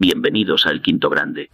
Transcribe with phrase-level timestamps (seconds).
[0.00, 1.50] Bienvenidos al Quinto Grande.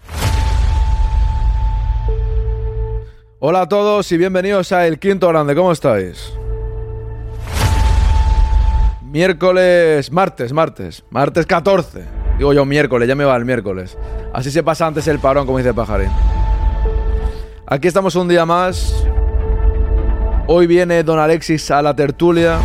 [3.39, 5.55] Hola a todos y bienvenidos a El Quinto Grande.
[5.55, 6.35] ¿Cómo estáis?
[9.01, 12.05] Miércoles, martes, martes, martes 14.
[12.37, 13.97] Digo yo miércoles, ya me va el miércoles.
[14.35, 16.11] Así se pasa antes el parón, como dice Pajarín.
[17.67, 19.07] Aquí estamos un día más.
[20.49, 22.59] Hoy viene Don Alexis a la tertulia.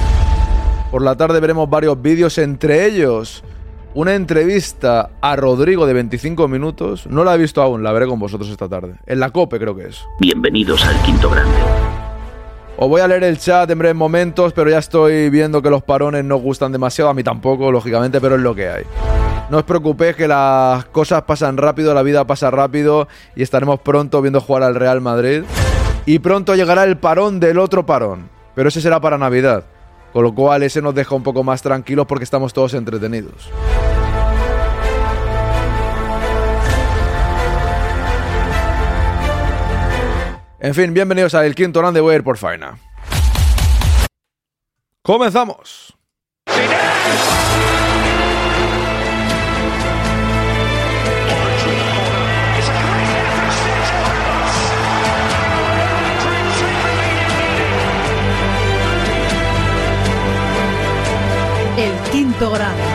[0.91, 3.45] Por la tarde veremos varios vídeos, entre ellos
[3.93, 7.07] una entrevista a Rodrigo de 25 minutos.
[7.07, 8.95] No la he visto aún, la veré con vosotros esta tarde.
[9.05, 10.05] En la COPE creo que es.
[10.19, 11.57] Bienvenidos al Quinto Grande.
[12.77, 15.83] Os voy a leer el chat en breves momentos, pero ya estoy viendo que los
[15.83, 17.09] parones no gustan demasiado.
[17.09, 18.83] A mí tampoco, lógicamente, pero es lo que hay.
[19.49, 24.21] No os preocupéis que las cosas pasan rápido, la vida pasa rápido y estaremos pronto
[24.21, 25.43] viendo jugar al Real Madrid.
[26.05, 29.65] Y pronto llegará el parón del otro parón, pero ese será para Navidad.
[30.13, 33.49] Con lo cual ese nos deja un poco más tranquilos porque estamos todos entretenidos.
[40.61, 42.77] En fin, bienvenidos a El Quinto Grande, voy a por faena.
[45.01, 45.95] ¡Comenzamos!
[61.77, 62.88] El quinto grado.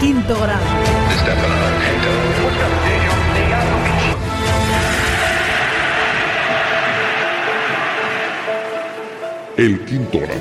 [0.00, 0.64] Quinto grado.
[9.58, 10.38] El quinto grande.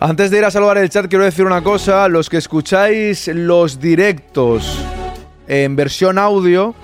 [0.00, 2.08] Antes de ir a saludar el chat, quiero decir una cosa.
[2.08, 4.82] Los que escucháis los directos
[5.46, 6.74] en versión audio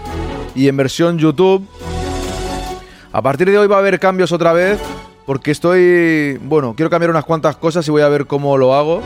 [0.54, 1.66] y en versión YouTube,
[3.12, 4.78] a partir de hoy va a haber cambios otra vez.
[5.26, 6.38] Porque estoy.
[6.42, 9.02] Bueno, quiero cambiar unas cuantas cosas y voy a ver cómo lo hago.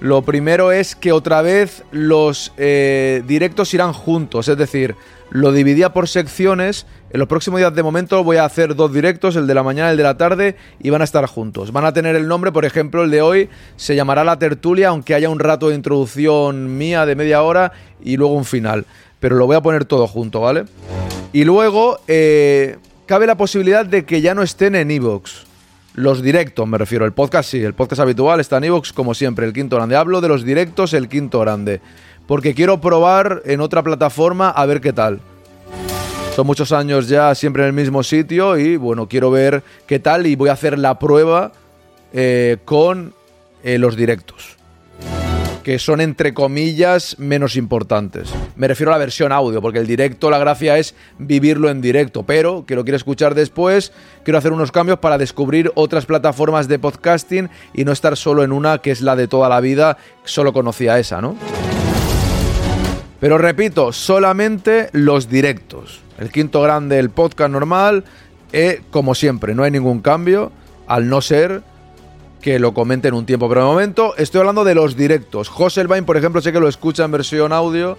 [0.00, 4.96] Lo primero es que otra vez los eh, directos irán juntos, es decir,
[5.30, 6.86] lo dividía por secciones.
[7.10, 9.88] En los próximos días de momento voy a hacer dos directos, el de la mañana
[9.88, 11.72] y el de la tarde, y van a estar juntos.
[11.72, 15.14] Van a tener el nombre, por ejemplo, el de hoy se llamará La Tertulia, aunque
[15.14, 17.72] haya un rato de introducción mía de media hora
[18.02, 18.84] y luego un final.
[19.20, 20.64] Pero lo voy a poner todo junto, ¿vale?
[21.32, 25.44] Y luego eh, cabe la posibilidad de que ya no estén en Evox.
[25.94, 27.04] Los directos, me refiero.
[27.04, 29.96] El podcast sí, el podcast habitual está en Evox como siempre, el quinto grande.
[29.96, 31.80] Hablo de los directos, el quinto grande.
[32.26, 35.20] Porque quiero probar en otra plataforma a ver qué tal.
[36.34, 40.26] Son muchos años ya siempre en el mismo sitio y bueno, quiero ver qué tal
[40.26, 41.52] y voy a hacer la prueba
[42.12, 43.14] eh, con
[43.62, 44.56] eh, los directos.
[45.64, 48.28] Que son entre comillas menos importantes.
[48.54, 52.22] Me refiero a la versión audio, porque el directo, la gracia es vivirlo en directo.
[52.22, 53.90] Pero que lo quiero escuchar después,
[54.24, 58.52] quiero hacer unos cambios para descubrir otras plataformas de podcasting y no estar solo en
[58.52, 59.96] una que es la de toda la vida.
[60.24, 61.34] Solo conocía esa, ¿no?
[63.18, 66.00] Pero repito, solamente los directos.
[66.18, 68.04] El quinto grande, el podcast normal,
[68.52, 70.52] eh, como siempre, no hay ningún cambio,
[70.86, 71.62] al no ser
[72.44, 73.48] que lo comente en un tiempo.
[73.48, 75.48] Pero de momento estoy hablando de los directos.
[75.48, 77.96] Joselbain, por ejemplo, sé que lo escucha en versión audio.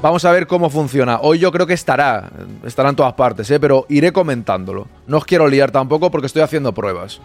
[0.00, 1.18] Vamos a ver cómo funciona.
[1.20, 2.30] Hoy yo creo que estará,
[2.64, 3.60] estará en todas partes, ¿eh?
[3.60, 4.88] pero iré comentándolo.
[5.06, 7.20] No os quiero liar tampoco porque estoy haciendo pruebas.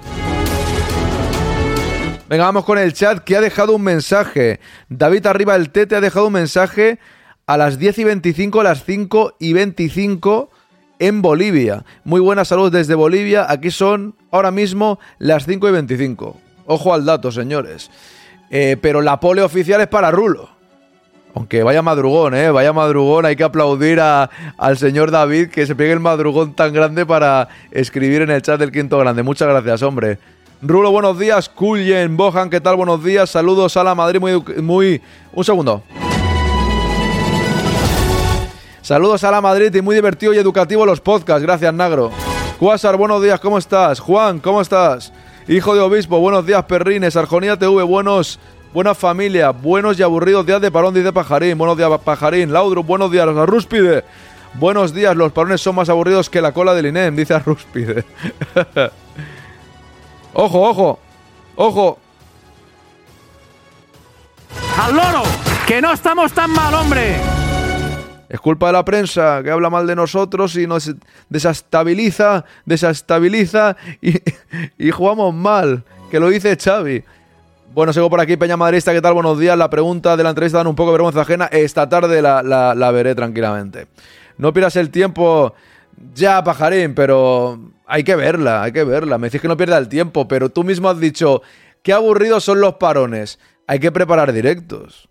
[2.27, 4.59] Venga, vamos con el chat que ha dejado un mensaje.
[4.89, 6.99] David Arriba el Tete ha dejado un mensaje
[7.47, 10.50] a las 10 y 25, a las 5 y 25
[11.01, 11.84] en Bolivia.
[12.06, 13.45] Muy buena salud desde Bolivia.
[13.50, 16.38] Aquí son ahora mismo las 5 y 25.
[16.67, 17.91] Ojo al dato, señores.
[18.50, 20.49] Eh, pero la pole oficial es para Rulo.
[21.34, 22.52] Aunque vaya madrugón, ¿eh?
[22.52, 23.25] Vaya madrugón.
[23.25, 27.47] Hay que aplaudir a- al señor David que se pegue el madrugón tan grande para
[27.72, 29.23] escribir en el chat del quinto grande.
[29.23, 30.20] Muchas gracias, hombre.
[30.61, 31.49] Rulo, buenos días.
[31.49, 32.75] Kuljen, Bohan, ¿qué tal?
[32.75, 33.29] Buenos días.
[33.29, 34.20] Saludos a la Madrid.
[34.20, 35.02] Muy, muy...
[35.34, 35.81] Un segundo.
[38.91, 41.41] Saludos a la Madrid y muy divertido y educativo los podcasts.
[41.41, 42.11] Gracias, Nagro.
[42.59, 43.40] Cuásar, buenos días.
[43.40, 44.02] ¿Cómo estás?
[44.02, 45.14] Juan, ¿cómo estás?
[45.47, 47.16] Hijo de obispo, buenos días, perrines.
[47.16, 48.38] Arjonía TV, buenos...
[48.73, 51.58] Buena familia, buenos y aburridos días de parón, dice Pajarín.
[51.58, 52.52] Buenos días, Pajarín.
[52.52, 53.29] Laudrup, buenos días.
[53.29, 54.03] Arrúspide.
[54.55, 58.03] Buenos días, los parones son más aburridos que la cola del INEM, dice Arrúspide.
[60.34, 60.99] ojo, ojo,
[61.55, 61.97] ojo.
[64.78, 65.23] al loro,
[65.66, 67.41] que no estamos tan mal, hombre.
[68.31, 70.89] Es culpa de la prensa que habla mal de nosotros y nos
[71.28, 74.13] desestabiliza, desestabiliza y,
[74.78, 75.83] y jugamos mal.
[76.09, 77.03] Que lo dice Xavi.
[77.73, 79.16] Bueno, sigo por aquí, Peña Madrista, ¿qué tal?
[79.16, 79.57] Buenos días.
[79.57, 81.47] La pregunta de la entrevista dan un poco de vergüenza ajena.
[81.47, 83.87] Esta tarde la, la, la veré tranquilamente.
[84.37, 85.53] No pierdas el tiempo
[86.16, 89.17] ya, pajarín, pero hay que verla, hay que verla.
[89.17, 91.41] Me decís que no pierda el tiempo, pero tú mismo has dicho,
[91.84, 93.39] qué aburridos son los parones.
[93.67, 95.10] Hay que preparar directos.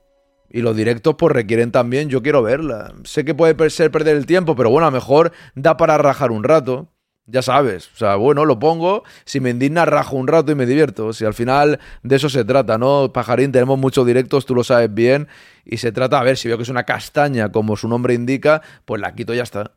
[0.50, 2.92] Y los directos pues requieren también, yo quiero verla.
[3.04, 6.32] Sé que puede ser perder el tiempo, pero bueno, a lo mejor da para rajar
[6.32, 6.88] un rato.
[7.26, 10.66] Ya sabes, o sea, bueno, lo pongo, si me indigna rajo un rato y me
[10.66, 11.12] divierto.
[11.12, 13.12] Si al final de eso se trata, ¿no?
[13.12, 15.28] Pajarín, tenemos muchos directos, tú lo sabes bien,
[15.64, 18.62] y se trata, a ver, si veo que es una castaña, como su nombre indica,
[18.84, 19.70] pues la quito y ya está.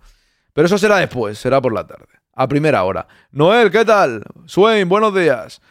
[0.54, 3.08] Pero eso será después, será por la tarde, a primera hora.
[3.32, 4.24] Noel, ¿qué tal?
[4.48, 5.62] Swain, buenos días.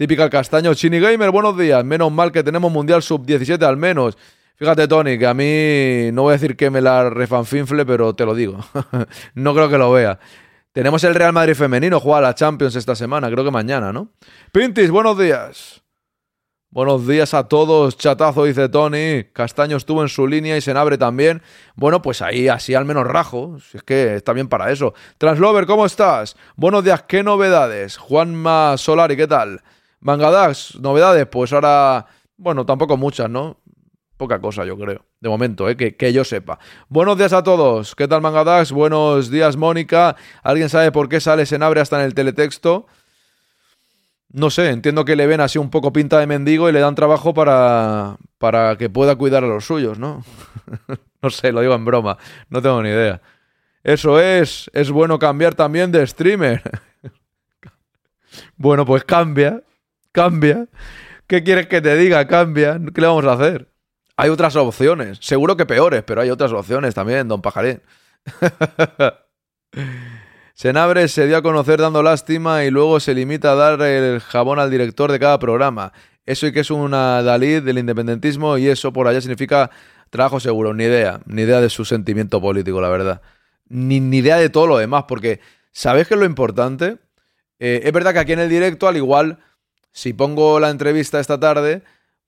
[0.00, 0.72] Típica castaño.
[0.72, 1.84] Chini Gamer, buenos días.
[1.84, 4.16] Menos mal que tenemos Mundial Sub-17 al menos.
[4.56, 8.24] Fíjate, Tony, que a mí no voy a decir que me la refanfinfle, pero te
[8.24, 8.64] lo digo.
[9.34, 10.18] no creo que lo vea.
[10.72, 14.08] Tenemos el Real Madrid femenino, juega a la Champions esta semana, creo que mañana, ¿no?
[14.52, 15.82] Pintis, buenos días.
[16.70, 19.24] Buenos días a todos, chatazo, dice Tony.
[19.34, 21.42] Castaño estuvo en su línea y Senabre también.
[21.74, 23.58] Bueno, pues ahí así al menos rajo.
[23.60, 24.94] Si es que está bien para eso.
[25.18, 26.38] Translover, ¿cómo estás?
[26.56, 27.98] Buenos días, ¿qué novedades?
[27.98, 29.60] Juanma Solari, ¿qué tal?
[30.00, 32.06] Mangadax, novedades, pues ahora,
[32.36, 33.58] bueno, tampoco muchas, ¿no?
[34.16, 35.04] Poca cosa, yo creo.
[35.20, 35.76] De momento, ¿eh?
[35.76, 36.58] que, yo sepa.
[36.88, 37.94] Buenos días a todos.
[37.94, 38.72] ¿Qué tal, Mangadax?
[38.72, 40.16] Buenos días, Mónica.
[40.42, 42.86] ¿Alguien sabe por qué sale Senabre hasta en el teletexto?
[44.32, 46.94] No sé, entiendo que le ven así un poco pinta de mendigo y le dan
[46.94, 50.22] trabajo para, para que pueda cuidar a los suyos, ¿no?
[51.22, 52.16] no sé, lo digo en broma.
[52.48, 53.20] No tengo ni idea.
[53.82, 56.62] Eso es, es bueno cambiar también de streamer.
[58.56, 59.62] bueno, pues cambia,
[60.12, 60.68] cambia.
[61.26, 62.26] ¿Qué quieres que te diga?
[62.26, 62.80] Cambia.
[62.94, 63.68] ¿Qué le vamos a hacer?
[64.16, 67.80] Hay otras opciones, seguro que peores, pero hay otras opciones también, don Pajarín.
[70.54, 74.58] Senabre se dio a conocer dando lástima y luego se limita a dar el jabón
[74.58, 75.94] al director de cada programa.
[76.26, 79.70] Eso y que es una Dalí del independentismo y eso por allá significa
[80.10, 80.74] trabajo seguro.
[80.74, 83.22] Ni idea, ni idea de su sentimiento político, la verdad.
[83.70, 85.40] Ni, ni idea de todo lo demás, porque
[85.72, 86.98] ¿sabéis qué es lo importante?
[87.58, 89.38] Eh, es verdad que aquí en el directo, al igual,
[89.92, 91.82] si pongo la entrevista esta tarde,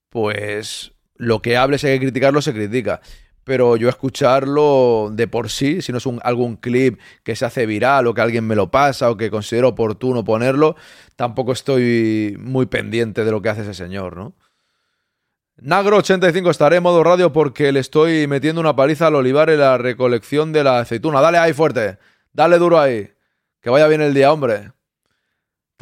[0.09, 3.01] pues lo que hable, si hay que criticarlo, se critica.
[3.43, 7.65] Pero yo escucharlo de por sí, si no es un, algún clip que se hace
[7.65, 10.75] viral o que alguien me lo pasa o que considero oportuno ponerlo,
[11.15, 14.33] tampoco estoy muy pendiente de lo que hace ese señor, ¿no?
[15.61, 19.77] Nagro85 estaré en modo radio porque le estoy metiendo una paliza al olivar en la
[19.77, 21.21] recolección de la aceituna.
[21.21, 21.99] Dale ahí fuerte,
[22.31, 23.11] dale duro ahí.
[23.61, 24.71] Que vaya bien el día, hombre.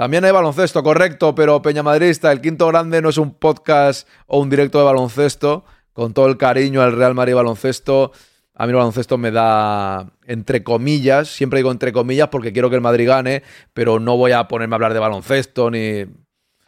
[0.02, 4.40] También hay baloncesto, correcto, pero Peña Madrista, el quinto grande no es un podcast o
[4.40, 5.64] un directo de baloncesto.
[5.94, 8.12] Con todo el cariño al Real Madrid baloncesto,
[8.56, 12.78] a mí el baloncesto me da entre comillas, siempre digo entre comillas porque quiero que
[12.78, 13.44] el Madrid gane,
[13.76, 16.06] pero no voy a ponerme a hablar de baloncesto ni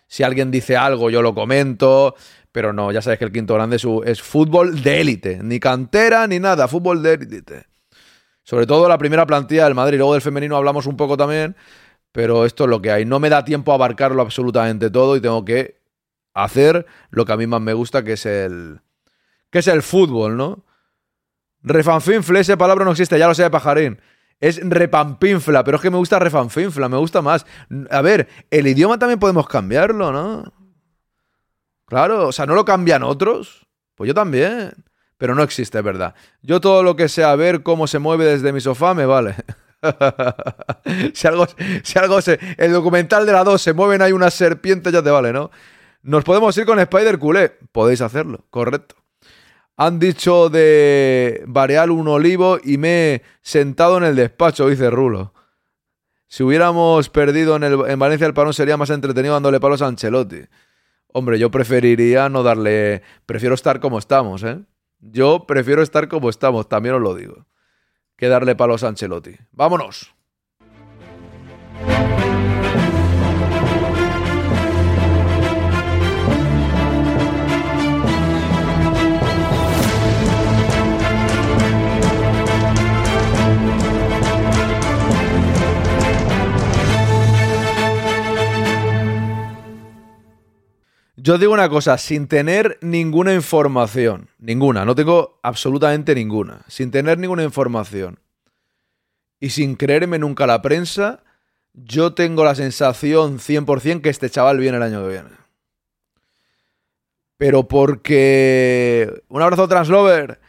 [0.08, 2.14] si alguien dice algo yo lo comento,
[2.52, 6.28] pero no, ya sabes que el quinto grande es, es fútbol de élite, ni cantera
[6.28, 7.66] ni nada, fútbol de élite.
[8.44, 11.56] Sobre todo la primera plantilla del Madrid, luego del femenino hablamos un poco también,
[12.14, 13.06] pero esto es lo que hay.
[13.06, 15.82] No me da tiempo a abarcarlo absolutamente todo y tengo que
[16.34, 18.80] hacer lo que a mí más me gusta, que es el,
[19.50, 20.64] que es el fútbol, ¿no?
[21.64, 24.00] Refanfinfle, esa palabra no existe, ya lo sé de pajarín.
[24.40, 27.46] Es repampinfla, pero es que me gusta refanfinfla, me gusta más.
[27.90, 30.54] A ver, el idioma también podemos cambiarlo, ¿no?
[31.86, 33.66] Claro, o sea, ¿no lo cambian otros?
[33.96, 34.72] Pues yo también.
[35.18, 36.14] Pero no existe, ¿verdad?
[36.42, 39.36] Yo todo lo que sea ver cómo se mueve desde mi sofá me vale.
[41.14, 41.48] si algo,
[41.84, 45.10] si algo se, el documental de la 2 se mueven ahí una serpiente, ya te
[45.10, 45.52] vale, ¿no?
[46.02, 47.58] Nos podemos ir con Spider Culé.
[47.72, 48.96] Podéis hacerlo, correcto.
[49.78, 55.34] Han dicho de Bareal un olivo y me he sentado en el despacho, dice Rulo.
[56.28, 59.88] Si hubiéramos perdido en, el, en Valencia el parón sería más entretenido dándole palos a
[59.88, 60.42] Ancelotti.
[61.08, 63.04] Hombre, yo preferiría no darle...
[63.26, 64.60] Prefiero estar como estamos, ¿eh?
[65.00, 67.46] Yo prefiero estar como estamos, también os lo digo
[68.24, 69.36] que darle palos a Ancelotti.
[69.52, 70.16] ¡Vámonos!
[91.26, 97.18] Yo digo una cosa, sin tener ninguna información, ninguna, no tengo absolutamente ninguna, sin tener
[97.18, 98.20] ninguna información
[99.40, 101.24] y sin creerme nunca la prensa,
[101.74, 105.30] yo tengo la sensación 100% que este chaval viene el año que viene.
[107.38, 109.24] pero porque...
[109.30, 110.42] Un abrazo Translover,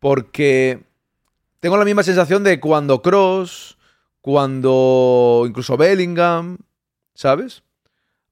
[0.00, 0.82] porque
[1.60, 3.78] tengo la misma sensación de cuando Cross,
[4.20, 6.58] cuando incluso Bellingham,
[7.14, 7.62] ¿sabes?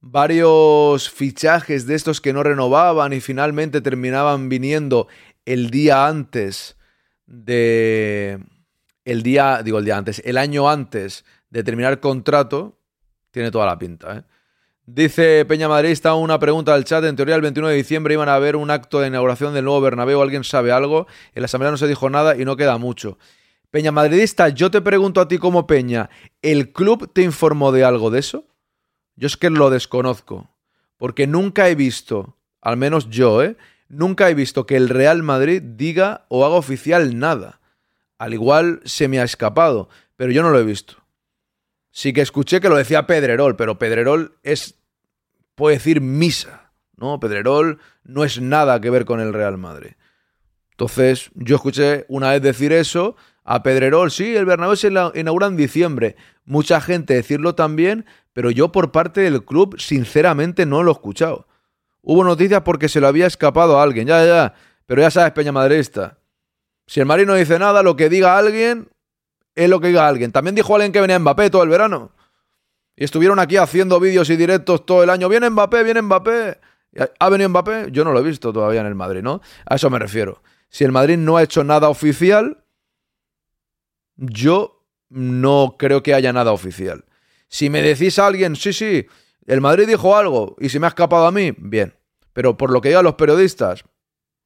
[0.08, 5.08] Varios fichajes de estos que no renovaban y finalmente terminaban viniendo
[5.44, 6.76] el día antes
[7.26, 8.38] de...
[9.04, 12.78] El día, digo el día antes, el año antes de terminar contrato,
[13.32, 14.22] tiene toda la pinta, ¿eh?
[14.88, 17.02] Dice Peña Madridista una pregunta del chat.
[17.02, 19.80] En teoría, el 21 de diciembre iban a haber un acto de inauguración del nuevo
[19.80, 20.22] Bernabéu.
[20.22, 21.08] ¿Alguien sabe algo?
[21.34, 23.18] En la asamblea no se dijo nada y no queda mucho.
[23.72, 26.08] Peña Madridista, yo te pregunto a ti como Peña,
[26.40, 28.46] ¿el club te informó de algo de eso?
[29.16, 30.48] Yo es que lo desconozco.
[30.98, 33.56] Porque nunca he visto, al menos yo, ¿eh?
[33.88, 37.60] Nunca he visto que el Real Madrid diga o haga oficial nada.
[38.18, 40.96] Al igual se me ha escapado, pero yo no lo he visto.
[41.90, 44.74] Sí que escuché que lo decía Pedrerol, pero Pedrerol es,
[45.54, 47.20] puede decir, misa, ¿no?
[47.20, 49.92] Pedrerol no es nada que ver con el Real Madrid.
[50.72, 53.16] Entonces, yo escuché una vez decir eso
[53.48, 56.16] a Pedrerol, sí, el Bernabéu se inaugura en diciembre.
[56.44, 61.46] Mucha gente decirlo también, pero yo por parte del club, sinceramente, no lo he escuchado.
[62.02, 65.52] Hubo noticias porque se lo había escapado a alguien, ya, ya, pero ya sabes, Peña
[65.52, 66.18] Madridista.
[66.88, 68.88] Si el Madrid no dice nada, lo que diga alguien,
[69.54, 70.32] es lo que diga alguien.
[70.32, 72.10] También dijo alguien que venía Mbappé todo el verano.
[72.96, 75.28] Y estuvieron aquí haciendo vídeos y directos todo el año.
[75.28, 76.58] Viene Mbappé, viene Mbappé.
[77.18, 77.92] ¿Ha venido Mbappé?
[77.92, 79.40] Yo no lo he visto todavía en el Madrid, ¿no?
[79.66, 80.42] A eso me refiero.
[80.68, 82.64] Si el Madrid no ha hecho nada oficial,
[84.16, 87.04] yo no creo que haya nada oficial.
[87.48, 89.06] Si me decís a alguien, sí, sí,
[89.46, 91.94] el Madrid dijo algo y se me ha escapado a mí, bien.
[92.32, 93.84] Pero por lo que digan los periodistas,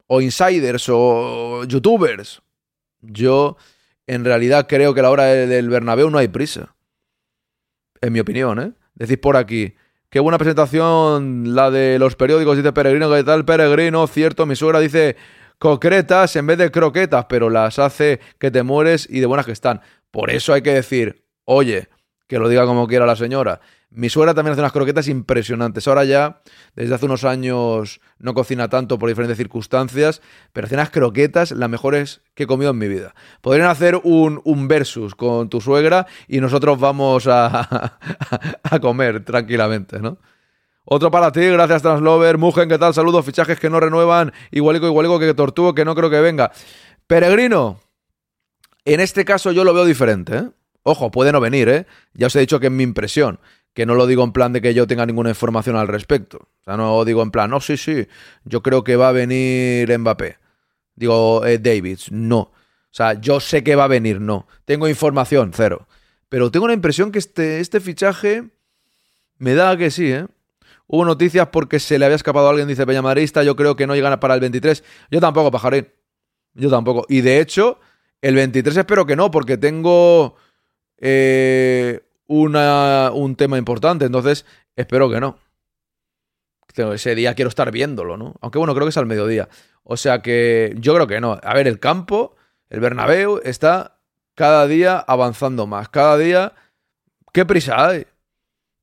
[0.06, 2.42] o insiders, o youtubers,
[3.00, 3.56] yo
[4.06, 6.74] en realidad creo que a la hora del Bernabéu no hay prisa.
[8.00, 8.72] En mi opinión, ¿eh?
[8.94, 9.74] Decís por aquí.
[10.08, 14.06] Qué buena presentación la de los periódicos, dice Peregrino, ¿qué tal Peregrino?
[14.08, 15.16] Cierto, mi suegra dice
[15.60, 19.52] concretas en vez de croquetas, pero las hace que te mueres y de buenas que
[19.52, 19.82] están.
[20.10, 21.88] Por eso hay que decir, oye,
[22.26, 23.60] que lo diga como quiera la señora.
[23.90, 25.86] Mi suegra también hace unas croquetas impresionantes.
[25.86, 26.40] Ahora ya,
[26.74, 31.68] desde hace unos años, no cocina tanto por diferentes circunstancias, pero hace unas croquetas las
[31.68, 33.14] mejores que he comido en mi vida.
[33.42, 37.98] Podrían hacer un, un versus con tu suegra y nosotros vamos a,
[38.62, 40.18] a comer tranquilamente, ¿no?
[40.92, 42.36] Otro para ti, gracias Translover.
[42.36, 42.92] Mugen, ¿qué tal?
[42.92, 44.32] Saludos, fichajes que no renuevan.
[44.50, 46.50] Igualico, igualico que Tortugo, que no creo que venga.
[47.06, 47.78] Peregrino,
[48.84, 50.50] en este caso yo lo veo diferente, ¿eh?
[50.82, 51.86] Ojo, puede no venir, ¿eh?
[52.14, 53.38] Ya os he dicho que es mi impresión
[53.72, 56.38] que no lo digo en plan de que yo tenga ninguna información al respecto.
[56.38, 58.08] O sea, no digo en plan, no, sí, sí,
[58.44, 60.38] yo creo que va a venir Mbappé.
[60.96, 62.38] Digo, eh, Davids, no.
[62.40, 62.52] O
[62.90, 64.48] sea, yo sé que va a venir, no.
[64.64, 65.86] Tengo información, cero.
[66.28, 68.50] Pero tengo la impresión que este, este fichaje
[69.38, 70.26] me da que sí, ¿eh?
[70.92, 73.86] Hubo noticias porque se le había escapado a alguien, dice Peña Marista, yo creo que
[73.86, 74.82] no llegan para el 23.
[75.12, 75.88] Yo tampoco, pajarín.
[76.52, 77.06] Yo tampoco.
[77.08, 77.78] Y de hecho,
[78.20, 80.34] el 23 espero que no, porque tengo
[80.98, 84.04] eh, una, un tema importante.
[84.04, 84.44] Entonces,
[84.74, 85.38] espero que no.
[86.74, 88.34] Ese día quiero estar viéndolo, ¿no?
[88.40, 89.48] Aunque bueno, creo que es al mediodía.
[89.84, 91.38] O sea que yo creo que no.
[91.40, 92.34] A ver, el campo,
[92.68, 94.00] el Bernabéu, está
[94.34, 95.88] cada día avanzando más.
[95.88, 96.52] Cada día...
[97.32, 98.06] ¿Qué prisa hay?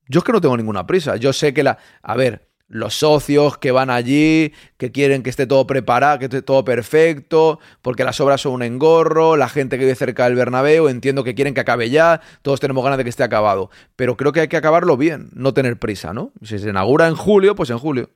[0.08, 1.16] Yo es que no tengo ninguna prisa.
[1.16, 1.78] Yo sé que la...
[2.02, 6.42] A ver, los socios que van allí, que quieren que esté todo preparado, que esté
[6.42, 10.88] todo perfecto, porque las obras son un engorro, la gente que vive cerca del Bernabéu,
[10.88, 14.32] entiendo que quieren que acabe ya, todos tenemos ganas de que esté acabado, pero creo
[14.32, 16.32] que hay que acabarlo bien, no tener prisa, ¿no?
[16.42, 18.10] Si se inaugura en julio, pues en julio.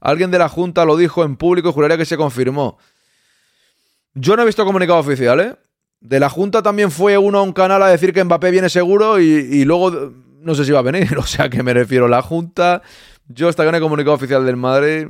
[0.00, 2.78] Alguien de la Junta lo dijo en público y juraría que se confirmó.
[4.14, 5.54] Yo no he visto comunicado oficial, ¿eh?
[6.00, 9.20] De la Junta también fue uno a un canal a decir que Mbappé viene seguro
[9.20, 10.12] y, y luego
[10.42, 12.82] no sé si va a venir, o sea que me refiero a la Junta
[13.28, 15.08] yo hasta que no comunicado oficial del Madrid.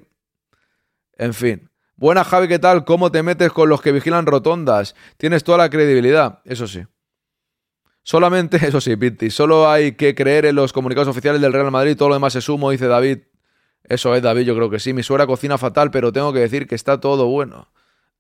[1.17, 1.71] En fin.
[1.97, 2.85] Buenas, Javi, ¿qué tal?
[2.85, 4.95] ¿Cómo te metes con los que vigilan rotondas?
[5.17, 6.85] Tienes toda la credibilidad, eso sí.
[8.03, 11.97] Solamente, eso sí, Pitti, solo hay que creer en los comunicados oficiales del Real Madrid,
[11.97, 13.19] todo lo demás es humo, dice David.
[13.85, 14.93] Eso es, David, yo creo que sí.
[14.93, 17.69] Mi suegra cocina fatal, pero tengo que decir que está todo bueno.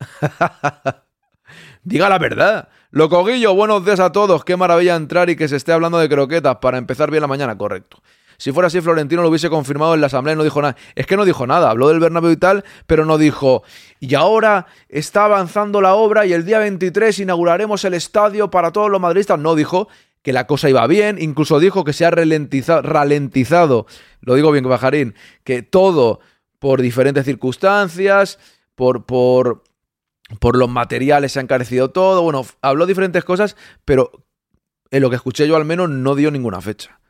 [1.84, 2.68] Diga la verdad.
[2.92, 4.44] Locoguillo, buenos días a todos.
[4.44, 7.58] Qué maravilla entrar y que se esté hablando de croquetas para empezar bien la mañana,
[7.58, 8.02] correcto.
[8.38, 10.76] Si fuera así, Florentino lo hubiese confirmado en la asamblea y no dijo nada.
[10.94, 13.62] Es que no dijo nada, habló del Bernabéu y tal, pero no dijo,
[13.98, 18.90] y ahora está avanzando la obra y el día 23 inauguraremos el estadio para todos
[18.90, 19.38] los madridistas.
[19.38, 19.88] No dijo
[20.22, 23.86] que la cosa iba bien, incluso dijo que se ha ralentizado,
[24.20, 26.20] lo digo bien, Bajarín, que todo
[26.60, 28.38] por diferentes circunstancias,
[28.76, 29.64] por, por,
[30.40, 34.10] por los materiales se ha encarecido todo, bueno, habló diferentes cosas, pero
[34.90, 37.00] en lo que escuché yo al menos no dio ninguna fecha.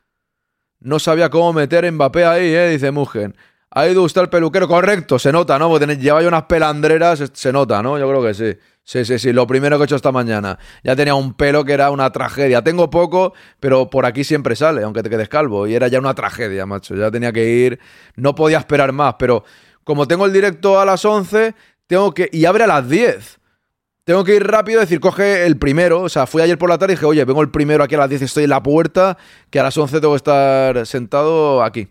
[0.80, 2.70] No sabía cómo meter Mbappé ahí, ¿eh?
[2.70, 3.36] dice Mugen.
[3.70, 5.68] Ha ido usted al peluquero, correcto, se nota, ¿no?
[5.70, 7.98] Porque lleva ya unas pelandreras, se nota, ¿no?
[7.98, 8.58] Yo creo que sí.
[8.84, 10.58] Sí, sí, sí, lo primero que he hecho esta mañana.
[10.82, 12.62] Ya tenía un pelo que era una tragedia.
[12.62, 15.68] Tengo poco, pero por aquí siempre sale, aunque te quedes calvo.
[15.68, 16.96] Y era ya una tragedia, macho.
[16.96, 17.78] Ya tenía que ir,
[18.16, 19.44] no podía esperar más, pero
[19.84, 21.54] como tengo el directo a las 11,
[21.86, 22.28] tengo que...
[22.32, 23.38] Y abre a las 10.
[24.04, 26.02] Tengo que ir rápido, decir, coge el primero.
[26.02, 27.98] O sea, fui ayer por la tarde y dije, oye, vengo el primero aquí a
[27.98, 29.16] las 10, estoy en la puerta,
[29.50, 31.88] que a las 11 tengo que estar sentado aquí.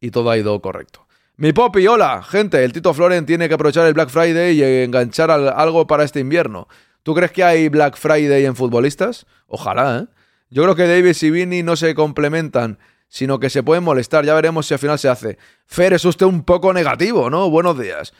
[0.00, 1.06] Y todo ha ido correcto.
[1.36, 5.30] Mi Poppy, hola, gente, el Tito Floren tiene que aprovechar el Black Friday y enganchar
[5.30, 6.66] algo para este invierno.
[7.04, 9.24] ¿Tú crees que hay Black Friday en futbolistas?
[9.46, 10.06] Ojalá, ¿eh?
[10.50, 14.24] Yo creo que Davis y Vini no se complementan, sino que se pueden molestar.
[14.24, 15.38] Ya veremos si al final se hace.
[15.66, 17.50] Fer, es usted un poco negativo, ¿no?
[17.50, 18.14] Buenos días.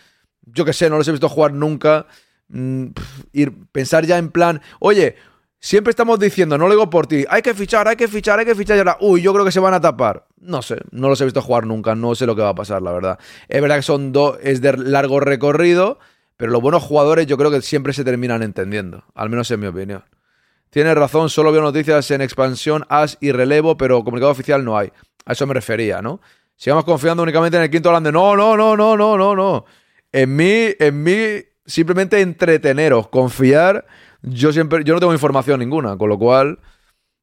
[0.52, 2.06] Yo qué sé, no los he visto jugar nunca.
[2.48, 2.86] Mm,
[3.32, 5.16] ir, pensar ya en plan, oye,
[5.60, 8.44] Siempre estamos diciendo, no lo digo por ti, hay que fichar, hay que fichar, hay
[8.44, 10.24] que fichar y ahora, uy, yo creo que se van a tapar.
[10.40, 12.80] No sé, no los he visto jugar nunca, no sé lo que va a pasar,
[12.80, 13.18] la verdad.
[13.48, 15.98] Es verdad que son dos, es de largo recorrido,
[16.36, 19.66] pero los buenos jugadores yo creo que siempre se terminan entendiendo, al menos en mi
[19.66, 20.04] opinión.
[20.70, 24.92] Tienes razón, solo veo noticias en expansión, as y relevo, pero comunicado oficial no hay.
[25.24, 26.20] A eso me refería, ¿no?
[26.54, 28.12] Sigamos confiando únicamente en el quinto grande.
[28.12, 29.64] No, no, no, no, no, no, no.
[30.12, 33.86] En mí, en mí, simplemente entreteneros, confiar
[34.22, 36.58] yo siempre, yo no tengo información ninguna, con lo cual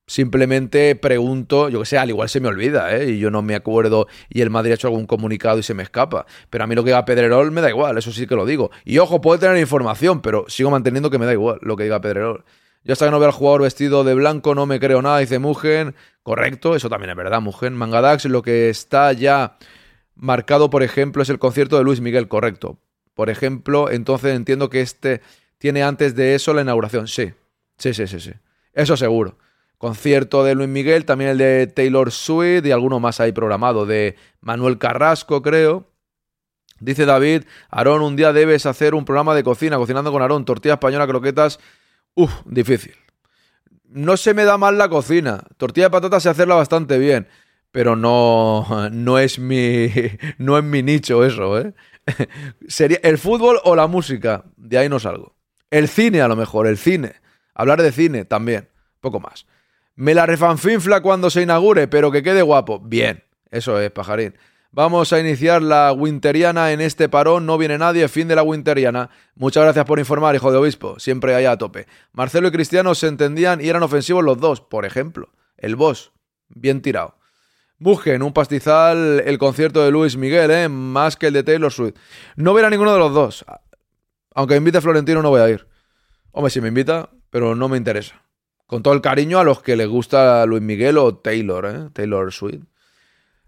[0.08, 3.12] simplemente pregunto, yo que sé, al igual se me olvida, ¿eh?
[3.12, 5.84] Y yo no me acuerdo y el Madrid ha hecho algún comunicado y se me
[5.84, 6.26] escapa.
[6.50, 8.72] Pero a mí lo que diga Pedrerol me da igual, eso sí que lo digo.
[8.86, 12.02] Y ojo, puedo tener información, pero sigo manteniendo que me da igual lo que diga
[12.02, 12.46] Pedrerol.
[12.84, 15.40] Yo hasta que no veo al jugador vestido de blanco no me creo nada, dice
[15.40, 15.96] Mugen.
[16.22, 17.74] Correcto, eso también es verdad, Mugen.
[17.74, 19.58] Mangadax, lo que está ya
[20.16, 22.80] marcado, por ejemplo, es el concierto de Luis Miguel, correcto.
[23.14, 25.22] Por ejemplo, entonces entiendo que este
[25.58, 27.08] tiene antes de eso la inauguración.
[27.08, 27.34] Sí,
[27.78, 28.32] sí, sí, sí, sí.
[28.74, 29.38] Eso seguro.
[29.78, 34.16] Concierto de Luis Miguel, también el de Taylor Swift y alguno más ahí programado, de
[34.42, 35.90] Manuel Carrasco, creo.
[36.80, 40.74] Dice David, Aarón, un día debes hacer un programa de cocina, cocinando con Aarón, tortilla
[40.74, 41.60] española, croquetas.
[42.16, 42.96] Uf, difícil.
[43.86, 45.44] No se me da mal la cocina.
[45.58, 47.28] Tortilla de patatas sé hacerla bastante bien,
[47.76, 49.92] pero no, no es mi,
[50.38, 51.74] no es mi nicho eso, ¿eh?
[52.70, 55.36] Sería el fútbol o la música, de ahí no salgo.
[55.70, 57.16] El cine, a lo mejor, el cine.
[57.54, 58.70] Hablar de cine también.
[59.02, 59.46] Poco más.
[59.94, 62.80] Me la refanfinfla cuando se inaugure, pero que quede guapo.
[62.80, 64.38] Bien, eso es, pajarín.
[64.72, 67.46] Vamos a iniciar la Winteriana en este parón.
[67.46, 69.10] No viene nadie, fin de la Winteriana.
[69.36, 70.98] Muchas gracias por informar, hijo de obispo.
[70.98, 71.88] Siempre allá a tope.
[72.14, 75.34] Marcelo y Cristiano se entendían y eran ofensivos los dos, por ejemplo.
[75.58, 76.14] El boss,
[76.48, 77.18] bien tirado.
[77.78, 80.70] Busquen un pastizal el concierto de Luis Miguel, ¿eh?
[80.70, 81.96] más que el de Taylor Swift.
[82.38, 83.46] No verá ninguno de los dos.
[84.34, 85.68] Aunque me invite Florentino, no voy a ir.
[86.32, 88.22] Hombre, si me invita, pero no me interesa.
[88.66, 91.90] Con todo el cariño a los que les gusta Luis Miguel o Taylor, ¿eh?
[91.94, 92.64] Taylor Swift.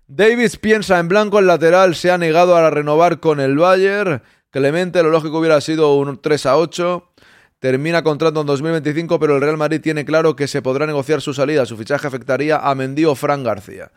[0.07, 4.21] Davis piensa en blanco, el lateral se ha negado a renovar con el Bayern.
[4.51, 7.13] Clemente, lo lógico hubiera sido un 3 a 8.
[7.59, 11.33] Termina contrato en 2025, pero el Real Madrid tiene claro que se podrá negociar su
[11.33, 11.65] salida.
[11.65, 13.91] Su fichaje afectaría a Mendy o Fran García.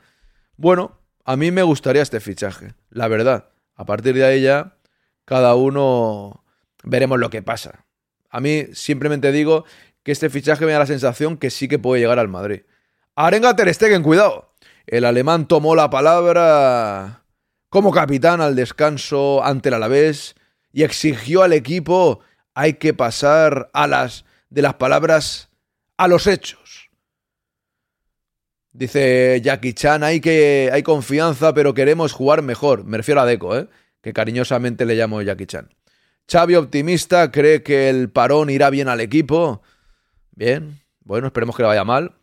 [0.60, 3.48] Bueno, a mí me gustaría este fichaje, la verdad.
[3.76, 4.76] A partir de ahí ya,
[5.24, 6.44] cada uno
[6.84, 7.86] veremos lo que pasa.
[8.28, 9.64] A mí simplemente digo
[10.02, 12.60] que este fichaje me da la sensación que sí que puede llegar al Madrid.
[13.16, 14.52] Arenga Ter Stegen, cuidado.
[14.86, 17.24] El alemán tomó la palabra
[17.70, 20.34] como capitán al descanso ante el Alavés
[20.74, 22.20] y exigió al equipo
[22.52, 25.48] hay que pasar a las de las palabras
[25.96, 26.59] a los hechos.
[28.72, 32.84] Dice Jackie Chan, hay que hay confianza, pero queremos jugar mejor.
[32.84, 33.68] Me refiero a Deco, ¿eh?
[34.00, 35.70] que cariñosamente le llamo Jackie Chan.
[36.30, 39.62] Xavi optimista, cree que el parón irá bien al equipo.
[40.30, 42.14] Bien, bueno, esperemos que le vaya mal.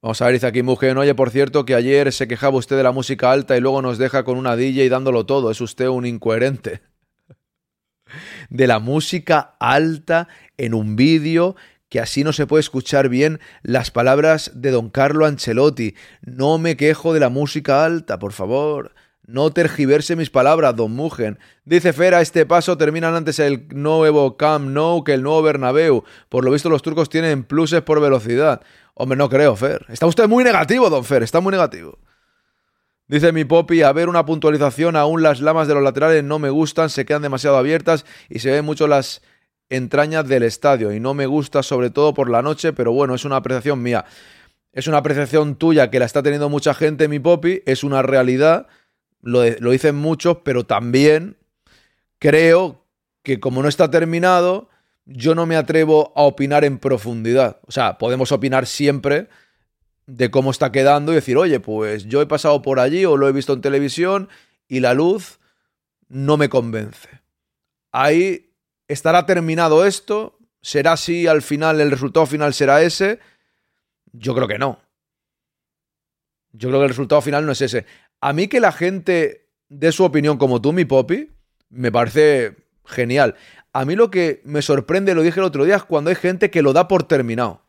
[0.00, 2.92] Vamos a ver, dice aquí oye, por cierto, que ayer se quejaba usted de la
[2.92, 5.50] música alta y luego nos deja con una DJ dándolo todo.
[5.50, 6.80] Es usted un incoherente.
[8.50, 11.56] De la música alta en un vídeo
[11.88, 15.94] que así no se puede escuchar bien las palabras de don Carlo Ancelotti.
[16.22, 18.92] No me quejo de la música alta, por favor.
[19.26, 21.38] No tergiverse mis palabras, don Mugen.
[21.64, 26.04] Dice Fer, a este paso terminan antes el nuevo Camp Nou que el nuevo Bernabéu.
[26.28, 28.62] Por lo visto los turcos tienen pluses por velocidad.
[28.94, 29.84] Hombre, no creo, Fer.
[29.88, 31.98] Está usted muy negativo, don Fer, está muy negativo.
[33.08, 36.50] Dice mi Poppy, a ver una puntualización, aún las lamas de los laterales no me
[36.50, 39.22] gustan, se quedan demasiado abiertas y se ven mucho las
[39.68, 43.24] entrañas del estadio y no me gusta sobre todo por la noche, pero bueno, es
[43.24, 44.04] una apreciación mía.
[44.72, 48.66] Es una apreciación tuya que la está teniendo mucha gente, mi Poppy, es una realidad
[49.26, 51.36] lo, dicen muchos, pero también
[52.18, 52.84] creo
[53.22, 54.68] que como no está terminado,
[55.04, 57.60] yo no me atrevo a opinar en profundidad.
[57.66, 59.28] O sea, podemos opinar siempre
[60.06, 63.28] de cómo está quedando y decir, oye, pues yo he pasado por allí o lo
[63.28, 64.28] he visto en televisión
[64.68, 65.40] y la luz
[66.08, 67.08] no me convence.
[67.90, 68.45] Ahí
[68.88, 73.20] estará terminado esto, será así al final, el resultado final será ese.
[74.12, 74.80] Yo creo que no.
[76.52, 77.86] Yo creo que el resultado final no es ese.
[78.20, 81.30] A mí que la gente dé su opinión como tú, mi popi,
[81.68, 83.36] me parece genial.
[83.72, 86.50] A mí lo que me sorprende, lo dije el otro día, es cuando hay gente
[86.50, 87.62] que lo da por terminado,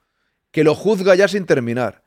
[0.51, 2.03] que lo juzga ya sin terminar.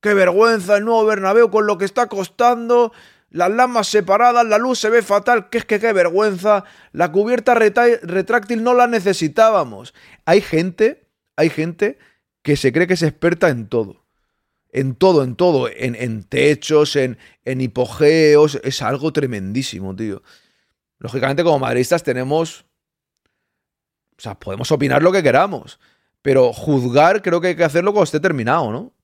[0.00, 2.92] Qué vergüenza el nuevo Bernabéu con lo que está costando,
[3.30, 7.54] las lamas separadas, la luz se ve fatal, que es que qué vergüenza, la cubierta
[7.54, 9.94] retráctil no la necesitábamos.
[10.24, 11.98] Hay gente, hay gente
[12.42, 14.06] que se cree que es experta en todo.
[14.70, 20.22] En todo, en todo, en, en techos, en, en hipogeos, es algo tremendísimo, tío.
[20.98, 22.66] Lógicamente, como madridistas tenemos.
[24.16, 25.78] O sea, podemos opinar lo que queramos.
[26.22, 28.78] Pero juzgar creo que hay que hacerlo cuando esté terminado, ¿no?
[28.80, 28.94] O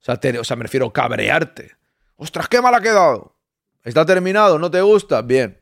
[0.00, 1.72] sea, o sea, me refiero a cabrearte.
[2.16, 3.35] ¡Ostras, qué mal ha quedado!
[3.86, 4.58] ¿Está terminado?
[4.58, 5.22] ¿No te gusta?
[5.22, 5.60] Bien.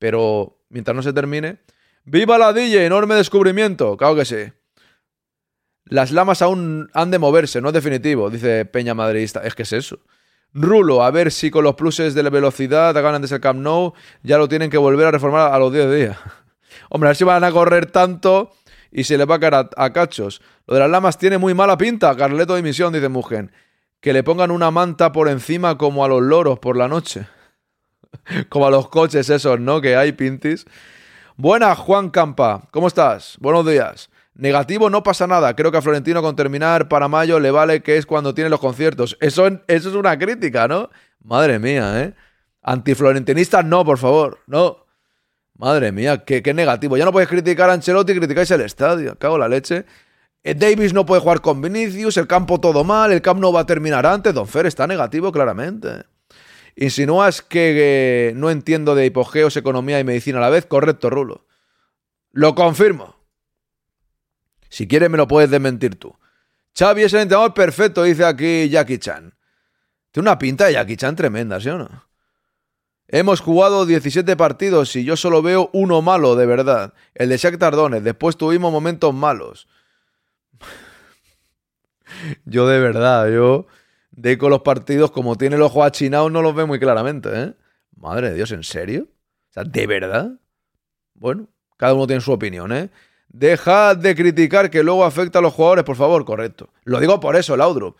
[0.00, 1.60] Pero mientras no se termine.
[2.02, 2.84] ¡Viva la DJ!
[2.84, 3.96] Enorme descubrimiento.
[3.96, 4.52] Claro que sí.
[5.84, 9.44] Las lamas aún han de moverse, no es definitivo, dice Peña Madridista.
[9.44, 10.00] Es que es eso.
[10.52, 13.92] Rulo, a ver si con los pluses de la velocidad ganan desde el Camp Nou,
[14.24, 16.18] ya lo tienen que volver a reformar a los 10 días.
[16.90, 18.50] Hombre, a ver si van a correr tanto
[18.90, 20.42] y se le va a caer a, cachos.
[20.66, 23.52] Lo de las lamas tiene muy mala pinta, Carleto de misión, dice Mugen
[24.00, 27.26] que le pongan una manta por encima como a los loros por la noche.
[28.48, 29.80] como a los coches esos, ¿no?
[29.80, 30.66] Que hay pintis.
[31.36, 32.68] Buenas, Juan Campa.
[32.70, 33.36] ¿Cómo estás?
[33.40, 34.10] Buenos días.
[34.34, 35.54] Negativo no pasa nada.
[35.54, 38.60] Creo que a Florentino con terminar para mayo le vale que es cuando tiene los
[38.60, 39.16] conciertos.
[39.20, 40.90] Eso, eso es una crítica, ¿no?
[41.22, 42.14] Madre mía, ¿eh?
[42.62, 44.40] Antiflorentinistas no, por favor.
[44.46, 44.86] No.
[45.54, 46.96] Madre mía, qué, qué negativo.
[46.96, 49.18] Ya no puedes criticar a Ancelotti criticáis el estadio.
[49.18, 49.84] Cago la leche.
[50.42, 53.60] Eh, Davis no puede jugar con Vinicius, el campo todo mal, el camp no va
[53.60, 54.32] a terminar antes.
[54.32, 56.04] Don Fer está negativo claramente.
[56.76, 60.66] Insinúas que eh, no entiendo de hipogeos, economía y medicina a la vez.
[60.66, 61.46] Correcto, Rulo.
[62.32, 63.16] Lo confirmo.
[64.68, 66.16] Si quieres me lo puedes desmentir tú.
[66.78, 69.34] Xavi es el entrenador perfecto, dice aquí Jackie Chan.
[70.12, 72.08] Tiene una pinta de Jackie Chan tremenda, ¿sí o no?
[73.08, 76.94] Hemos jugado 17 partidos y yo solo veo uno malo, de verdad.
[77.14, 78.04] El de Shaq Tardones.
[78.04, 79.66] Después tuvimos momentos malos.
[82.44, 83.66] Yo de verdad, yo
[84.10, 87.54] de con los partidos, como tiene el ojo achinado, no los ve muy claramente, ¿eh?
[87.96, 89.08] Madre de Dios, ¿en serio?
[89.50, 90.32] O sea, ¿de verdad?
[91.14, 92.90] Bueno, cada uno tiene su opinión, ¿eh?
[93.28, 96.70] Dejad de criticar que luego afecta a los jugadores, por favor, correcto.
[96.84, 97.96] Lo digo por eso, Laudrup.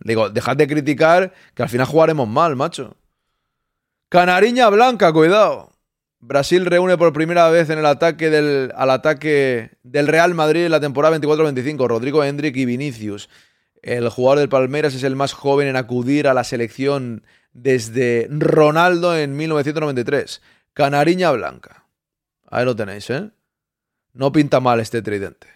[0.00, 2.96] Digo, dejad de criticar que al final jugaremos mal, macho.
[4.08, 5.72] Canariña Blanca, cuidado.
[6.20, 10.72] Brasil reúne por primera vez en el ataque del, al ataque del Real Madrid en
[10.72, 11.88] la temporada 24-25.
[11.88, 13.28] Rodrigo Hendrik y Vinicius.
[13.86, 17.22] El jugador del Palmeiras es el más joven en acudir a la selección
[17.52, 20.42] desde Ronaldo en 1993.
[20.72, 21.86] Canariña Blanca.
[22.50, 23.30] Ahí lo tenéis, ¿eh?
[24.12, 25.46] No pinta mal este tridente.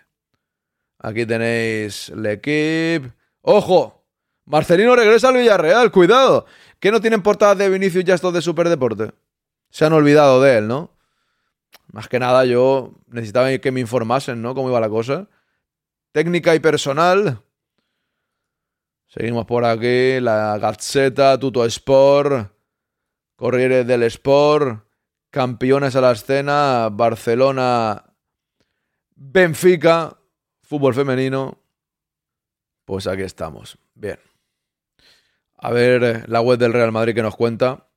[1.01, 3.13] Aquí tenéis el equipo.
[3.41, 4.05] ¡Ojo!
[4.45, 6.47] Marcelino regresa al Villarreal, cuidado.
[6.79, 9.11] ¿Qué no tienen portadas de Vinicius ya estos de Superdeporte?
[9.71, 10.93] Se han olvidado de él, ¿no?
[11.91, 14.55] Más que nada yo necesitaba que me informasen, ¿no?
[14.55, 15.27] Cómo iba la cosa.
[16.13, 17.43] Técnica y personal.
[19.11, 20.21] Seguimos por aquí.
[20.21, 22.53] La Gazzetta, Tuto Sport,
[23.35, 24.85] Corriere del Sport,
[25.31, 28.05] campeones a la escena, Barcelona,
[29.17, 30.17] Benfica,
[30.63, 31.59] fútbol femenino.
[32.85, 33.79] Pues aquí estamos.
[33.95, 34.21] Bien.
[35.59, 37.89] A ver la web del Real Madrid que nos cuenta.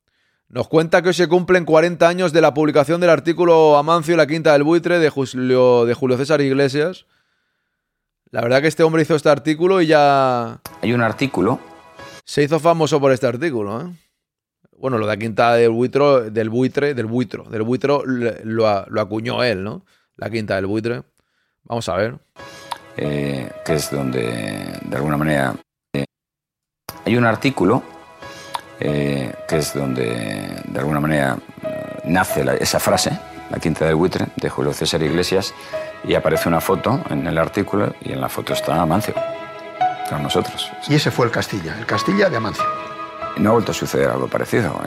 [0.50, 4.18] Nos cuenta que hoy se cumplen 40 años de la publicación del artículo Amancio y
[4.18, 5.86] la Quinta del Buitre de Julio
[6.18, 7.06] César Iglesias.
[8.34, 10.60] La verdad que este hombre hizo este artículo y ya...
[10.82, 11.60] Hay un artículo.
[12.26, 13.86] Se hizo famoso por este artículo, ¿eh?
[14.76, 19.02] Bueno, lo de la Quinta del Buitre, del Buitre, del Buitro, del Buitro lo, lo
[19.02, 19.86] acuñó él, ¿no?
[20.16, 21.04] La Quinta del Buitre.
[21.66, 22.18] Vamos a ver.
[22.98, 25.56] Eh, que es donde, de alguna manera,
[25.94, 26.06] eh,
[27.06, 27.84] hay un artículo
[28.80, 31.38] eh, que es donde de alguna manera
[32.06, 33.12] nace esa frase,
[33.54, 35.54] la quinta del buitre, de Julio César Iglesias,
[36.04, 39.14] y aparece una foto en el artículo y en la foto está Amancio,
[40.10, 40.72] con nosotros.
[40.88, 42.66] Y ese fue el Castilla, el Castilla de Amancio.
[43.38, 44.80] No ha vuelto a suceder algo parecido.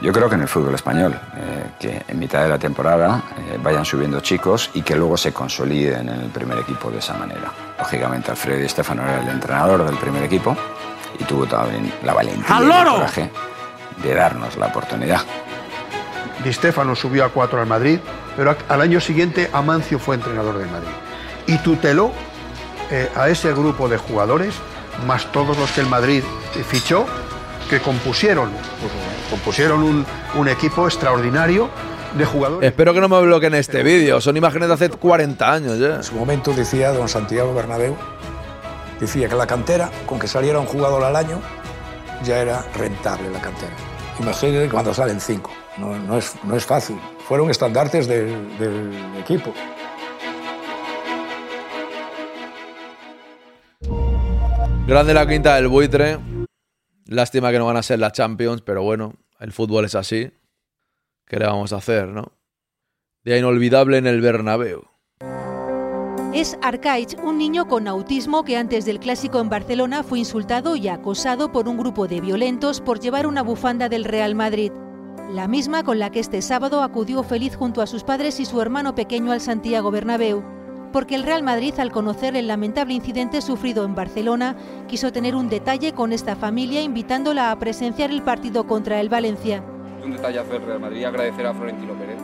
[0.00, 3.58] yo creo que en el fútbol español, eh, que en mitad de la temporada eh,
[3.60, 7.52] vayan subiendo chicos y que luego se consoliden en el primer equipo de esa manera.
[7.78, 10.56] Lógicamente, Alfredo y Estefano era el entrenador del primer equipo
[11.18, 13.30] y tuvo también la valentía y el coraje
[14.02, 15.20] de darnos la oportunidad.
[16.44, 17.98] Di Stefano subió a cuatro al Madrid,
[18.36, 20.90] pero al año siguiente Amancio fue entrenador del Madrid
[21.46, 22.12] y tuteló
[22.90, 24.54] eh, a ese grupo de jugadores,
[25.06, 26.22] más todos los que el Madrid
[26.68, 27.06] fichó,
[27.70, 28.92] que compusieron pues,
[29.30, 31.70] Compusieron un, un equipo extraordinario
[32.18, 32.68] de jugadores.
[32.68, 34.20] Espero que no me bloqueen este vídeo.
[34.20, 35.96] Son imágenes de hace 40 años ya.
[35.96, 37.96] En su momento decía don Santiago Bernabéu,
[39.00, 41.40] decía que la cantera, con que saliera un jugador al año,
[42.22, 43.72] ya era rentable la cantera.
[44.20, 45.50] Imagínense cuando salen cinco.
[45.82, 46.96] No, no es, no es fácil.
[47.26, 49.52] Fueron estandartes del, del equipo.
[54.86, 56.20] Grande la quinta del buitre.
[57.06, 60.30] Lástima que no van a ser las Champions, pero bueno, el fútbol es así.
[61.26, 62.30] ¿Qué le vamos a hacer, no?
[63.24, 64.84] Día inolvidable en el Bernabéu.
[66.32, 70.86] Es Arcaich, un niño con autismo que antes del clásico en Barcelona fue insultado y
[70.86, 74.70] acosado por un grupo de violentos por llevar una bufanda del Real Madrid.
[75.32, 78.60] La misma con la que este sábado acudió feliz junto a sus padres y su
[78.60, 80.42] hermano pequeño al Santiago Bernabéu.
[80.92, 84.56] Porque el Real Madrid, al conocer el lamentable incidente sufrido en Barcelona,
[84.88, 89.64] quiso tener un detalle con esta familia invitándola a presenciar el partido contra el Valencia.
[90.04, 92.20] Un detallazo del Real Madrid, agradecer a Florentino Pérez.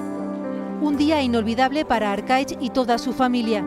[0.83, 3.65] Un día inolvidable para Arcaich y toda su familia.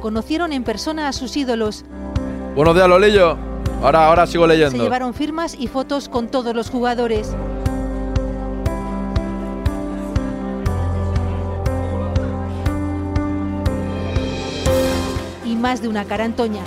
[0.00, 1.84] Conocieron en persona a sus ídolos.
[2.56, 3.49] Buenos días, Lolillo.
[3.82, 4.84] Ahora, ahora sigo Se leyendo.
[4.84, 7.34] llevaron firmas y fotos con todos los jugadores.
[15.44, 16.62] Y más de una carantoña.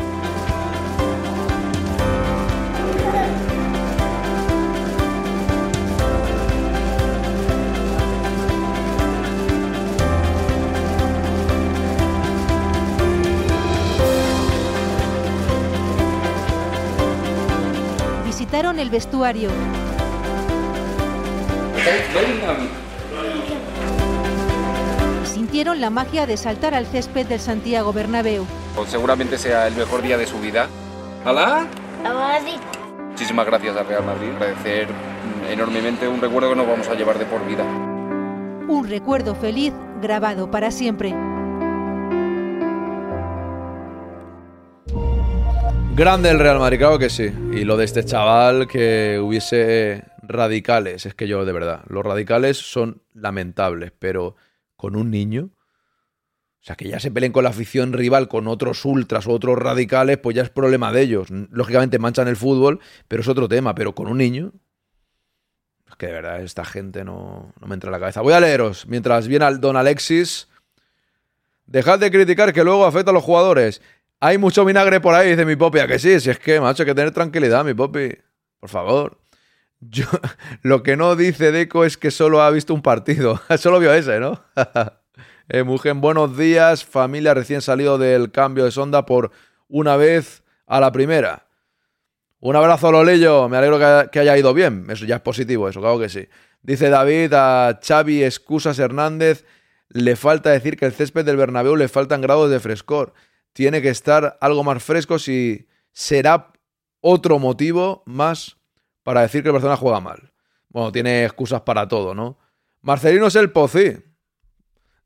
[18.54, 19.50] El vestuario.
[25.24, 28.46] y Sintieron la magia de saltar al césped del Santiago Bernabéu.
[28.76, 30.68] Pues seguramente sea el mejor día de su vida.
[31.26, 31.66] ¿Alá?
[33.10, 34.30] Muchísimas gracias al Real Madrid.
[34.36, 34.88] Agradecer
[35.50, 37.64] enormemente un recuerdo que nos vamos a llevar de por vida.
[38.68, 41.16] Un recuerdo feliz grabado para siempre.
[45.96, 47.32] Grande el Real Madrid, claro que sí.
[47.52, 52.58] Y lo de este chaval que hubiese radicales, es que yo de verdad, los radicales
[52.58, 54.36] son lamentables, pero
[54.76, 58.86] con un niño, o sea, que ya se peleen con la afición rival, con otros
[58.86, 61.28] ultras o otros radicales, pues ya es problema de ellos.
[61.30, 64.52] Lógicamente manchan el fútbol, pero es otro tema, pero con un niño...
[65.88, 68.22] Es que de verdad esta gente no, no me entra en la cabeza.
[68.22, 70.48] Voy a leeros, mientras viene al don Alexis.
[71.68, 73.80] Dejad de criticar que luego afecta a los jugadores.
[74.26, 75.80] Hay mucho vinagre por ahí, dice mi popi.
[75.80, 76.18] ¿A que sí?
[76.22, 78.10] Si es que, macho, hay que tener tranquilidad, mi popi.
[78.58, 79.20] Por favor.
[79.82, 80.06] Yo,
[80.62, 83.42] lo que no dice Deco es que solo ha visto un partido.
[83.58, 84.42] solo vio ese, ¿no?
[85.50, 86.86] eh, Mugen, buenos días.
[86.86, 89.32] Familia recién salido del cambio de sonda por
[89.68, 91.46] una vez a la primera.
[92.40, 93.50] Un abrazo, Lolillo.
[93.50, 94.86] Me alegro que, que haya ido bien.
[94.88, 96.30] Eso ya es positivo, eso, claro que sí.
[96.62, 99.44] Dice David a Xavi Excusas Hernández.
[99.90, 103.14] Le falta decir que el césped del Bernabéu le faltan grados de frescor
[103.54, 106.52] tiene que estar algo más fresco si será
[107.02, 108.58] otro motivo más
[109.04, 110.34] para decir que el Barcelona juega mal.
[110.70, 112.38] Bueno, tiene excusas para todo, ¿no?
[112.82, 113.96] Marcelino es el Pocí.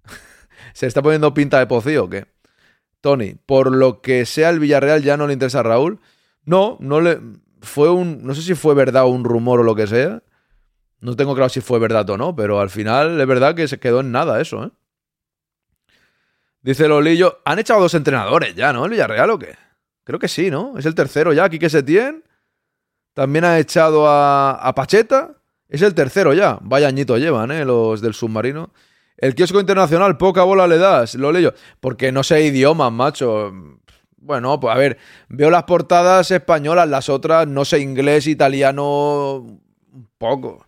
[0.73, 2.25] ¿Se está poniendo pinta de Pocí o qué?
[3.01, 5.99] Tony, por lo que sea el Villarreal ya no le interesa a Raúl.
[6.45, 7.19] No, no le.
[7.61, 8.23] Fue un.
[8.23, 10.23] No sé si fue verdad o un rumor o lo que sea.
[10.99, 13.79] No tengo claro si fue verdad o no, pero al final es verdad que se
[13.79, 14.71] quedó en nada eso, ¿eh?
[16.61, 18.85] Dice Lolillo, han echado dos entrenadores ya, ¿no?
[18.85, 19.55] ¿El Villarreal o qué?
[20.03, 20.77] Creo que sí, ¿no?
[20.77, 22.23] Es el tercero ya, Quique Setién.
[23.13, 25.35] También ha echado a, a, Pacheta.
[25.69, 26.59] Es el tercero ya.
[26.61, 27.65] Vaya añito llevan, ¿eh?
[27.65, 28.71] Los del submarino.
[29.17, 31.53] El kiosco internacional, poca bola le das, Lolillo.
[31.79, 33.51] Porque no sé idiomas, macho.
[34.17, 34.97] Bueno, pues a ver,
[35.29, 40.65] veo las portadas españolas, las otras no sé inglés, italiano, un poco.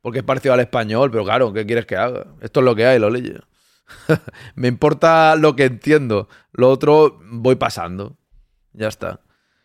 [0.00, 2.26] Porque es parecido al español, pero claro, ¿qué quieres que haga?
[2.40, 3.49] Esto es lo que hay, Lolillo.
[4.54, 6.28] me importa lo que entiendo.
[6.52, 8.16] Lo otro voy pasando.
[8.72, 9.20] Ya está.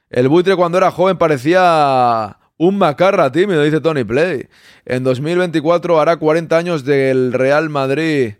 [0.09, 4.47] El buitre cuando era joven parecía un macarra tímido, dice Tony Play.
[4.85, 8.35] En 2024 hará 40 años del Real Madrid.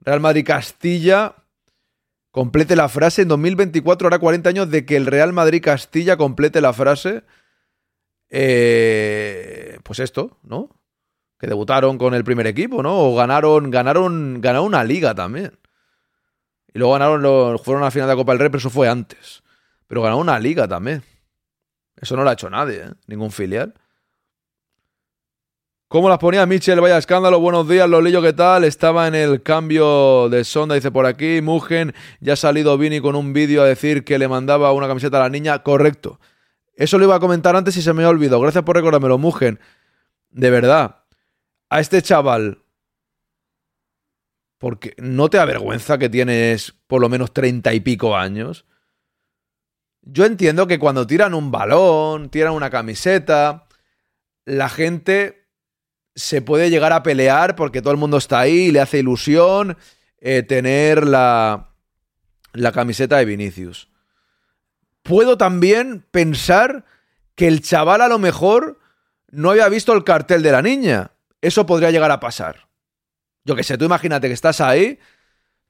[0.00, 1.36] Real Madrid Castilla.
[2.30, 3.22] Complete la frase.
[3.22, 7.22] En 2024 hará 40 años de que el Real Madrid Castilla complete la frase.
[8.28, 10.79] Eh, pues esto, ¿no?
[11.40, 12.98] Que debutaron con el primer equipo, ¿no?
[12.98, 15.58] O ganaron, ganaron, ganaron una liga también.
[16.74, 18.68] Y luego ganaron, los, fueron a la final de la Copa del Rey, pero eso
[18.68, 19.42] fue antes.
[19.86, 21.02] Pero ganaron una liga también.
[21.96, 22.90] Eso no lo ha hecho nadie, ¿eh?
[23.06, 23.72] Ningún filial.
[25.88, 26.80] ¿Cómo las ponía Michel?
[26.80, 27.40] Vaya escándalo.
[27.40, 28.64] Buenos días, Lolillo, ¿qué tal?
[28.64, 31.40] Estaba en el cambio de sonda, dice por aquí.
[31.42, 35.16] Mugen, ya ha salido Vini con un vídeo a decir que le mandaba una camiseta
[35.16, 35.62] a la niña.
[35.62, 36.20] Correcto.
[36.74, 38.40] Eso lo iba a comentar antes y se me ha olvidado.
[38.40, 39.58] Gracias por recordármelo, Mugen.
[40.30, 40.99] De verdad,
[41.70, 42.62] a este chaval,
[44.58, 48.66] porque no te avergüenza que tienes por lo menos treinta y pico años.
[50.02, 53.68] Yo entiendo que cuando tiran un balón, tiran una camiseta,
[54.44, 55.48] la gente
[56.14, 59.78] se puede llegar a pelear porque todo el mundo está ahí y le hace ilusión
[60.18, 61.74] eh, tener la,
[62.52, 63.88] la camiseta de Vinicius.
[65.02, 66.84] Puedo también pensar
[67.34, 68.78] que el chaval a lo mejor
[69.30, 71.12] no había visto el cartel de la niña.
[71.40, 72.68] Eso podría llegar a pasar.
[73.44, 74.98] Yo que sé, tú imagínate que estás ahí,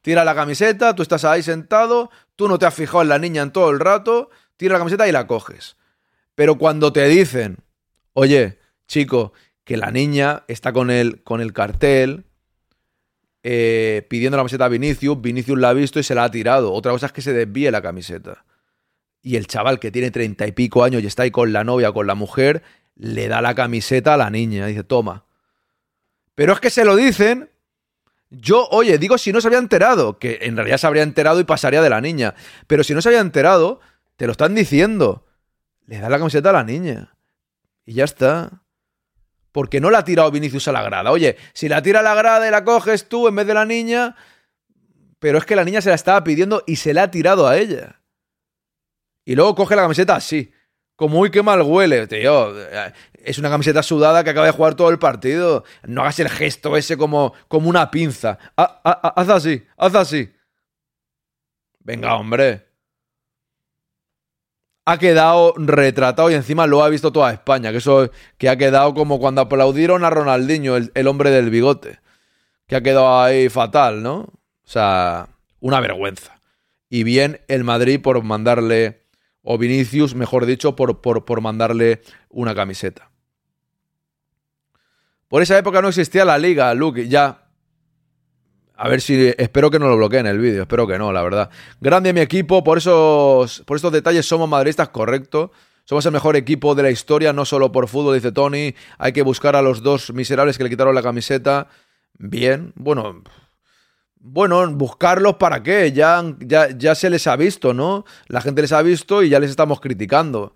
[0.02, 3.42] tira la camiseta, tú estás ahí sentado, tú no te has fijado en la niña
[3.42, 5.76] en todo el rato, tira la camiseta y la coges.
[6.34, 7.58] Pero cuando te dicen,
[8.12, 9.32] oye, chico,
[9.64, 12.24] que la niña está con el, con el cartel,
[13.42, 16.72] eh, pidiendo la camiseta a Vinicius, Vinicius la ha visto y se la ha tirado.
[16.72, 18.44] Otra cosa es que se desvíe la camiseta.
[19.22, 21.92] Y el chaval que tiene treinta y pico años y está ahí con la novia,
[21.92, 22.62] con la mujer,
[22.96, 24.66] le da la camiseta a la niña.
[24.66, 25.24] Dice, toma.
[26.40, 27.50] Pero es que se lo dicen.
[28.30, 31.44] Yo, oye, digo si no se había enterado, que en realidad se habría enterado y
[31.44, 32.34] pasaría de la niña.
[32.66, 33.80] Pero si no se había enterado,
[34.16, 35.26] te lo están diciendo.
[35.84, 37.14] Le da la camiseta a la niña.
[37.84, 38.62] Y ya está.
[39.52, 41.10] Porque no la ha tirado Vinicius a la grada.
[41.10, 43.66] Oye, si la tira a la grada y la coges tú en vez de la
[43.66, 44.16] niña.
[45.18, 47.58] Pero es que la niña se la estaba pidiendo y se la ha tirado a
[47.58, 48.00] ella.
[49.26, 50.54] Y luego coge la camiseta así.
[51.00, 52.52] Como, uy, qué mal huele, tío.
[53.14, 55.64] Es una camiseta sudada que acaba de jugar todo el partido.
[55.82, 58.38] No hagas el gesto ese como, como una pinza.
[58.54, 60.30] Haz así, haz así.
[61.78, 62.66] Venga, hombre.
[64.84, 67.70] Ha quedado retratado y encima lo ha visto toda España.
[67.70, 71.98] Que eso que ha quedado como cuando aplaudieron a Ronaldinho, el, el hombre del bigote.
[72.66, 74.18] Que ha quedado ahí fatal, ¿no?
[74.18, 75.28] O sea,
[75.60, 76.38] una vergüenza.
[76.90, 78.99] Y bien el Madrid por mandarle
[79.52, 83.10] o Vinicius, mejor dicho, por, por, mandarle una camiseta.
[85.26, 87.48] Por esa época no existía la liga, Luke, ya.
[88.76, 89.34] A ver si.
[89.38, 91.50] Espero que no lo bloqueen el vídeo, espero que no, la verdad.
[91.80, 95.50] Grande mi equipo, por, esos, por estos detalles somos madridistas, correcto.
[95.84, 98.76] Somos el mejor equipo de la historia, no solo por fútbol, dice Tony.
[98.98, 101.66] Hay que buscar a los dos miserables que le quitaron la camiseta.
[102.18, 103.24] Bien, bueno,
[104.20, 108.04] bueno, buscarlos para qué, ya, ya, ya, se les ha visto, ¿no?
[108.28, 110.54] La gente les ha visto y ya les estamos criticando.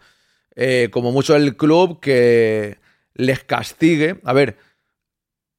[0.54, 2.78] Eh, como mucho el club que
[3.14, 4.58] les castigue, a ver,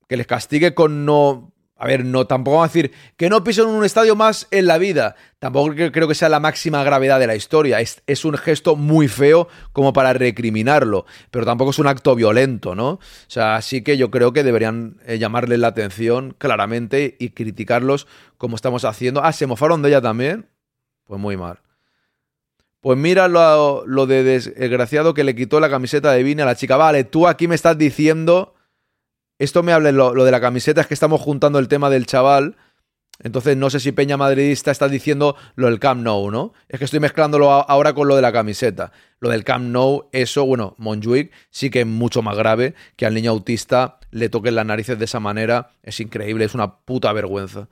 [0.08, 3.66] que les castigue con no a ver, no, tampoco vamos a decir que no pisen
[3.66, 5.16] un estadio más en la vida.
[5.40, 7.80] Tampoco creo que sea la máxima gravedad de la historia.
[7.82, 12.92] Es, un gesto muy feo como para recriminarlo, pero tampoco es un acto violento, ¿no?
[12.92, 18.08] O sea, sí que yo creo que deberían eh, llamarle la atención claramente y criticarlos
[18.38, 19.22] como estamos haciendo.
[19.22, 20.48] Ah, se mofaron de ella también.
[21.04, 21.60] Pues muy mal.
[22.80, 26.56] Pues mira lo, lo de desgraciado que le quitó la camiseta de Vini a la
[26.56, 26.78] chica.
[26.78, 28.55] Vale, tú aquí me estás diciendo
[29.38, 32.56] esto me habla lo, de la camiseta, es que estamos juntando el tema del chaval.
[33.24, 36.54] Entonces no sé si Peña Madridista está diciendo lo del Camp Nou, ¿no?
[36.68, 38.92] Es que estoy mezclándolo ahora con lo de la camiseta.
[39.20, 43.14] Lo del Camp Nou, eso, bueno, Monjuic sí que es mucho más grave que al
[43.14, 45.72] niño autista le toquen las narices de esa manera.
[45.82, 47.70] Es increíble, es una puta vergüenza.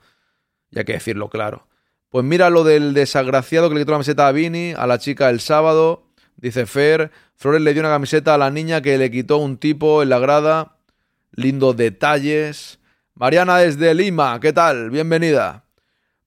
[0.70, 1.68] Y hay que decirlo claro.
[2.08, 5.28] Pues mira lo del desagraciado que le quitó la camiseta a Vini, a la chica
[5.28, 6.06] el sábado.
[6.36, 10.02] Dice Fer, Flores le dio una camiseta a la niña que le quitó un tipo
[10.02, 10.74] en la grada
[11.36, 12.78] lindos detalles.
[13.14, 14.90] Mariana desde Lima, ¿qué tal?
[14.90, 15.64] Bienvenida.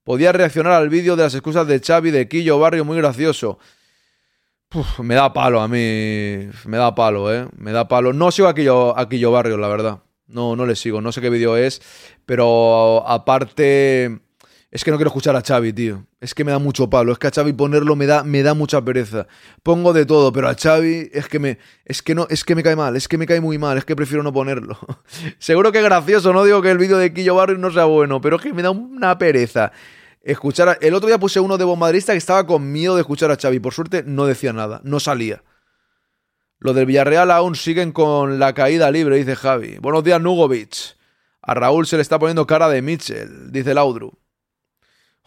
[0.04, 3.58] Podía reaccionar al vídeo de las excusas de Xavi de Quillo Barrio, muy gracioso.
[5.02, 7.46] me da palo a mí, me da palo, ¿eh?
[7.56, 8.12] Me da palo.
[8.12, 10.02] No sigo a Quillo, a Quillo Barrio, la verdad.
[10.26, 11.80] No, no le sigo, no sé qué vídeo es,
[12.26, 14.20] pero aparte
[14.70, 16.04] es que no quiero escuchar a Xavi, tío.
[16.20, 17.12] Es que me da mucho palo.
[17.12, 19.26] Es que a Xavi ponerlo me da, me da mucha pereza.
[19.62, 21.58] Pongo de todo, pero a Xavi es que me.
[21.86, 23.86] Es que no, es que me cae mal, es que me cae muy mal, es
[23.86, 24.78] que prefiero no ponerlo.
[25.38, 28.20] Seguro que es gracioso, no digo que el vídeo de Quillo Barrio no sea bueno,
[28.20, 29.72] pero es que me da una pereza.
[30.20, 33.36] Escuchar El otro día puse uno de Bombadrista que estaba con miedo de escuchar a
[33.36, 33.60] Xavi.
[33.60, 35.42] Por suerte no decía nada, no salía.
[36.58, 39.78] Lo del Villarreal aún siguen con la caída libre, dice Javi.
[39.78, 40.98] Buenos días, Nugovic.
[41.40, 44.18] A Raúl se le está poniendo cara de Mitchell, dice Laudru.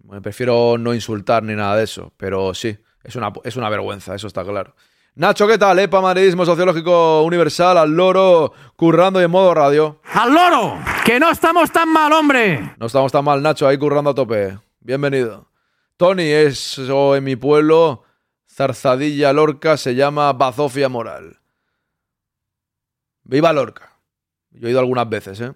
[0.03, 4.15] Me prefiero no insultar ni nada de eso, pero sí, es una, es una vergüenza,
[4.15, 4.76] eso está claro.
[5.14, 5.78] Nacho, ¿qué tal?
[5.78, 9.99] EPA Madridismo Sociológico Universal, al loro, currando y en modo radio.
[10.14, 10.78] ¡Al loro!
[11.03, 12.76] ¡Que no estamos tan mal, hombre!
[12.78, 14.57] No estamos tan mal, Nacho, ahí currando a tope.
[14.80, 15.49] Bienvenido.
[15.97, 18.03] Tony, eso en mi pueblo,
[18.49, 21.39] Zarzadilla Lorca, se llama Bazofia Moral.
[23.24, 23.91] Viva Lorca.
[24.51, 25.53] Yo he ido algunas veces, ¿eh?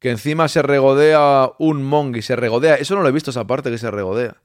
[0.00, 2.74] Que encima se regodea un mongi, se regodea.
[2.74, 4.41] Eso no lo he visto esa parte que se regodea.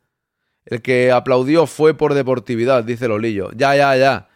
[0.68, 3.52] El que aplaudió fue por deportividad, dice Lolillo.
[3.56, 4.28] Ya, ya, ya.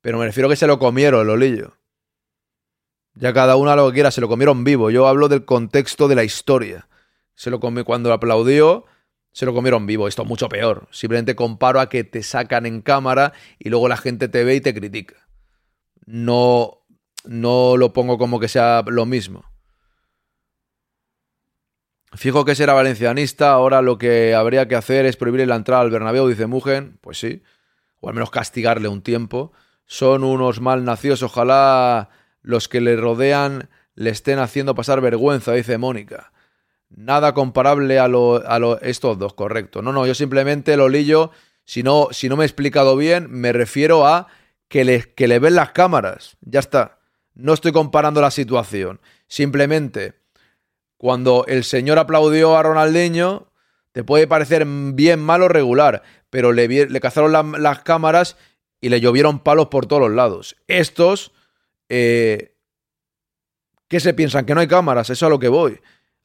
[0.00, 1.72] Pero me refiero a que se lo comieron, Lolillo.
[3.14, 4.90] Ya cada uno a lo que quiera, se lo comieron vivo.
[4.90, 6.86] Yo hablo del contexto de la historia.
[7.34, 8.84] Se lo comió cuando aplaudió,
[9.32, 10.06] se lo comieron vivo.
[10.06, 10.86] Esto es mucho peor.
[10.92, 14.60] Simplemente comparo a que te sacan en cámara y luego la gente te ve y
[14.60, 15.26] te critica.
[16.06, 16.84] No,
[17.24, 19.49] no lo pongo como que sea lo mismo.
[22.12, 25.90] Fijo que será valencianista, ahora lo que habría que hacer es prohibirle la entrada al
[25.90, 27.42] Bernabéu, dice Mugen, pues sí,
[28.00, 29.52] o al menos castigarle un tiempo.
[29.86, 32.10] Son unos mal nacidos, ojalá
[32.42, 36.32] los que le rodean le estén haciendo pasar vergüenza, dice Mónica.
[36.88, 39.80] Nada comparable a, lo, a lo, estos dos, correcto.
[39.80, 41.30] No, no, yo simplemente lo lillo,
[41.64, 44.26] si no, si no me he explicado bien, me refiero a
[44.68, 46.98] que le, que le ven las cámaras, ya está.
[47.34, 50.19] No estoy comparando la situación, simplemente
[51.00, 53.50] cuando el señor aplaudió a Ronaldinho,
[53.92, 57.32] te puede parecer bien malo regular, pero le, cazaron
[57.62, 58.36] las cámaras
[58.82, 60.56] y le llovieron palos por todos los lados.
[60.68, 61.32] Estos,
[61.88, 62.54] eh,
[63.88, 64.44] ¿qué se piensan?
[64.44, 65.80] Que no hay cámaras, eso es a lo que voy.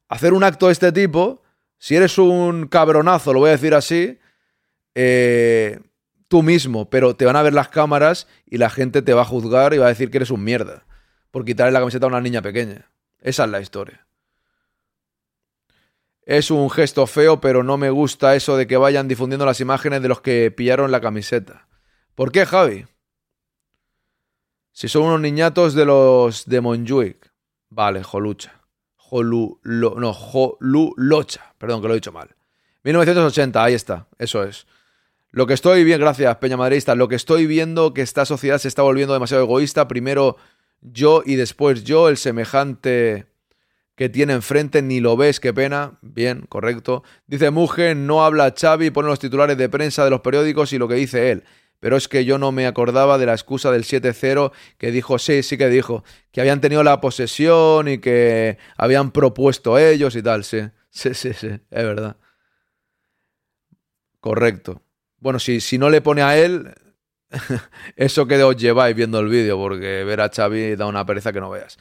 [0.09, 1.41] Hacer un acto de este tipo,
[1.77, 4.19] si eres un cabronazo, lo voy a decir así,
[4.93, 5.79] eh,
[6.27, 9.25] tú mismo, pero te van a ver las cámaras y la gente te va a
[9.25, 10.85] juzgar y va a decir que eres un mierda
[11.31, 12.91] por quitarle la camiseta a una niña pequeña.
[13.21, 14.04] Esa es la historia.
[16.25, 20.01] Es un gesto feo, pero no me gusta eso de que vayan difundiendo las imágenes
[20.01, 21.67] de los que pillaron la camiseta.
[22.15, 22.85] ¿Por qué, Javi?
[24.71, 27.31] Si son unos niñatos de los de Monjuic.
[27.69, 28.61] Vale, Jolucha.
[28.95, 31.53] Jolu, no, Jolulocha.
[31.59, 32.35] Perdón, que lo he dicho mal.
[32.83, 34.65] 1980, ahí está, eso es.
[35.29, 36.95] Lo que estoy bien, gracias, Peña Madridista.
[36.95, 39.87] Lo que estoy viendo que esta sociedad se está volviendo demasiado egoísta.
[39.87, 40.37] Primero
[40.81, 43.27] yo y después yo, el semejante
[43.95, 45.97] que tiene enfrente, ni lo ves, qué pena.
[46.01, 47.03] Bien, correcto.
[47.27, 50.87] Dice Mugen, no habla Xavi, pone los titulares de prensa de los periódicos y lo
[50.87, 51.43] que dice él.
[51.79, 55.43] Pero es que yo no me acordaba de la excusa del 7-0 que dijo, sí,
[55.43, 60.43] sí que dijo, que habían tenido la posesión y que habían propuesto ellos y tal,
[60.43, 60.61] sí.
[60.89, 62.17] Sí, sí, sí, es verdad.
[64.19, 64.81] Correcto.
[65.19, 66.73] Bueno, si, si no le pone a él,
[67.95, 71.41] eso que os lleváis viendo el vídeo, porque ver a Xavi da una pereza que
[71.41, 71.77] no veas.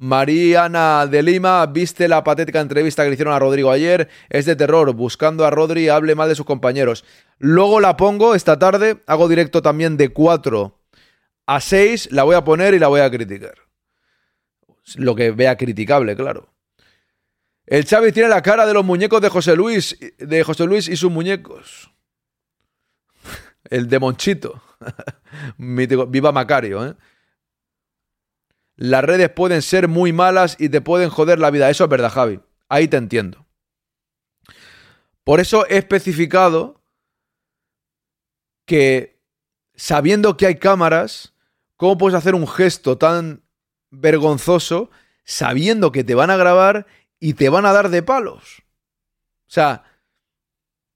[0.00, 4.08] Mariana de Lima, ¿viste la patética entrevista que le hicieron a Rodrigo ayer?
[4.30, 7.04] Es de terror, buscando a Rodri hable mal de sus compañeros.
[7.38, 10.80] Luego la pongo esta tarde, hago directo también de 4
[11.46, 13.54] a 6, la voy a poner y la voy a criticar.
[14.94, 16.54] Lo que vea criticable, claro.
[17.66, 20.96] El Xavi tiene la cara de los muñecos de José Luis, de José Luis y
[20.96, 21.90] sus muñecos.
[23.68, 24.62] El de Monchito.
[25.58, 26.94] Viva Macario, ¿eh?
[28.78, 31.68] Las redes pueden ser muy malas y te pueden joder la vida.
[31.68, 32.40] Eso es verdad, Javi.
[32.68, 33.44] Ahí te entiendo.
[35.24, 36.80] Por eso he especificado
[38.66, 39.20] que
[39.74, 41.34] sabiendo que hay cámaras,
[41.76, 43.42] ¿cómo puedes hacer un gesto tan
[43.90, 44.90] vergonzoso
[45.24, 46.86] sabiendo que te van a grabar
[47.18, 48.62] y te van a dar de palos?
[49.48, 49.82] O sea,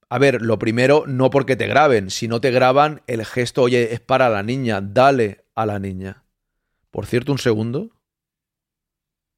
[0.09, 3.93] a ver, lo primero, no porque te graben, si no te graban, el gesto, oye,
[3.93, 6.22] es para la niña, dale a la niña.
[6.93, 7.91] Por cierto, un segundo.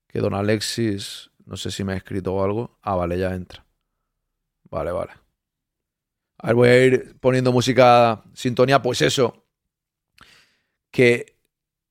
[0.08, 2.78] Que don Alexis, no sé si me ha escrito algo.
[2.82, 3.64] Ah, vale, ya entra.
[4.64, 5.12] Vale, vale.
[6.38, 9.46] A ver, voy a ir poniendo música, sintonía, pues eso.
[10.90, 11.36] Que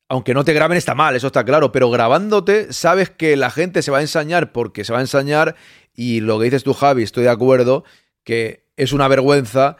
[0.10, 3.82] aunque no te graben está mal, eso está claro, pero grabándote sabes que la gente
[3.82, 5.56] se va a ensañar porque se va a ensañar
[5.94, 7.84] y lo que dices tú, Javi, estoy de acuerdo,
[8.24, 9.78] que es una vergüenza,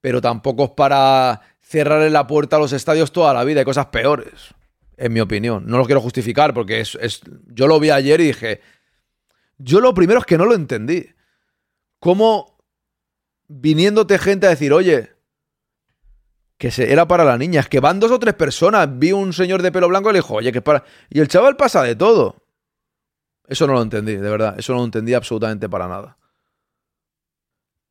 [0.00, 3.86] pero tampoco es para cerrarle la puerta a los estadios toda la vida, hay cosas
[3.86, 4.56] peores
[4.96, 5.64] en mi opinión.
[5.66, 8.60] No lo quiero justificar porque es, yo lo vi ayer y dije,
[9.58, 11.06] yo lo primero es que no lo entendí.
[11.98, 12.58] ¿Cómo
[13.48, 15.16] viniéndote gente a decir, oye,
[16.58, 19.32] que se, era para la niña, es que van dos o tres personas, vi un
[19.32, 20.84] señor de pelo blanco y le dijo, oye, que es para...
[21.10, 22.36] Y el chaval pasa de todo.
[23.46, 26.18] Eso no lo entendí, de verdad, eso no lo entendí absolutamente para nada.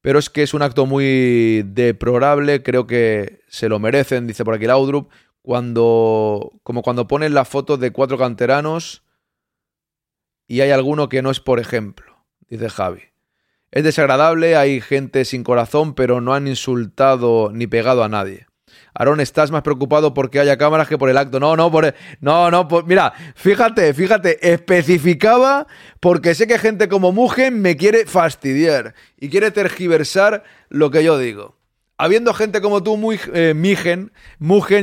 [0.02, 4.54] Pero es que es un acto muy deplorable, creo que se lo merecen, dice por
[4.54, 5.10] aquí Laudrup
[5.46, 9.04] cuando, como cuando ponen la foto de cuatro canteranos
[10.48, 12.18] y hay alguno que no es por ejemplo,
[12.50, 13.02] dice Javi.
[13.70, 18.48] Es desagradable, hay gente sin corazón, pero no han insultado ni pegado a nadie.
[18.96, 21.40] Aarón, estás más preocupado porque haya cámaras que por el acto.
[21.40, 25.68] No, no, por no, no, mira, fíjate, fíjate, especificaba
[26.00, 31.20] porque sé que gente como Mugen me quiere fastidiar y quiere tergiversar lo que yo
[31.20, 31.56] digo.
[31.98, 34.12] Habiendo gente como tú, muy, eh, Migen,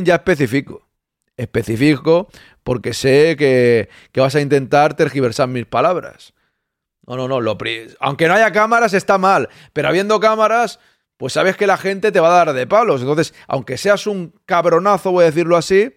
[0.04, 0.88] ya especifico.
[1.36, 2.28] Especifico
[2.62, 6.34] porque sé que, que vas a intentar tergiversar mis palabras.
[7.06, 7.56] No, no, no,
[8.00, 10.78] aunque no haya cámaras está mal, pero habiendo cámaras
[11.22, 13.00] pues sabes que la gente te va a dar de palos.
[13.00, 15.94] Entonces, aunque seas un cabronazo, voy a decirlo así,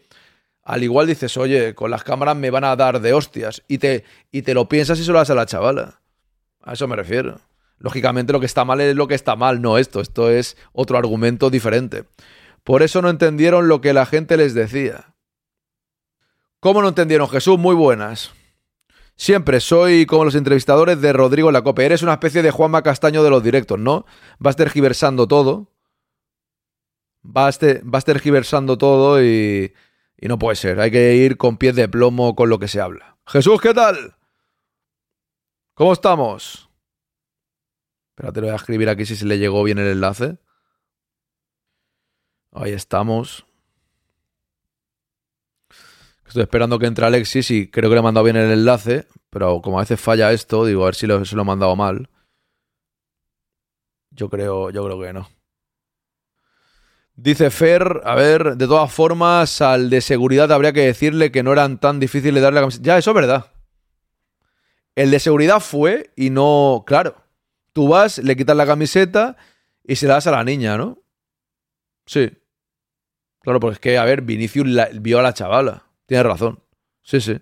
[0.61, 3.63] al igual dices, oye, con las cámaras me van a dar de hostias.
[3.67, 5.99] Y te, y te lo piensas y se lo das a la chavala.
[6.61, 7.39] A eso me refiero.
[7.77, 10.01] Lógicamente lo que está mal es lo que está mal, no esto.
[10.01, 12.05] Esto es otro argumento diferente.
[12.63, 15.13] Por eso no entendieron lo que la gente les decía.
[16.59, 17.59] ¿Cómo no entendieron, Jesús?
[17.59, 18.33] Muy buenas.
[19.15, 21.85] Siempre soy como los entrevistadores de Rodrigo Lacope.
[21.85, 24.05] Eres una especie de Juanma Castaño de los directos, ¿no?
[24.39, 25.71] Vas tergiversando todo.
[27.21, 29.73] Vas, vas tergiversando todo y,
[30.17, 30.79] y no puede ser.
[30.79, 33.17] Hay que ir con pies de plomo con lo que se habla.
[33.27, 34.15] Jesús, ¿qué tal?
[35.75, 36.64] ¿Cómo estamos?
[38.15, 40.37] Espérate, lo voy a escribir aquí si se le llegó bien el enlace.
[42.53, 43.45] Ahí estamos.
[46.25, 49.61] Estoy esperando que entre Alexis y creo que le he mandado bien el enlace, pero
[49.61, 52.09] como a veces falla esto, digo, a ver si lo, se lo he mandado mal.
[54.11, 55.29] Yo creo, yo creo que no.
[57.17, 61.51] Dice Fer, a ver, de todas formas, al de seguridad habría que decirle que no
[61.51, 62.85] eran tan difíciles darle la camiseta.
[62.85, 63.51] Ya, eso es verdad.
[64.95, 67.24] El de seguridad fue y no, claro.
[67.75, 69.35] Tú vas, le quitas la camiseta
[69.83, 71.03] y se la das a la niña, ¿no?
[72.05, 72.31] Sí.
[73.41, 74.65] Claro, porque es que, a ver, Vinicius
[75.01, 75.83] vio a la chavala.
[76.05, 76.63] Tienes razón.
[77.01, 77.37] Sí, sí.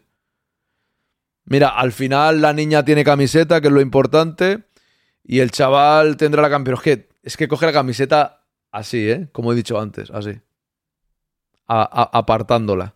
[1.46, 4.64] Mira, al final la niña tiene camiseta, que es lo importante,
[5.24, 6.78] y el chaval tendrá la camiseta.
[6.78, 9.30] Es que, es que coge la camiseta así, ¿eh?
[9.34, 10.42] Como he dicho antes, así.
[11.68, 12.96] apartándola.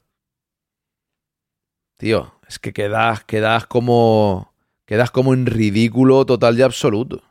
[1.97, 4.57] Tío, es que quedas, quedas como.
[4.88, 7.21] Quedas como en ridículo total y absoluto.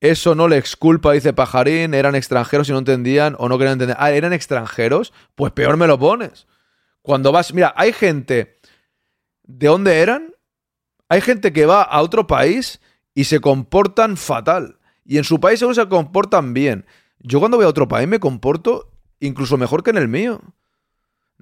[0.00, 3.96] Eso no le exculpa, dice Pajarín, eran extranjeros y no entendían o no querían entender.
[3.98, 6.46] Ah, eran extranjeros, pues peor me lo pones.
[7.02, 8.58] Cuando vas, mira, hay gente,
[9.42, 10.34] ¿de dónde eran?
[11.08, 12.80] Hay gente que va a otro país
[13.12, 14.78] y se comportan fatal.
[15.04, 16.86] Y en su país seguro se comportan bien.
[17.18, 20.40] Yo cuando voy a otro país me comporto incluso mejor que en el mío.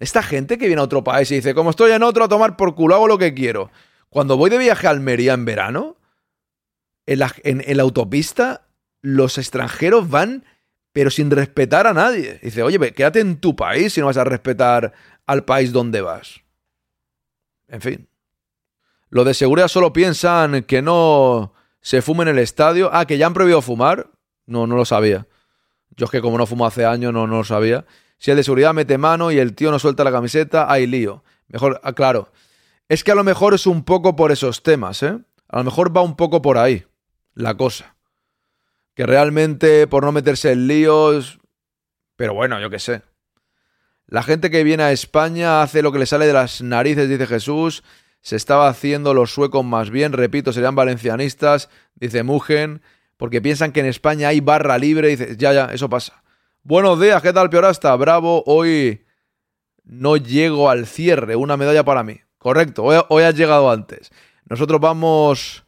[0.01, 2.57] Esta gente que viene a otro país y dice, como estoy en otro, a tomar
[2.57, 3.71] por culo, hago lo que quiero.
[4.09, 5.97] Cuando voy de viaje a Almería en verano,
[7.07, 8.67] en la, autopista
[9.03, 10.45] los extranjeros van,
[10.93, 12.41] pero sin respetar a nadie.
[12.43, 14.95] Dice, oye, quédate en tu país si no vas a respetar
[15.27, 16.41] al país donde vas.
[17.69, 18.09] En fin.
[19.11, 22.91] Lo de seguridad solo piensan que no se fume en el estadio.
[22.93, 24.11] Ah, que ya han prohibido fumar.
[24.47, 25.27] No, no lo sabía.
[25.97, 27.85] Yo es que como no fumo hace años, no, no lo sabía.
[28.19, 31.25] Si el de seguridad mete mano y el tío no suelta la camiseta, hay lío.
[31.49, 32.31] Mejor, ah, claro.
[32.89, 35.19] Es que a lo mejor es un poco por esos temas, ¿eh?
[35.49, 36.85] A lo mejor va un poco por ahí
[37.35, 37.97] la cosa.
[38.95, 41.39] Que realmente por no meterse en líos...
[42.17, 43.03] Pero bueno, yo qué sé.
[44.07, 47.27] La gente que viene a España hace lo que le sale de las narices, dice
[47.27, 47.83] Jesús.
[48.21, 52.83] Se estaba haciendo los suecos más bien, repito, serían valencianistas, dice Mugen,
[53.21, 55.09] porque piensan que en España hay barra libre.
[55.09, 56.23] Dice, ya, ya, eso pasa.
[56.63, 57.95] Buenos días, ¿qué tal, Piorasta?
[57.97, 59.05] Bravo, hoy
[59.85, 62.19] no llego al cierre, una medalla para mí.
[62.39, 64.11] Correcto, hoy, has llegado antes.
[64.49, 65.65] Nosotros vamos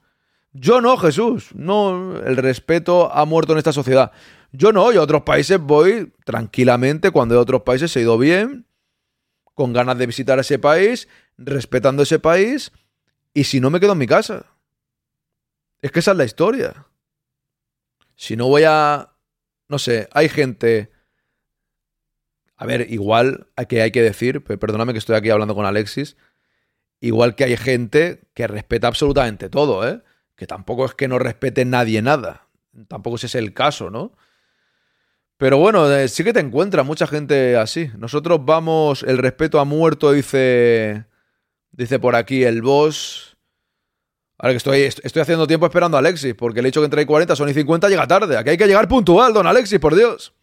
[0.54, 1.50] yo no, Jesús.
[1.54, 4.12] No, el respeto ha muerto en esta sociedad.
[4.52, 7.10] Yo no, yo a otros países voy tranquilamente.
[7.10, 8.64] Cuando he otros países he ido bien,
[9.52, 12.72] con ganas de visitar ese país, respetando ese país,
[13.34, 14.46] y si no me quedo en mi casa.
[15.82, 16.86] Es que esa es la historia.
[18.16, 19.12] Si no voy a...
[19.68, 20.90] No sé, hay gente...
[22.56, 26.16] A ver, igual que hay que decir, perdóname que estoy aquí hablando con Alexis,
[27.00, 30.02] igual que hay gente que respeta absolutamente todo, ¿eh?
[30.36, 32.48] que tampoco es que no respete nadie nada,
[32.86, 34.12] tampoco ese es el caso, ¿no?
[35.42, 37.90] Pero bueno, eh, sí que te encuentra mucha gente así.
[37.98, 41.06] Nosotros vamos, el respeto ha muerto, dice,
[41.72, 43.31] dice por aquí el boss.
[44.42, 47.36] Ahora que estoy, estoy haciendo tiempo esperando a Alexis, porque el hecho que entre 40
[47.36, 48.36] son y 50 llega tarde.
[48.36, 50.34] Aquí hay que llegar puntual, don Alexis, por Dios.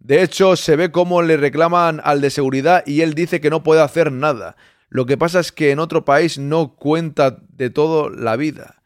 [0.00, 3.62] De hecho, se ve cómo le reclaman al de seguridad y él dice que no
[3.62, 4.56] puede hacer nada.
[4.88, 8.82] Lo que pasa es que en otro país no cuenta de todo la vida.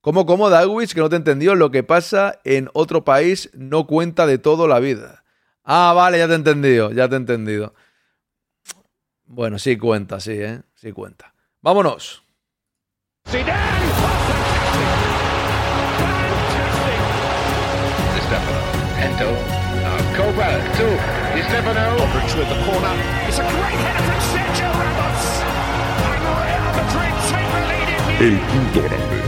[0.00, 1.54] ¿Cómo, cómo, Dawich, que no te entendió?
[1.54, 5.22] Lo que pasa en otro país no cuenta de todo la vida.
[5.62, 7.72] Ah, vale, ya te he entendido, ya te he entendido.
[9.26, 10.60] Bueno, sí cuenta, sí, ¿eh?
[10.74, 11.34] Sí cuenta.
[11.62, 12.24] Vámonos.
[28.20, 29.20] El quinto grande.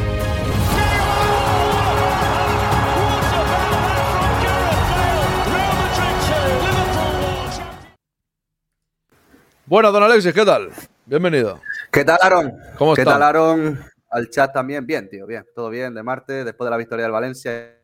[9.67, 10.71] Bueno, don Alexis, ¿qué tal?
[11.07, 11.61] Bienvenido.
[11.93, 12.59] ¿Qué tal, Aaron?
[12.79, 13.13] ¿Cómo ¿Qué está?
[13.13, 13.85] tal, Aaron?
[14.11, 14.87] Al chat también.
[14.87, 15.45] Bien, tío, bien.
[15.55, 17.79] Todo bien de Marte, después de la victoria del Valencia.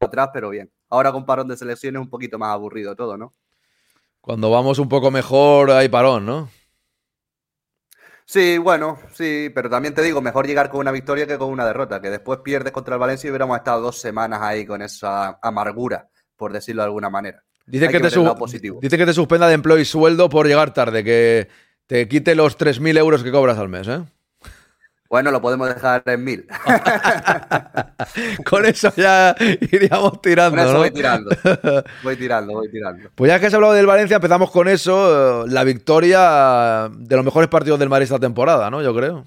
[0.00, 0.68] Atrás, pero bien.
[0.88, 3.34] Ahora con parón de selecciones un poquito más aburrido todo, ¿no?
[4.20, 6.50] Cuando vamos un poco mejor hay parón, ¿no?
[8.24, 11.64] Sí, bueno, sí, pero también te digo, mejor llegar con una victoria que con una
[11.64, 15.38] derrota, que después pierdes contra el Valencia y hubiéramos estado dos semanas ahí con esa
[15.40, 17.42] amargura, por decirlo de alguna manera.
[17.66, 18.08] Dice que, te
[18.80, 21.48] dice que te suspenda de empleo y sueldo por llegar tarde, que
[21.88, 24.02] te quite los 3.000 euros que cobras al mes, ¿eh?
[25.08, 26.46] Bueno, lo podemos dejar en mil.
[28.44, 30.78] Con eso ya iríamos tirando, Con eso ¿no?
[30.80, 31.30] voy tirando.
[32.02, 33.08] Voy tirando, voy tirando.
[33.14, 37.24] Pues ya que has hablado del Valencia, empezamos con eso, eh, la victoria de los
[37.24, 38.82] mejores partidos del Madrid esta temporada, ¿no?
[38.82, 39.24] Yo creo.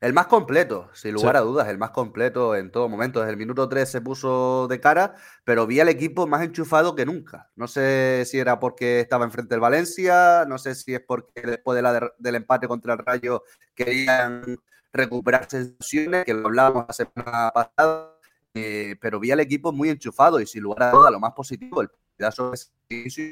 [0.00, 1.38] El más completo, sin lugar Sí.
[1.38, 3.20] a dudas, el más completo en todo momento.
[3.20, 7.06] Desde el minuto 3 se puso de cara, pero vi al equipo más enchufado que
[7.06, 7.50] nunca.
[7.56, 11.76] No sé si era porque estaba enfrente del Valencia, no sé si es porque después
[11.76, 13.42] de la del empate contra el Rayo
[13.74, 14.58] querían
[14.92, 18.12] recuperar sensaciones, que lo hablábamos la semana pasada,
[18.54, 21.82] eh, pero vi al equipo muy enchufado y sin lugar a dudas lo más positivo,
[21.82, 23.30] el pedazo de.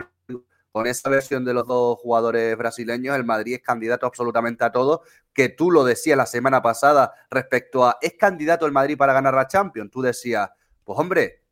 [0.75, 5.03] Con esa versión de los dos jugadores brasileños, el Madrid es candidato absolutamente a todo,
[5.33, 9.35] que tú lo decías la semana pasada respecto a, ¿es candidato el Madrid para ganar
[9.35, 9.89] la Champions?
[9.93, 10.51] Tú decías,
[10.83, 11.45] pues hombre,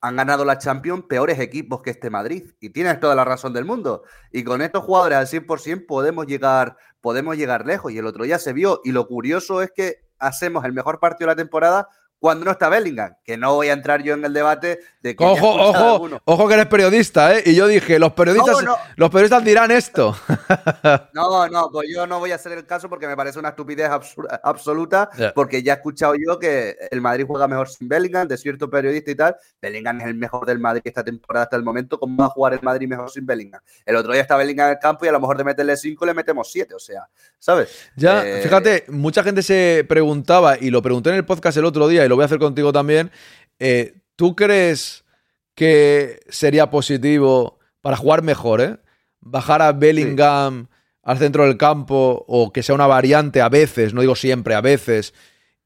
[0.00, 2.52] han ganado la Champions peores equipos que este Madrid.
[2.60, 4.04] Y tienes toda la razón del mundo.
[4.30, 7.90] Y con estos jugadores al 100% podemos llegar, podemos llegar lejos.
[7.90, 8.80] Y el otro día se vio.
[8.84, 12.68] Y lo curioso es que hacemos el mejor partido de la temporada cuando no está
[12.68, 13.14] Bellingham.
[13.24, 15.24] Que no voy a entrar yo en el debate de que...
[15.24, 17.42] Ojo, ojo, ojo que eres periodista, ¿eh?
[17.46, 20.16] Y yo dije, los periodistas, No, los periodistas dirán esto.
[21.12, 23.88] No, no, pues yo no voy a hacer el caso porque me parece una estupidez
[23.90, 28.36] absur- absoluta, porque ya he escuchado yo que el Madrid juega mejor sin Bellingham, de
[28.36, 29.36] cierto periodista y tal.
[29.60, 31.98] Bellingham es el mejor del Madrid esta temporada hasta el momento.
[31.98, 33.60] ¿Cómo va a jugar el Madrid mejor sin Bellingham?
[33.84, 36.06] El otro día está Bellingham en el campo y a lo mejor de meterle 5
[36.06, 37.08] le metemos 7, o sea,
[37.38, 37.90] ¿sabes?
[37.96, 41.88] Ya, Eh, fíjate, mucha gente se preguntaba, y lo pregunté en el podcast el otro
[41.88, 43.10] día, y lo voy a hacer contigo también.
[43.58, 45.04] eh, ¿Tú crees
[45.54, 48.78] que sería positivo para jugar mejor, eh?
[49.20, 50.68] Bajar a Bellingham
[51.02, 54.60] al centro del campo, o que sea una variante a veces, no digo siempre, a
[54.60, 55.14] veces,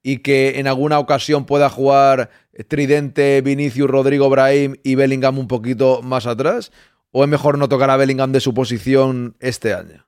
[0.02, 2.30] y que en alguna ocasión pueda jugar
[2.68, 6.72] Tridente, Vinicius, Rodrigo, Brahim y Bellingham un poquito más atrás?
[7.10, 10.06] ¿O es mejor no tocar a Bellingham de su posición este año?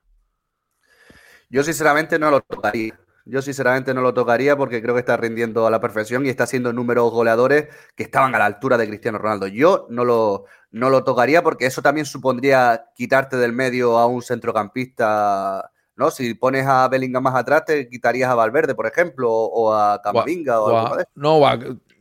[1.49, 2.99] Yo sinceramente no lo tocaría.
[3.27, 6.43] Yo sinceramente no lo tocaría porque creo que está rindiendo a la perfección y está
[6.43, 9.47] haciendo números goleadores que estaban a la altura de Cristiano Ronaldo.
[9.47, 14.21] Yo no lo, no lo tocaría porque eso también supondría quitarte del medio a un
[14.21, 16.11] centrocampista, ¿no?
[16.11, 20.01] Si pones a Bellingham más atrás, te quitarías a Valverde, por ejemplo, o, o a
[20.01, 21.39] Camavinga o, algo de no,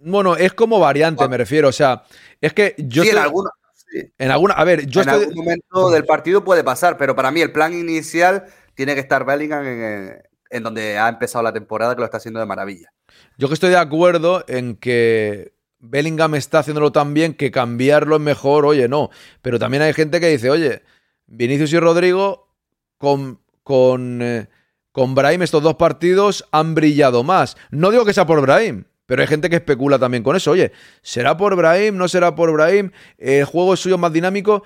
[0.01, 1.68] bueno, es como variante, me refiero.
[1.68, 2.03] O sea,
[2.41, 4.12] es que yo Sí, en estoy- alguno- sí.
[4.18, 4.55] en alguna.
[4.55, 5.25] A ver, yo en estoy.
[5.25, 8.45] algún momento del partido puede pasar, pero para mí el plan inicial
[8.75, 10.22] tiene que estar Bellingham en,
[10.55, 12.93] en donde ha empezado la temporada, que lo está haciendo de maravilla.
[13.37, 18.23] Yo que estoy de acuerdo en que Bellingham está haciéndolo tan bien que cambiarlo es
[18.23, 19.11] mejor, oye, no.
[19.43, 20.83] Pero también hay gente que dice, oye,
[21.27, 22.55] Vinicius y Rodrigo
[22.99, 24.47] con, con, eh,
[24.93, 27.57] con Brahim estos dos partidos han brillado más.
[27.71, 30.53] No digo que sea por Brahim, pero hay gente que especula también con eso.
[30.53, 30.71] Oye,
[31.03, 31.97] ¿será por Brahim?
[31.97, 32.93] ¿No será por Brahim?
[33.19, 34.63] ¿El juego es suyo más dinámico?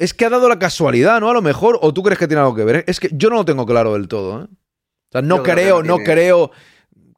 [0.00, 1.28] Es que ha dado la casualidad, ¿no?
[1.28, 2.84] A lo mejor, o tú crees que tiene algo que ver.
[2.86, 4.46] Es que yo no lo tengo claro del todo, ¿eh?
[4.46, 6.52] O sea, no Yo creo no creo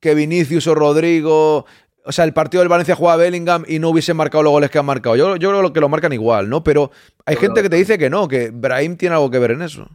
[0.01, 1.65] que Vinicius o Rodrigo.
[2.05, 4.81] O sea, el partido del Valencia juega Bellingham y no hubiesen marcado los goles que
[4.81, 5.15] han marcado.
[5.15, 6.65] Yo, yo creo que lo marcan igual, ¿no?
[6.65, 6.91] Pero
[7.25, 9.63] hay Yo gente que te dice que no, que Brahim tiene algo que ver en
[9.63, 9.89] eso.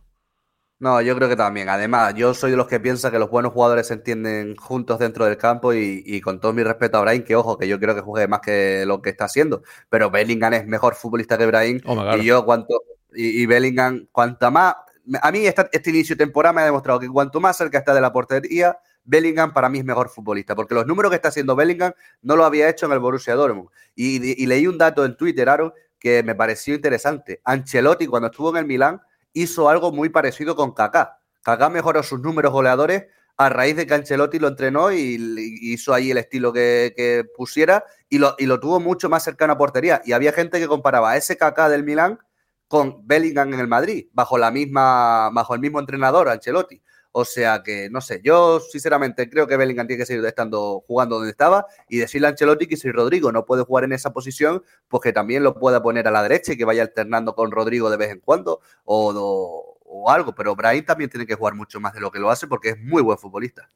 [0.79, 1.69] No, yo creo que también.
[1.69, 5.25] Además, yo soy de los que piensa que los buenos jugadores se entienden juntos dentro
[5.25, 7.95] del campo y, y con todo mi respeto a Brahim, que ojo, que yo creo
[7.95, 11.79] que juegue más que lo que está haciendo, pero Bellingham es mejor futbolista que Brahim
[11.79, 12.21] claro.
[12.21, 12.83] y yo cuanto
[13.15, 14.75] y, y Bellingham cuanta más
[15.21, 17.93] a mí esta- este inicio de temporada me ha demostrado que cuanto más cerca está
[17.95, 21.55] de la portería, Bellingham para mí es mejor futbolista, porque los números que está haciendo
[21.55, 23.69] Bellingham no lo había hecho en el Borussia Dortmund.
[23.95, 27.39] Y leí un dato en Twitter, Aaron, que me pareció interesante.
[27.45, 29.01] Ancelotti cuando estuvo en el Milán
[29.41, 31.19] hizo algo muy parecido con Kaká.
[31.43, 33.05] Kaká mejoró sus números goleadores
[33.37, 35.17] a raíz de que Ancelotti lo entrenó y,
[35.61, 39.53] hizo ahí el estilo que, que pusiera y lo, y lo tuvo mucho más cercano
[39.53, 40.01] a portería.
[40.05, 42.19] Y había gente que comparaba a ese Kaká del Milán
[42.67, 46.81] con Bellingham en el Madrid, bajo la misma, bajo el mismo entrenador, Ancelotti.
[47.11, 51.15] O sea que, no sé, yo sinceramente creo que Bellingham tiene que seguir estando jugando
[51.15, 54.63] donde estaba y decirle a Ancelotti que si Rodrigo no puede jugar en esa posición,
[54.87, 57.89] pues que también lo pueda poner a la derecha y que vaya alternando con Rodrigo
[57.89, 60.35] de vez en cuando o, o algo.
[60.35, 62.79] Pero Brahim también tiene que jugar mucho más de lo que lo hace porque es
[62.79, 63.69] muy buen futbolista.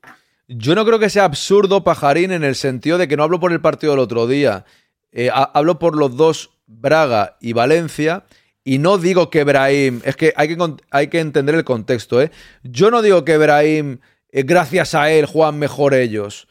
[0.48, 3.54] Yo no creo que sea absurdo, Pajarín, en el sentido de que no hablo por
[3.54, 4.66] el partido del otro día.
[5.14, 8.26] Eh, hablo por los dos, Braga y Valencia.
[8.64, 10.02] Y no digo que Brahim.
[10.04, 12.32] Es que hay que, hay que entender el contexto, ¿eh?
[12.64, 14.00] Yo no digo que Brahim,
[14.30, 16.48] eh, gracias a él, juegan mejor ellos.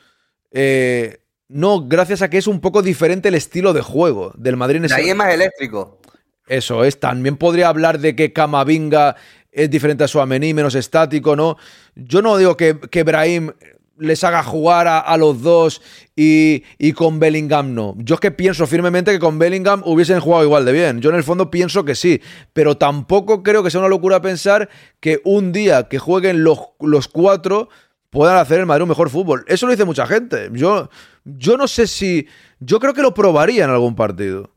[0.50, 4.80] Eh, no, gracias a que es un poco diferente el estilo de juego del Madrid.
[4.82, 6.00] Brahim es más eléctrico.
[6.46, 6.98] Eso es.
[6.98, 9.16] También podría hablar de que Camavinga
[9.52, 11.56] es diferente a Suamení, menos estático, ¿no?
[11.94, 13.52] Yo no digo que, que Brahim
[14.00, 15.82] les haga jugar a, los dos
[16.16, 17.94] y, con Bellingham no.
[17.98, 21.00] Yo es que pienso firmemente que con Bellingham hubiesen jugado igual de bien.
[21.00, 22.20] Yo en el fondo pienso que sí,
[22.52, 27.08] pero tampoco creo que sea una locura pensar que un día que jueguen los, los
[27.08, 27.68] cuatro
[28.08, 29.44] puedan hacer el Madrid un mejor fútbol.
[29.46, 30.50] Eso lo dice mucha gente.
[30.52, 30.90] Yo,
[31.24, 32.26] yo no sé si...
[32.58, 34.50] Yo creo que lo probaría en algún partido.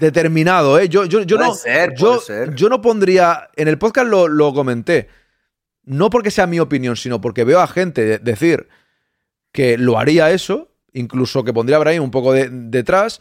[0.00, 0.88] Determinado, ¿eh?
[0.88, 1.54] Yo, yo, yo no,
[1.96, 2.20] yo,
[2.54, 3.48] yo no pondría...
[3.56, 5.08] En el podcast lo, lo comenté
[5.86, 8.68] no porque sea mi opinión, sino porque veo a gente decir
[9.52, 13.20] que lo haría eso, incluso que pondría a Brahim un poco detrás.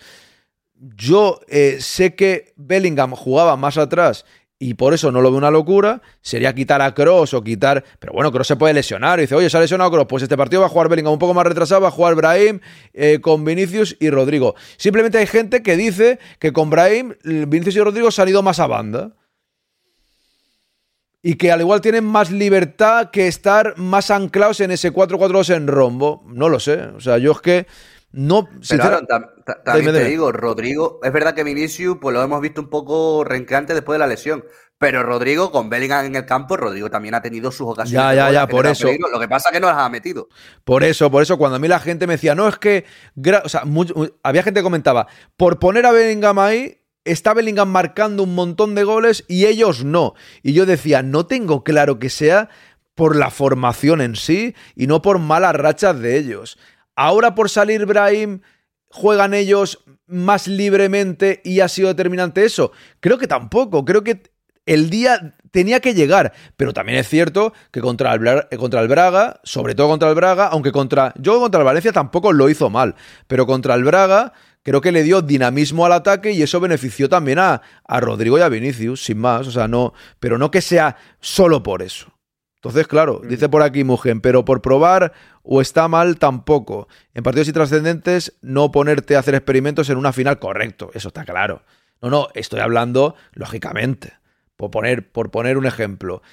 [0.74, 4.26] Yo eh, sé que Bellingham jugaba más atrás
[4.57, 6.01] y por eso no lo veo una locura.
[6.22, 7.84] Sería quitar a Cross o quitar.
[7.99, 9.20] Pero bueno, Cross se puede lesionar.
[9.20, 10.07] Y dice, oye, se ha lesionado Cross.
[10.09, 11.82] Pues este partido va a jugar Bellingham un poco más retrasado.
[11.82, 12.59] Va a jugar Brahim
[12.93, 14.55] eh, con Vinicius y Rodrigo.
[14.78, 18.68] Simplemente hay gente que dice que con Brahim, Vinicius y Rodrigo han ido más a
[18.68, 19.13] banda
[21.28, 25.65] y que al igual tienen más libertad que estar más anclados en ese 4-4-2 en
[25.65, 26.23] rombo.
[26.28, 26.80] No lo sé.
[26.95, 27.65] O sea, yo es que
[28.11, 28.47] no.
[28.69, 29.01] Pero
[29.65, 33.73] también te digo, Rodrigo, es verdad que Vinicius, pues lo hemos visto un poco renqueante
[33.73, 34.45] después de la lesión.
[34.78, 38.03] Pero Rodrigo, con Bellingham en el campo, Rodrigo también ha tenido sus ocasiones.
[38.03, 38.88] Ya, ya, ya, por eso.
[39.11, 40.28] Lo que pasa es que no las ha metido.
[40.63, 42.86] Por eso, por eso, cuando a mí la gente me decía, no, es que.
[43.43, 43.63] O sea,
[44.21, 48.83] había gente que comentaba, por poner a Bellingham ahí, está Bellingham marcando un montón de
[48.83, 50.15] goles y ellos no.
[50.43, 52.49] Y yo decía, no tengo claro que sea
[52.95, 56.57] por la formación en sí y no por malas rachas de ellos.
[56.95, 58.41] Ahora por salir Brahim,
[58.89, 62.71] juegan ellos más libremente y ha sido determinante eso.
[62.99, 64.23] Creo que tampoco, creo que
[64.65, 69.39] el día tenía que llegar, pero también es cierto que contra el, contra el Braga,
[69.43, 72.95] sobre todo contra el Braga, aunque contra yo contra el Valencia tampoco lo hizo mal,
[73.27, 74.33] pero contra el Braga
[74.66, 78.41] creo que le dio dinamismo al ataque y eso benefició también a, a Rodrigo y
[78.41, 82.11] a Vinicius, sin más, o sea, no, pero no que sea solo por eso.
[82.55, 83.28] Entonces, claro, mm.
[83.28, 85.13] dice por aquí Mugen, pero por probar
[85.43, 86.88] o está mal tampoco.
[87.13, 91.61] En partidos intrascendentes, no ponerte a hacer experimentos en una final correcto, eso está claro.
[92.01, 94.13] No, no, estoy hablando, lógicamente,
[94.57, 96.24] por poner, por poner un ejemplo.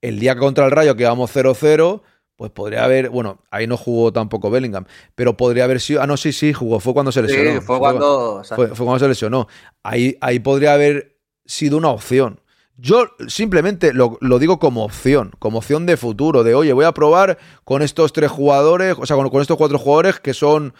[0.00, 2.02] El día contra el Rayo que vamos 0-0,
[2.40, 6.16] pues podría haber, bueno, ahí no jugó tampoco Bellingham, pero podría haber sido, ah, no,
[6.16, 7.60] sí, sí, jugó, fue cuando se lesionó.
[7.60, 8.42] Sí, fue cuando...
[8.56, 9.46] Fue, cuando se lesionó.
[9.82, 12.40] Ahí, ahí podría haber sido una opción.
[12.78, 17.36] Yo simplemente lo, digo como opción, como opción de futuro, de oye, voy a probar
[17.64, 20.72] con estos tres jugadores, o sea, con, estos cuatro jugadores que son,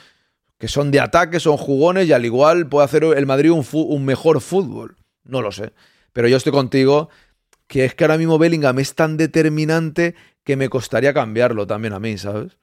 [0.56, 4.06] que son de ataque, son jugones y al igual puede hacer el Madrid un, un
[4.06, 4.96] mejor fútbol.
[5.24, 5.74] No lo sé.
[6.14, 7.10] Pero yo estoy contigo
[7.70, 12.00] que es que ahora mismo Bellingham es tan determinante que me costaría cambiarlo también a
[12.00, 12.58] mí, ¿sabes?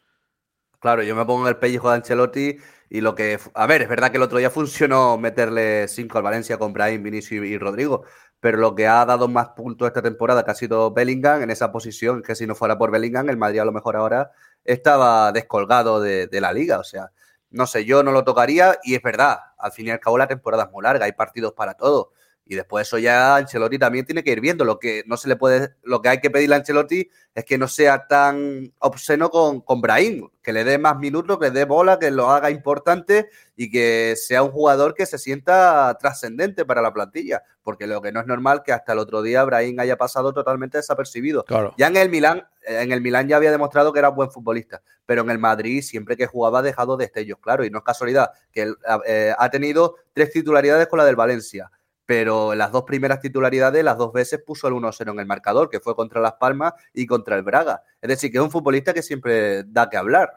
[0.79, 2.57] Claro, yo me pongo en el pellejo de Ancelotti
[2.89, 3.39] y lo que.
[3.55, 7.01] A ver, es verdad que el otro día funcionó meterle 5 al Valencia con Brian,
[7.01, 8.03] Vinicius y Rodrigo,
[8.39, 11.71] pero lo que ha dado más puntos esta temporada, que ha sido Bellingham en esa
[11.71, 14.31] posición, que si no fuera por Bellingham, el Madrid a lo mejor ahora
[14.63, 16.79] estaba descolgado de, de la liga.
[16.79, 17.11] O sea,
[17.49, 20.27] no sé, yo no lo tocaría y es verdad, al fin y al cabo la
[20.27, 22.11] temporada es muy larga, hay partidos para todo.
[22.49, 24.63] Y después eso ya Ancelotti también tiene que ir viendo.
[24.63, 27.57] Lo que no se le puede, lo que hay que pedirle a Ancelotti es que
[27.57, 31.65] no sea tan obsceno con, con Brahim, que le dé más minutos, que le dé
[31.65, 36.81] bola, que lo haga importante y que sea un jugador que se sienta trascendente para
[36.81, 37.43] la plantilla.
[37.63, 40.77] Porque lo que no es normal que hasta el otro día Brahim haya pasado totalmente
[40.77, 41.43] desapercibido.
[41.77, 45.21] Ya en el Milán, en el Milán ya había demostrado que era buen futbolista, pero
[45.21, 48.71] en el Madrid siempre que jugaba ha dejado destellos, claro, y no es casualidad que
[49.05, 51.69] eh, ha tenido tres titularidades con la del Valencia
[52.07, 55.81] pero las dos primeras titularidades, las dos veces puso el 1-0 en el marcador, que
[55.81, 57.83] fue contra Las Palmas y contra el Braga.
[58.01, 60.31] Es decir, que es un futbolista que siempre da que hablar.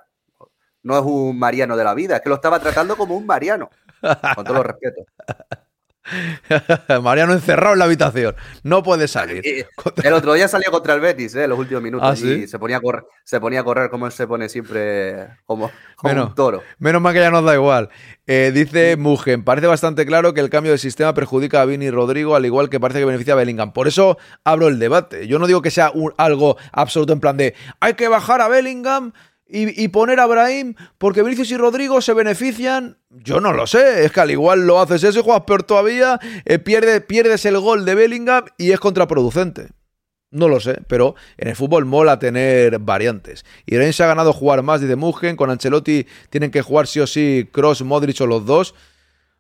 [0.83, 3.71] No es un Mariano de la vida, es que lo estaba tratando como un Mariano,
[4.35, 5.07] con todo los respetos.
[7.03, 8.35] Mariano encerrado en la habitación.
[8.63, 9.43] No puede salir.
[10.03, 11.47] El otro día salió contra el Betis, ¿eh?
[11.49, 12.09] los últimos minutos.
[12.11, 12.43] ¿Ah, sí?
[12.45, 15.71] Y se ponía, a correr, se ponía a correr como él se pone siempre como,
[15.97, 16.63] como Menos- un toro.
[16.79, 17.91] Menos mal que ya nos da igual.
[18.27, 21.91] Eh, dice Mugen, parece bastante claro que el cambio de sistema perjudica a Vini y
[21.91, 23.73] Rodrigo, al igual que parece que beneficia a Bellingham.
[23.73, 25.27] Por eso abro el debate.
[25.27, 28.49] Yo no digo que sea un- algo absoluto en plan de hay que bajar a
[28.49, 29.13] Bellingham
[29.53, 32.99] y, poner a Brahim porque Vinicius y Rodrigo se benefician.
[33.11, 34.05] Yo no lo sé.
[34.05, 37.59] Es que al igual lo haces eso y juegas peor todavía, eh, pierde- pierdes el
[37.59, 39.69] gol de Bellingham y es contraproducente.
[40.33, 43.45] No lo sé, pero en el fútbol mola tener variantes.
[43.67, 45.35] Y Rennes se ha ganado jugar más, dice Mugen.
[45.35, 48.75] Con Ancelotti tienen que jugar sí o sí Cross, Modric o los dos.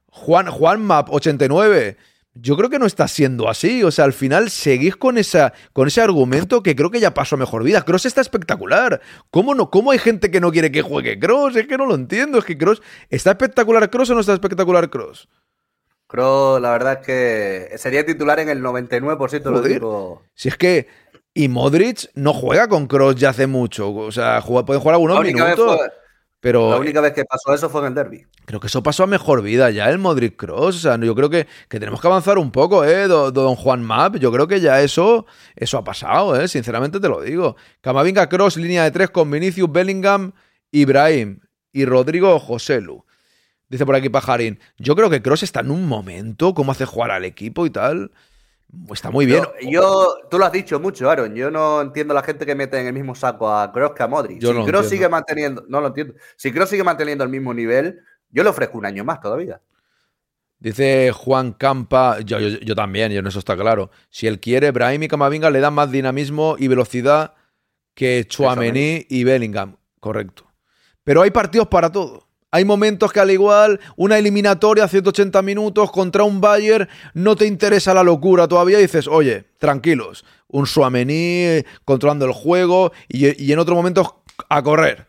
[0.06, 1.96] Juan, Juan Map 89.
[2.34, 3.82] Yo creo que no está siendo así.
[3.82, 7.34] O sea, al final seguís con, esa, con ese argumento que creo que ya pasó
[7.34, 7.82] a mejor vida.
[7.82, 9.00] Cross está espectacular.
[9.30, 11.56] ¿Cómo, no, ¿Cómo hay gente que no quiere que juegue Cross?
[11.56, 12.38] Es que no lo entiendo.
[12.38, 12.82] Es que Cross.
[13.08, 15.28] ¿Está espectacular Cross o no está espectacular Cross?
[16.06, 20.20] Kroos, la verdad es que sería titular en el 99% de los equipos.
[20.34, 20.86] Si es que.
[21.32, 23.92] Y Modric no juega con Cross ya hace mucho.
[23.94, 25.76] O sea, juega- puede jugar algunos minutos.
[25.78, 25.90] fue-
[26.40, 28.24] Pero La única vez que pasó eso fue en el derby.
[28.46, 30.76] creo que eso pasó a mejor vida ya, el Modric Cross.
[30.76, 33.08] O sea, yo creo que, que tenemos que avanzar un poco, ¿eh?
[33.08, 34.16] do- Don Juan Map.
[34.16, 36.48] Yo creo que ya eso, eso ha pasado, ¿eh?
[36.48, 37.56] Sinceramente te lo digo.
[37.82, 40.32] Camavinga Cross, línea de tres con Vinicius, Bellingham,
[40.72, 41.40] Ibrahim
[41.72, 43.04] y Rodrigo Joselu.
[43.68, 44.58] Dice por aquí Pajarín.
[44.78, 48.10] Yo creo que Cross está en un momento, cómo hace jugar al equipo y tal.
[48.92, 49.42] Está muy bien.
[49.62, 51.34] Yo, yo- tú lo has dicho mucho, Aaron.
[51.34, 54.02] Yo no entiendo a la gente que mete en el mismo saco a Kroos que
[54.02, 54.38] a Modric.
[54.40, 56.14] Yo si Kroos sigue manteniendo, no lo entiendo.
[56.36, 58.00] Si Kroos sigue manteniendo el mismo nivel,
[58.30, 59.60] yo le ofrezco un año más todavía.
[60.58, 63.90] Dice Juan Campa, yo, yo- yo también, y en eso está claro.
[64.10, 67.34] Si él quiere, Brahim y Camavinga le dan más dinamismo y velocidad
[67.94, 69.76] que Chouameni y Bellingham.
[70.00, 70.44] Correcto.
[71.02, 72.28] Pero hay partidos para todo.
[72.52, 77.46] Hay momentos que al igual una eliminatoria a 180 minutos contra un Bayern no te
[77.46, 83.52] interesa la locura todavía y dices, oye, tranquilos, un Suamení controlando el juego y, y
[83.52, 84.14] en otros momentos
[84.48, 85.06] a correr.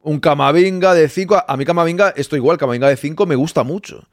[0.00, 1.44] Un Camavinga de 5.
[1.46, 4.08] A mí Camavinga, esto igual, Camavinga de 5 me gusta mucho.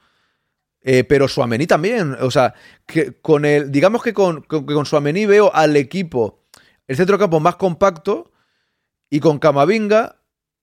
[0.83, 2.15] Eh, pero Suamení también.
[2.21, 2.53] O sea,
[2.85, 3.71] que con el.
[3.71, 6.43] Digamos que con, con, que con Suamení veo al equipo,
[6.87, 8.31] el centro campo más compacto.
[9.09, 10.20] Y con Camavinga,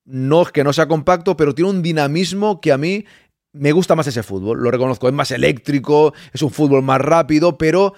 [0.09, 3.05] no que no sea compacto, pero tiene un dinamismo que a mí
[3.53, 4.59] me gusta más ese fútbol.
[4.63, 5.07] Lo reconozco.
[5.07, 7.95] Es más eléctrico, es un fútbol más rápido, pero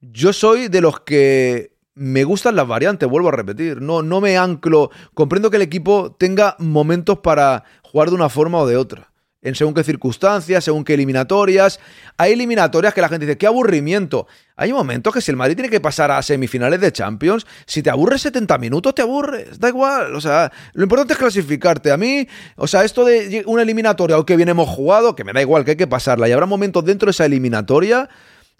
[0.00, 3.80] yo soy de los que me gustan las variantes, vuelvo a repetir.
[3.80, 4.90] No, no me anclo.
[5.14, 9.12] Comprendo que el equipo tenga momentos para jugar de una forma o de otra.
[9.44, 11.78] En según qué circunstancias, según qué eliminatorias.
[12.16, 14.26] Hay eliminatorias que la gente dice, qué aburrimiento.
[14.56, 17.90] Hay momentos que si el Madrid tiene que pasar a semifinales de Champions, si te
[17.90, 19.60] aburres 70 minutos, te aburres.
[19.60, 20.16] Da igual.
[20.16, 21.92] O sea, lo importante es clasificarte.
[21.92, 22.26] A mí,
[22.56, 25.64] o sea, esto de una eliminatoria o que bien hemos jugado, que me da igual,
[25.64, 26.28] que hay que pasarla.
[26.28, 28.08] Y habrá momentos dentro de esa eliminatoria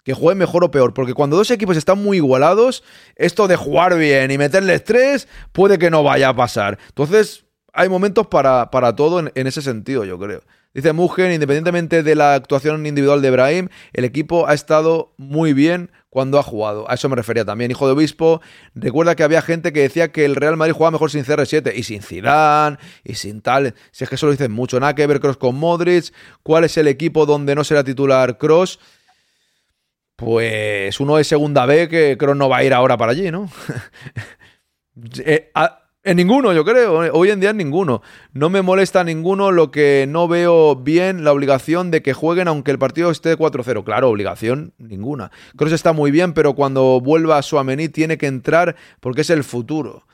[0.03, 2.83] que jueguen mejor o peor, porque cuando dos equipos están muy igualados,
[3.15, 6.77] esto de jugar bien y meterle estrés puede que no vaya a pasar.
[6.89, 7.44] Entonces,
[7.75, 10.41] hay momentos para, para todo en, ese sentido, yo creo.
[10.73, 15.91] Dice Mugen, independientemente de la actuación individual de Brahim, el equipo ha estado muy bien
[16.09, 16.89] cuando ha jugado.
[16.89, 17.71] A eso me refería también.
[17.71, 18.41] Hijo de obispo,
[18.73, 21.83] recuerda que había gente que decía que el Real Madrid jugaba mejor sin CR7 y
[21.83, 23.73] sin Zidane y sin tal.
[23.91, 24.79] Si es que eso lo dicen mucho.
[24.79, 26.13] Nada que ver Cross con Modric.
[26.43, 28.79] ¿Cuál es el equipo donde no será titular Cross?
[30.15, 33.49] Pues uno de segunda B que Kroos no va a ir ahora para allí, ¿no?
[35.25, 35.51] Eh,
[36.05, 36.99] en ninguno, yo creo.
[37.13, 38.03] Hoy en día en ninguno.
[38.31, 42.69] No me molesta ninguno lo que no veo bien la obligación de que jueguen aunque
[42.69, 43.83] el partido esté 4-0.
[43.83, 45.31] Claro, obligación ninguna.
[45.57, 49.43] Kroos está muy bien, pero cuando vuelva a Suamení tiene que entrar porque es el
[49.43, 50.05] futuro.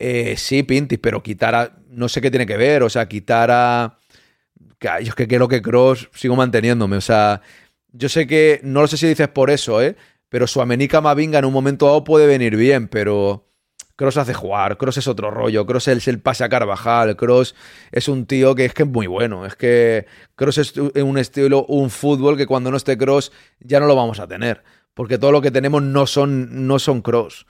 [0.00, 1.78] Eh, sí, Pintis, pero quitar a...
[1.88, 2.82] No sé qué tiene que ver.
[2.82, 3.98] O sea, quitar a...
[4.80, 6.96] Yo es que creo que Cross sigo manteniéndome.
[6.96, 7.40] O sea,
[7.92, 8.60] yo sé que...
[8.64, 9.94] No lo sé si dices por eso, ¿eh?
[10.28, 13.46] Pero Suamení Camavinga en un momento dado puede venir bien, pero...
[13.96, 17.54] Cross hace jugar, Cross es otro rollo, Cross es el pase a Carvajal, Cross
[17.90, 21.64] es un tío que es que es muy bueno, es que Cross es un estilo,
[21.66, 24.62] un fútbol que cuando no esté Cross ya no lo vamos a tener,
[24.94, 27.46] porque todo lo que tenemos no son, no son Cross.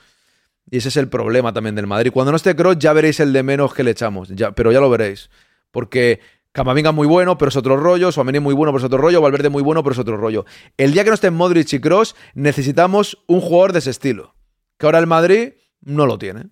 [0.70, 2.12] Y ese es el problema también del Madrid.
[2.12, 4.90] Cuando no esté Cross ya veréis el de menos que le echamos, pero ya lo
[4.90, 5.30] veréis,
[5.70, 6.20] porque
[6.52, 8.98] Camavinga es muy bueno, pero es otro rollo, Suamení es muy bueno, pero es otro
[8.98, 10.44] rollo, Valverde muy bueno, pero es otro rollo.
[10.76, 14.34] El día que no estén Modric y Cross necesitamos un jugador de ese estilo,
[14.78, 16.50] que ahora el Madrid no lo tiene.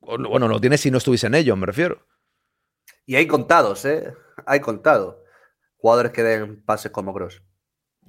[0.00, 2.06] Bueno, lo tiene si no estuviese en ello, me refiero.
[3.06, 4.12] Y hay contados, ¿eh?
[4.46, 5.16] Hay contados.
[5.76, 7.42] Jugadores que den pases como Cross.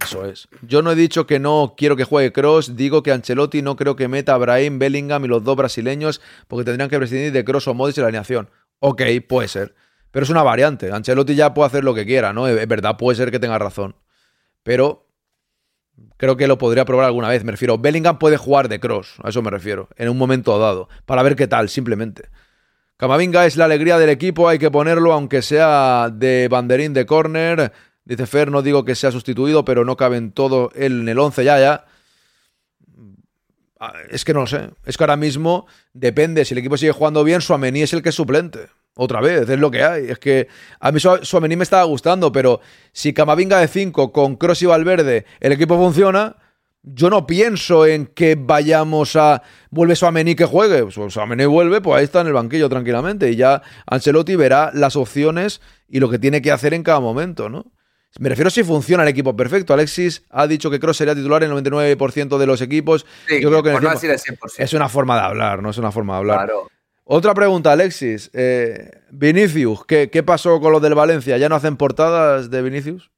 [0.01, 0.47] Eso es.
[0.63, 3.95] Yo no he dicho que no quiero que juegue Cross, digo que Ancelotti no creo
[3.95, 7.67] que meta a Brahim, Bellingham y los dos brasileños porque tendrían que prescindir de Cross
[7.67, 8.49] o Modric en la alineación.
[8.79, 9.75] Ok, puede ser.
[10.11, 10.91] Pero es una variante.
[10.91, 12.47] Ancelotti ya puede hacer lo que quiera, ¿no?
[12.47, 13.95] Es verdad, puede ser que tenga razón.
[14.63, 15.07] pero
[16.17, 17.43] creo que lo podría probar alguna vez.
[17.43, 20.89] Me refiero, Bellingham puede jugar de cross, a eso me refiero, en un momento dado,
[21.05, 22.29] para ver qué tal, simplemente.
[22.97, 27.73] Camavinga es la alegría del equipo, hay que ponerlo, aunque sea de banderín de córner.
[28.05, 31.43] Dice Fer, no digo que sea sustituido, pero no cabe en todo en el 11
[31.43, 31.85] ya, ya.
[33.85, 34.69] Ah, Es que no lo sé.
[34.85, 36.45] Es que ahora mismo depende.
[36.45, 38.67] Si el equipo sigue jugando bien, Suamení es el que es suplente.
[38.95, 40.05] Otra vez, es lo que hay.
[40.09, 40.47] Es que
[40.79, 42.61] a mí Su- Suamení me estaba gustando, pero
[42.91, 46.37] si Camavinga de 5 con Cross y Valverde el equipo funciona,
[46.83, 49.41] yo no pienso en que vayamos a.
[49.69, 50.85] Vuelve Suamení que juegue.
[50.85, 53.31] Pues Suamení vuelve, pues ahí está en el banquillo tranquilamente.
[53.31, 55.59] Y ya Ancelotti verá las opciones
[55.89, 57.65] y lo que tiene que hacer en cada momento, ¿no?
[58.19, 59.73] Me refiero si funciona el equipo perfecto.
[59.73, 63.05] Alexis ha dicho que Cross sería titular en el 99% de los equipos.
[63.27, 64.53] Sí, Yo creo que en el no decir el 100%.
[64.57, 66.37] es una forma de hablar, no es una forma de hablar.
[66.45, 66.69] Claro.
[67.05, 68.29] Otra pregunta, Alexis.
[68.33, 71.37] Eh, Vinicius, ¿qué, ¿qué pasó con los del Valencia?
[71.37, 73.11] ¿Ya no hacen portadas de Vinicius?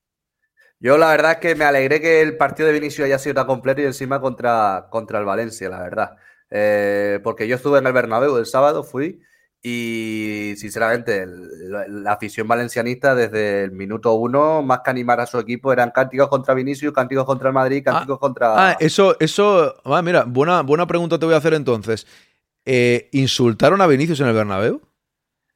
[0.80, 3.48] Yo la verdad es que me alegré que el partido de Vinicius haya sido tan
[3.48, 6.12] completo y encima contra, contra el Valencia, la verdad.
[6.50, 9.22] Eh, porque yo estuve en el Bernabéu el sábado, fui,
[9.68, 15.26] y sinceramente el- la, la afición valencianista desde el minuto uno, más que animar a
[15.26, 18.70] su equipo, eran cánticos contra Vinicius, cánticos contra el Madrid, cánticos contra...
[18.70, 19.76] Ah, eso, eso.
[19.84, 22.06] ah, mira, buena, buena pregunta te voy a hacer entonces.
[22.64, 24.82] Eh, ¿Insultaron a Vinicius en el Bernabéu?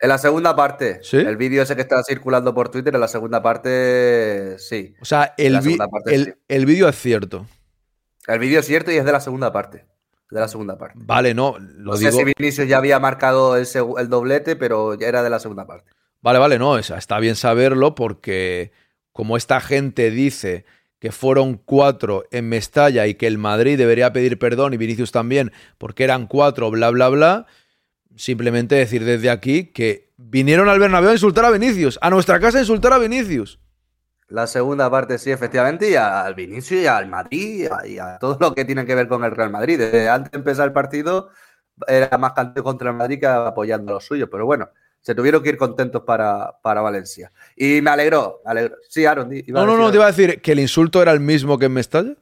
[0.01, 1.17] En la segunda parte, ¿Sí?
[1.17, 4.95] el vídeo ese que está circulando por Twitter, en la segunda parte, sí.
[5.01, 6.33] O sea, vi- parte, el, sí.
[6.47, 7.45] el vídeo es cierto.
[8.25, 9.85] El vídeo es cierto y es de la segunda parte.
[10.29, 10.99] De la segunda parte.
[11.03, 12.19] Vale, no, lo No sé digo.
[12.19, 13.67] si Vinicius ya había marcado el,
[13.97, 15.89] el doblete, pero ya era de la segunda parte.
[16.21, 18.71] Vale, vale, no, está bien saberlo porque
[19.11, 20.65] como esta gente dice
[20.99, 25.51] que fueron cuatro en Mestalla y que el Madrid debería pedir perdón y Vinicius también
[25.77, 27.45] porque eran cuatro, bla, bla, bla,
[28.15, 32.57] simplemente decir desde aquí que vinieron al Bernabéu a insultar a Vinicius, a nuestra casa
[32.57, 33.59] a insultar a Vinicius.
[34.29, 38.53] La segunda parte, sí, efectivamente, y al Vinicius y al Madrid y a, todo lo
[38.53, 39.79] que tiene que ver con el Real Madrid.
[39.79, 41.29] Desde antes de empezar el partido
[41.87, 44.69] era más canteo contra el Madrid que apoyando a los suyos, pero bueno,
[45.01, 47.31] se tuvieron que ir contentos para, para Valencia.
[47.55, 48.75] Y me alegró, me alegró.
[48.87, 51.19] Sí, Aaron, iba No, no, no, te iba a decir que el insulto era el
[51.19, 52.15] mismo que en Mestalla.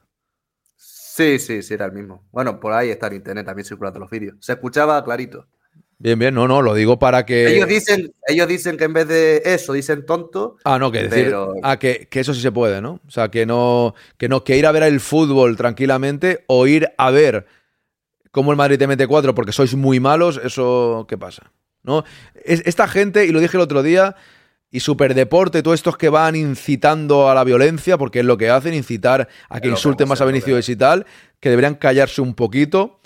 [0.76, 2.24] Sí, sí, sí, era el mismo.
[2.32, 4.38] Bueno, por ahí está en internet también circulando los vídeos.
[4.40, 5.48] Se escuchaba clarito.
[6.00, 7.56] Bien, bien, no, no, lo digo para que...
[7.56, 10.58] Ellos dicen, ellos dicen que en vez de eso dicen tonto.
[10.64, 11.26] Ah, no, que decir.
[11.26, 13.00] Pero- Ah, que, que eso sí se puede, ¿no?
[13.08, 13.96] O sea, que no.
[14.18, 17.48] Que no, que ir a ver el fútbol tranquilamente o ir a ver
[18.30, 21.52] cómo el Madrid te mete cuatro porque sois muy malos, eso ¿qué pasa?
[21.82, 22.04] ¿No?
[22.46, 24.16] Es- esta gente, y lo dije el otro día,
[24.70, 28.76] y Superdeporte, todos estos que van incitando a la violencia, porque es lo que hacen,
[28.76, 31.08] incitar a que insulten más a Vinicius y tal,
[31.40, 33.00] que deberían callarse un poquito.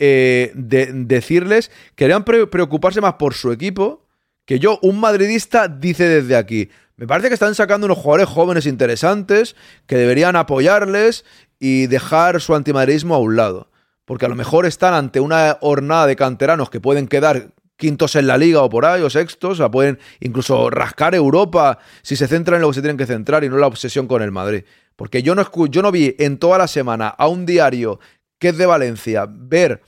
[0.00, 4.06] Eh, de- decirles que deberían pre- preocuparse más por su equipo
[4.44, 6.70] que yo, un madridista, dice desde aquí.
[6.96, 9.54] Me parece que están sacando unos jugadores jóvenes interesantes
[9.86, 11.24] que deberían apoyarles
[11.60, 13.70] y dejar su antimadridismo a un lado.
[14.04, 18.26] Porque a lo mejor están ante una hornada de canteranos que pueden quedar quintos en
[18.26, 22.26] la liga o por ahí, o sextos, o sea, pueden incluso rascar Europa si se
[22.26, 24.32] centran en lo que se tienen que centrar y no en la obsesión con el
[24.32, 24.64] Madrid.
[24.96, 28.00] Porque yo no, yo no vi en toda la semana a un diario
[28.38, 29.80] que es de Valencia ver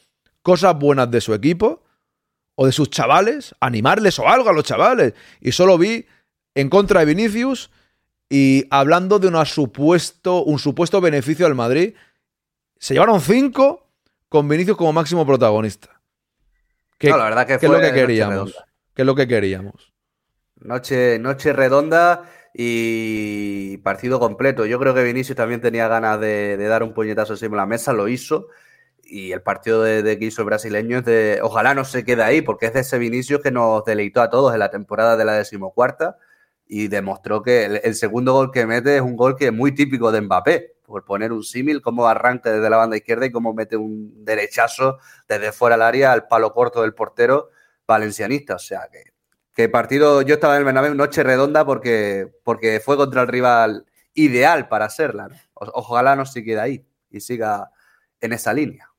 [0.42, 1.82] cosas buenas de su equipo
[2.54, 5.14] o de sus chavales, animarles o algo a los chavales.
[5.40, 6.06] Y solo vi
[6.54, 7.70] en contra de Vinicius
[8.28, 11.94] y hablando de una supuesto, un supuesto beneficio al Madrid.
[12.78, 13.88] Se llevaron cinco
[14.28, 16.00] con Vinicius como máximo protagonista.
[16.98, 18.34] ¿Qué, No, la verdad que qué es lo que queríamos?
[18.34, 18.66] redonda.
[18.94, 19.92] ¿Qué es lo que queríamos?
[20.56, 22.24] Noche, noche redonda
[22.54, 24.66] y partido completo.
[24.66, 27.66] Yo creo que Vinicius también tenía ganas de, de dar un puñetazo encima de la
[27.66, 28.48] mesa, lo hizo.
[29.12, 31.40] Y el partido de, de el brasileño es de.
[31.42, 34.54] Ojalá no se quede ahí, porque es de ese Vinicius que nos deleitó a todos
[34.54, 36.16] en la temporada de la decimocuarta
[36.66, 39.74] y demostró que el, el segundo gol que mete es un gol que es muy
[39.74, 40.76] típico de Mbappé.
[40.86, 44.96] Por poner un símil, cómo arranca desde la banda izquierda y cómo mete un derechazo
[45.28, 47.50] desde fuera del área al palo corto del portero
[47.86, 48.54] valencianista.
[48.54, 49.12] O sea que
[49.54, 53.84] que partido, yo estaba en el Bernabéu noche redonda porque, porque fue contra el rival
[54.14, 55.28] ideal para hacerla.
[55.54, 57.70] Ojalá no se quede ahí y siga
[58.22, 58.91] en esa línea.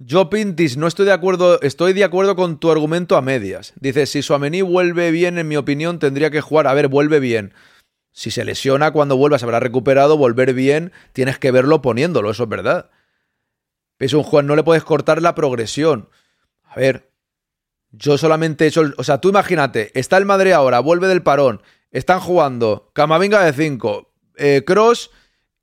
[0.00, 3.72] Yo, Pintis, no estoy de acuerdo, estoy de acuerdo con tu argumento a medias.
[3.80, 6.68] Dice, si Suamení vuelve bien, en mi opinión, tendría que jugar.
[6.68, 7.52] A ver, vuelve bien.
[8.12, 12.44] Si se lesiona, cuando vuelva se habrá recuperado, volver bien, tienes que verlo poniéndolo, eso
[12.44, 12.90] es verdad.
[13.98, 16.08] Es un jugador, no le puedes cortar la progresión.
[16.62, 17.10] A ver,
[17.90, 21.60] yo solamente he hecho, o sea, tú imagínate, está el Madrid ahora, vuelve del parón,
[21.90, 24.12] están jugando Camavinga de 5,
[24.64, 25.10] Cross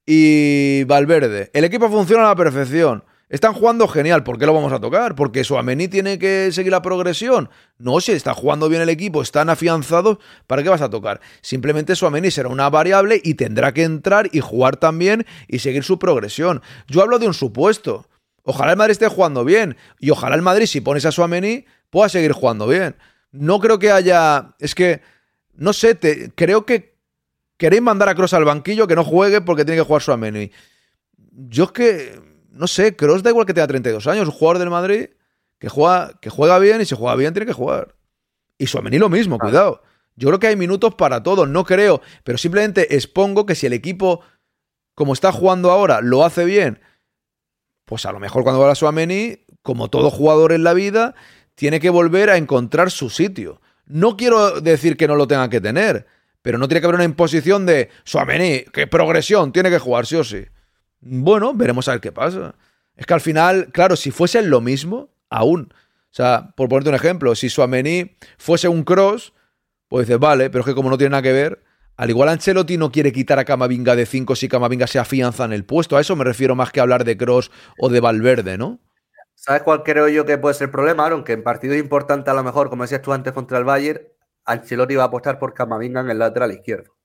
[0.06, 1.52] y Valverde.
[1.54, 3.06] El equipo funciona a la perfección.
[3.36, 5.14] Están jugando genial, ¿por qué lo vamos a tocar?
[5.14, 7.50] ¿Porque Suamení tiene que seguir la progresión?
[7.78, 11.20] No, si está jugando bien el equipo, están afianzados, ¿para qué vas a tocar?
[11.42, 16.00] Simplemente Suamení será una variable y tendrá que entrar y jugar también y seguir su
[16.00, 16.62] progresión.
[16.88, 18.08] Yo hablo de un supuesto.
[18.44, 22.08] Ojalá el Madrid esté jugando bien y ojalá el Madrid, si pones a Suamení, pueda
[22.08, 22.96] seguir jugando bien.
[23.34, 24.56] No creo que haya...
[24.60, 25.02] Es que,
[25.56, 26.00] no sé,
[26.36, 26.96] creo que
[27.58, 30.52] queréis mandar a Cross al banquillo que no juegue porque tiene que jugar Suamení.
[31.18, 32.25] Yo es que
[32.56, 35.10] no sé, Cross da igual que tenga 32 años, un jugador del Madrid
[35.60, 37.96] que juega, que juega bien y si juega bien tiene que jugar.
[38.58, 39.82] Y Suamení lo mismo, cuidado.
[40.16, 43.74] Yo creo que hay minutos para todos, no creo, pero simplemente expongo que si el
[43.74, 44.22] equipo,
[44.94, 46.80] como está jugando ahora, lo hace bien,
[47.84, 51.16] pues a lo mejor cuando va a Suamení, como todo jugador en la vida,
[51.56, 53.62] tiene que volver a encontrar su sitio.
[53.86, 56.08] No quiero decir que no lo tenga que tener,
[56.42, 60.16] pero no tiene que haber una imposición de Suamení, que progresión, tiene que jugar sí
[60.16, 60.46] o sí.
[61.02, 62.56] Bueno, veremos a ver qué pasa.
[62.96, 65.74] Es que al final, claro, si fuese lo mismo, aún.
[65.74, 69.34] O sea, por ponerte un ejemplo, si Suamení fuese un cross,
[69.88, 71.64] pues dices, vale, pero es que como no tiene nada que ver,
[71.98, 75.54] al igual Ancelotti no quiere quitar a Camavinga de 5 si Camavinga se afianza en
[75.54, 75.96] el puesto.
[75.96, 78.80] A eso me refiero más que hablar de Cross o de Valverde, ¿no?
[79.36, 81.24] ¿Sabes cuál creo yo que puede ser el problema, Aaron?
[81.24, 84.02] Que en partidos importantes, a lo mejor, como decías tú antes contra el Bayern,
[84.46, 86.96] Ancelotti va a apostar por Camavinga en el lateral izquierdo.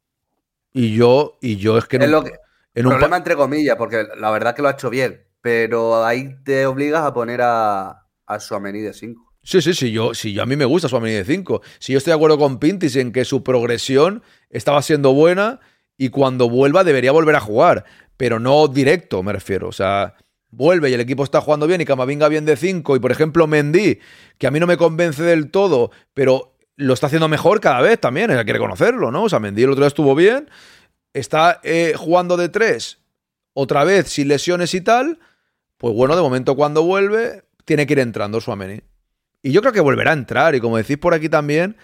[0.73, 2.07] Y yo, y yo es que no.
[2.07, 2.33] Lo que,
[2.81, 6.37] en un problema entre comillas, porque la verdad que lo ha hecho bien, pero ahí
[6.45, 9.31] te obligas a poner a, a Suamení de 5.
[9.43, 11.63] Sí, sí, sí, yo, sí, yo a mí me gusta Suamení de 5.
[11.79, 15.61] Si yo estoy de acuerdo con Pintis en que su progresión estaba siendo buena
[15.97, 17.85] y cuando vuelva debería volver a jugar,
[18.17, 19.69] pero no directo, me refiero.
[19.69, 20.15] O sea,
[20.51, 23.47] vuelve y el equipo está jugando bien y Camavinga bien de 5 y por ejemplo
[23.47, 23.99] Mendy,
[24.37, 28.01] que a mí no me convence del todo, pero lo está haciendo mejor cada vez
[28.01, 29.25] también, hay que reconocerlo, ¿no?
[29.25, 30.49] O sea, Mendy el otro día estuvo bien
[31.13, 32.99] está eh, jugando de tres
[33.53, 35.19] otra vez sin lesiones y tal,
[35.77, 38.81] pues bueno, de momento cuando vuelve tiene que ir entrando Suameni.
[39.43, 41.77] Y yo creo que volverá a entrar y como decís por aquí también,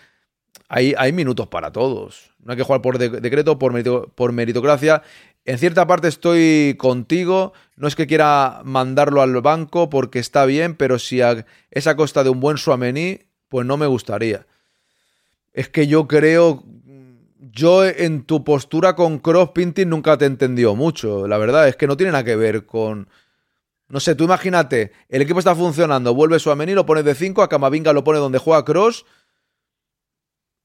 [0.69, 2.31] hay, hay minutos para todos.
[2.43, 5.03] No hay que jugar por decreto, por, por meritocracia.
[5.45, 7.53] En cierta parte estoy contigo.
[7.77, 11.21] No es que quiera mandarlo al banco porque está bien, pero si
[11.71, 14.47] es a costa de un buen Suamení, pues no me gustaría.
[15.53, 16.65] Es que yo creo,
[17.57, 21.27] yo en tu postura con Cross Pinting nunca te he entendido mucho.
[21.27, 23.09] La verdad es que no tiene nada que ver con.
[23.89, 27.49] No sé, tú imagínate, el equipo está funcionando, vuelve Suamení, lo pones de 5, a
[27.49, 29.07] Camavinga lo pone donde juega Cross.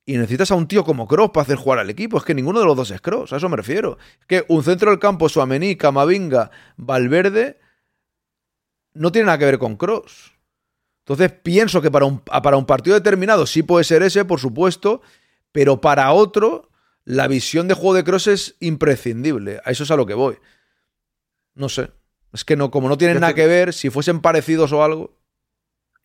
[0.05, 2.17] Y necesitas a un tío como Cross para hacer jugar al equipo.
[2.17, 3.97] Es que ninguno de los dos es Cross, a eso me refiero.
[4.19, 7.59] Es que un centro del campo, Suamení, Camavinga, Valverde,
[8.93, 10.33] no tiene nada que ver con Cross.
[11.05, 15.01] Entonces pienso que para un, para un partido determinado sí puede ser ese, por supuesto,
[15.51, 16.70] pero para otro,
[17.03, 19.59] la visión de juego de Cross es imprescindible.
[19.65, 20.37] A eso es a lo que voy.
[21.55, 21.91] No sé.
[22.33, 25.17] Es que no, como no tienen nada que ver, si fuesen parecidos o algo.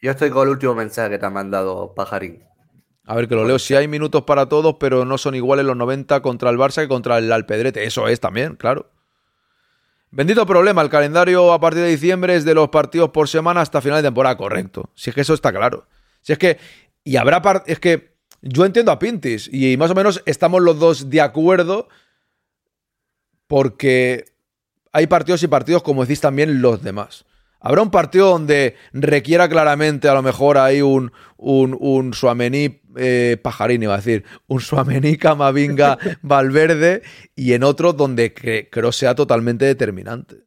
[0.00, 2.44] Yo estoy con el último mensaje que te ha mandado Pajarín.
[3.04, 3.58] A ver, que lo leo.
[3.58, 6.88] Si hay minutos para todos, pero no son iguales los 90 contra el Barça que
[6.88, 7.84] contra el Alpedrete.
[7.84, 8.90] Eso es también, claro.
[10.10, 13.80] Bendito problema, el calendario a partir de diciembre es de los partidos por semana hasta
[13.80, 14.90] final de temporada, correcto.
[14.94, 15.86] Si es que eso está claro.
[16.22, 16.58] Si es que.
[17.04, 17.40] Y habrá.
[17.66, 18.15] Es que
[18.48, 21.88] yo entiendo a Pintis y más o menos estamos los dos de acuerdo
[23.46, 24.24] porque
[24.92, 27.24] hay partidos y partidos, como decís también los demás.
[27.60, 33.38] Habrá un partido donde requiera claramente a lo mejor hay un, un, un Suamení eh,
[33.42, 37.02] Pajarín, iba a decir, un Suamení Camavinga Valverde
[37.34, 40.45] y en otro donde creo sea totalmente determinante.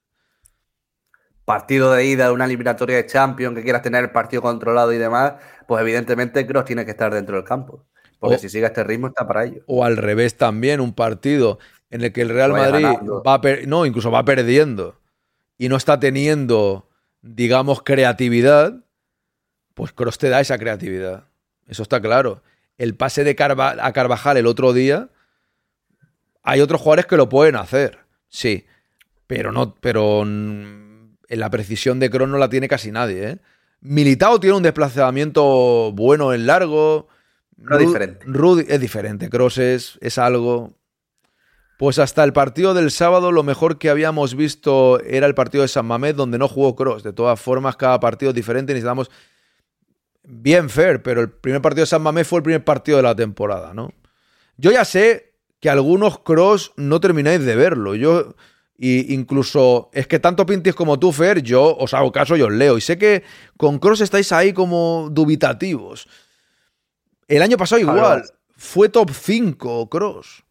[1.49, 4.99] Partido de ida de una eliminatoria de Champions, que quieras tener el partido controlado y
[4.99, 5.33] demás,
[5.67, 7.87] pues evidentemente Cross tiene que estar dentro del campo.
[8.19, 9.63] Porque si sigue este ritmo está para ello.
[9.65, 11.57] O al revés también, un partido
[11.89, 14.99] en el que el Real Madrid va no, incluso va perdiendo
[15.57, 16.87] y no está teniendo,
[17.23, 18.83] digamos, creatividad,
[19.73, 21.29] pues Cross te da esa creatividad.
[21.65, 22.43] Eso está claro.
[22.77, 25.09] El pase de a Carvajal el otro día,
[26.43, 27.97] hay otros jugadores que lo pueden hacer,
[28.27, 28.67] sí,
[29.25, 30.25] pero no, pero
[31.29, 33.37] la precisión de Cross no la tiene casi nadie, ¿eh?
[33.81, 37.07] Militao tiene un desplazamiento bueno en largo.
[37.57, 38.25] No diferente.
[38.25, 39.29] Rudy es diferente.
[39.29, 40.73] Cross es, algo.
[41.77, 45.69] Pues hasta el partido del sábado lo mejor que habíamos visto era el partido de
[45.69, 47.03] San Mamés donde no jugó Cross.
[47.03, 48.73] De todas formas, cada partido es diferente.
[48.73, 49.09] Necesitamos
[50.23, 53.15] bien fair, pero el primer partido de San Mamés fue el primer partido de la
[53.15, 53.93] temporada, ¿no?
[54.57, 57.95] Yo ya sé que algunos Cross no termináis de verlo.
[57.95, 58.35] Yo
[58.81, 62.51] y incluso es que tanto Pintis como tú, Fer, yo os hago caso y os
[62.51, 62.77] leo.
[62.77, 63.23] Y sé que
[63.57, 66.07] con Cross estáis ahí como dubitativos.
[67.27, 68.23] El año pasado igual.
[68.55, 70.45] Fue top 5 Cross.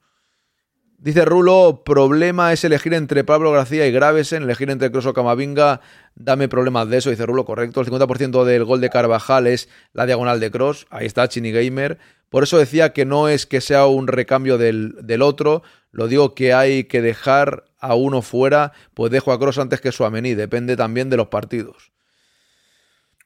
[0.98, 5.80] Dice Rulo, problema es elegir entre Pablo García y Gravesen, elegir entre Cross o Camavinga,
[6.14, 7.80] dame problemas de eso, dice Rulo, correcto.
[7.80, 11.98] El 50% del gol de Carvajal es la diagonal de Cross, ahí está Chini Gamer.
[12.28, 16.34] Por eso decía que no es que sea un recambio del, del otro, lo digo
[16.34, 20.76] que hay que dejar a uno fuera, pues dejo a Cross antes que Suamení, depende
[20.76, 21.92] también de los partidos.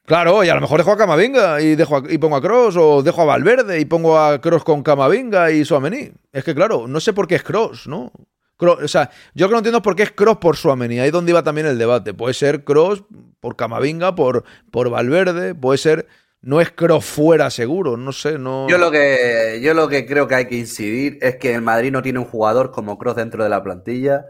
[0.05, 2.75] Claro, y a lo mejor dejo a Camavinga y, dejo a- y pongo a Cross,
[2.77, 6.11] o dejo a Valverde y pongo a Cross con Camavinga y Suamení.
[6.33, 8.11] Es que claro, no sé por qué es Cross, ¿no?
[8.59, 10.99] Kroos- o sea, yo que no entiendo por qué es Cross por Suamení.
[10.99, 12.13] Ahí es donde iba también el debate.
[12.13, 13.03] Puede ser Cross
[13.39, 16.05] por Camavinga, por, por Valverde, puede ser.
[16.41, 18.67] No es Cross fuera seguro, no sé, no.
[18.67, 21.93] Yo lo que yo lo que creo que hay que incidir es que el Madrid
[21.93, 24.25] no tiene un jugador como Cross dentro de la plantilla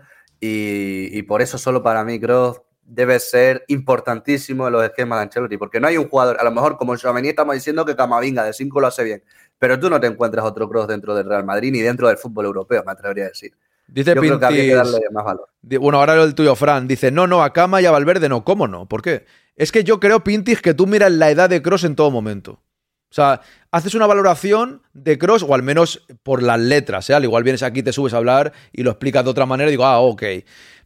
[0.46, 5.24] y, y por eso solo para mí Cross debe ser importantísimo en los esquemas de
[5.24, 7.96] Ancelotti, porque no hay un jugador, a lo mejor como en Suamení estamos diciendo que
[7.96, 9.24] Camavinga de 5 lo hace bien,
[9.58, 12.46] pero tú no te encuentras otro Cross dentro del Real Madrid ni dentro del fútbol
[12.46, 13.54] europeo, me atrevería a decir.
[13.88, 15.48] Dice Yo creo que habría que Pintis- darle más valor.
[15.62, 16.88] Di- Bueno, ahora el tuyo, Fran.
[16.88, 18.44] Dice, no, no, a Cama y a Valverde no.
[18.44, 18.88] ¿Cómo no?
[18.88, 19.26] ¿Por qué?
[19.56, 22.60] Es que yo creo, Pintis, que tú miras la edad de Cross en todo momento.
[23.14, 27.14] O sea, haces una valoración de Cross, o al menos por las letras, ¿eh?
[27.14, 29.74] Al igual vienes aquí, te subes a hablar y lo explicas de otra manera y
[29.74, 30.24] digo, ah, ok.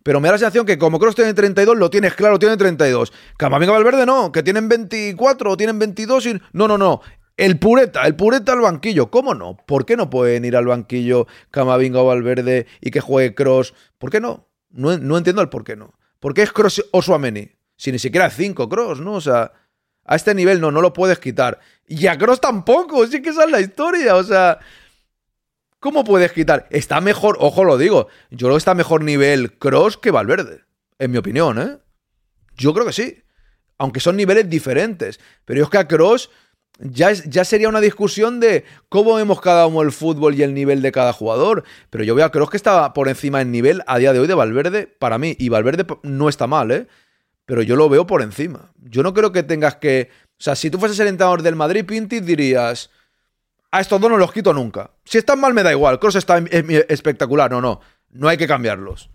[0.03, 3.13] Pero me da la sensación que como Cross tiene 32, lo tienes claro, tiene 32.
[3.37, 6.41] Camavinga Valverde no, que tienen 24 o tienen 22 y...
[6.51, 6.99] No, no, no.
[7.37, 9.09] El pureta, el pureta al banquillo.
[9.09, 9.55] ¿Cómo no?
[9.65, 13.73] ¿Por qué no pueden ir al banquillo Camavinga o Valverde y que juegue Cross?
[13.97, 14.49] ¿Por qué no?
[14.69, 15.93] No, no entiendo el por qué no.
[16.19, 17.51] ¿Por qué es Cross o Suameni?
[17.77, 19.13] Si ni siquiera es 5 Cross, ¿no?
[19.13, 19.53] O sea,
[20.07, 21.59] a este nivel no, no lo puedes quitar.
[21.87, 24.15] Y a Cross tampoco, sí que esa es la historia.
[24.15, 24.59] O sea,
[25.79, 26.67] ¿cómo puedes quitar?
[26.69, 30.61] Está mejor, ojo lo digo, yo creo que está mejor nivel Cross que Valverde.
[30.99, 31.77] En mi opinión, ¿eh?
[32.57, 33.21] Yo creo que sí.
[33.77, 35.19] Aunque son niveles diferentes.
[35.45, 36.31] Pero es que a Cross
[36.79, 40.53] ya, es- ya sería una discusión de cómo vemos cada uno el fútbol y el
[40.55, 41.63] nivel de cada jugador.
[41.91, 44.27] Pero yo veo a Kroos que está por encima en nivel a día de hoy
[44.27, 45.35] de Valverde para mí.
[45.39, 46.87] Y Valverde no está mal, ¿eh?
[47.45, 48.71] Pero yo lo veo por encima.
[48.81, 50.09] Yo no creo que tengas que.
[50.39, 52.89] O sea, si tú fueses el entrenador del Madrid, Pinti, dirías.
[53.71, 54.91] A estos dos no los quito nunca.
[55.03, 55.99] Si están mal, me da igual.
[55.99, 57.51] Cross está es- es espectacular.
[57.51, 57.81] No, no.
[58.11, 59.09] No hay que cambiarlos.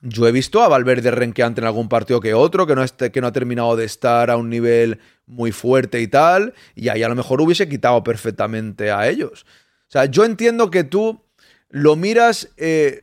[0.00, 3.20] Yo he visto a Valverde renqueante en algún partido que otro, que no, esté- que
[3.20, 7.08] no ha terminado de estar a un nivel muy fuerte y tal, y ahí a
[7.08, 9.44] lo mejor hubiese quitado perfectamente a ellos.
[9.88, 11.22] O sea, yo entiendo que tú
[11.68, 13.02] lo miras, eh,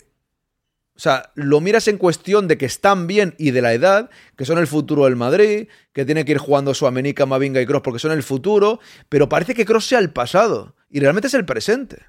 [0.99, 4.43] o sea, lo miras en cuestión de que están bien y de la edad, que
[4.43, 7.99] son el futuro del Madrid, que tiene que ir jugando Suamení, Camavinga y Cross porque
[7.99, 12.03] son el futuro, pero parece que Cross sea el pasado, y realmente es el presente,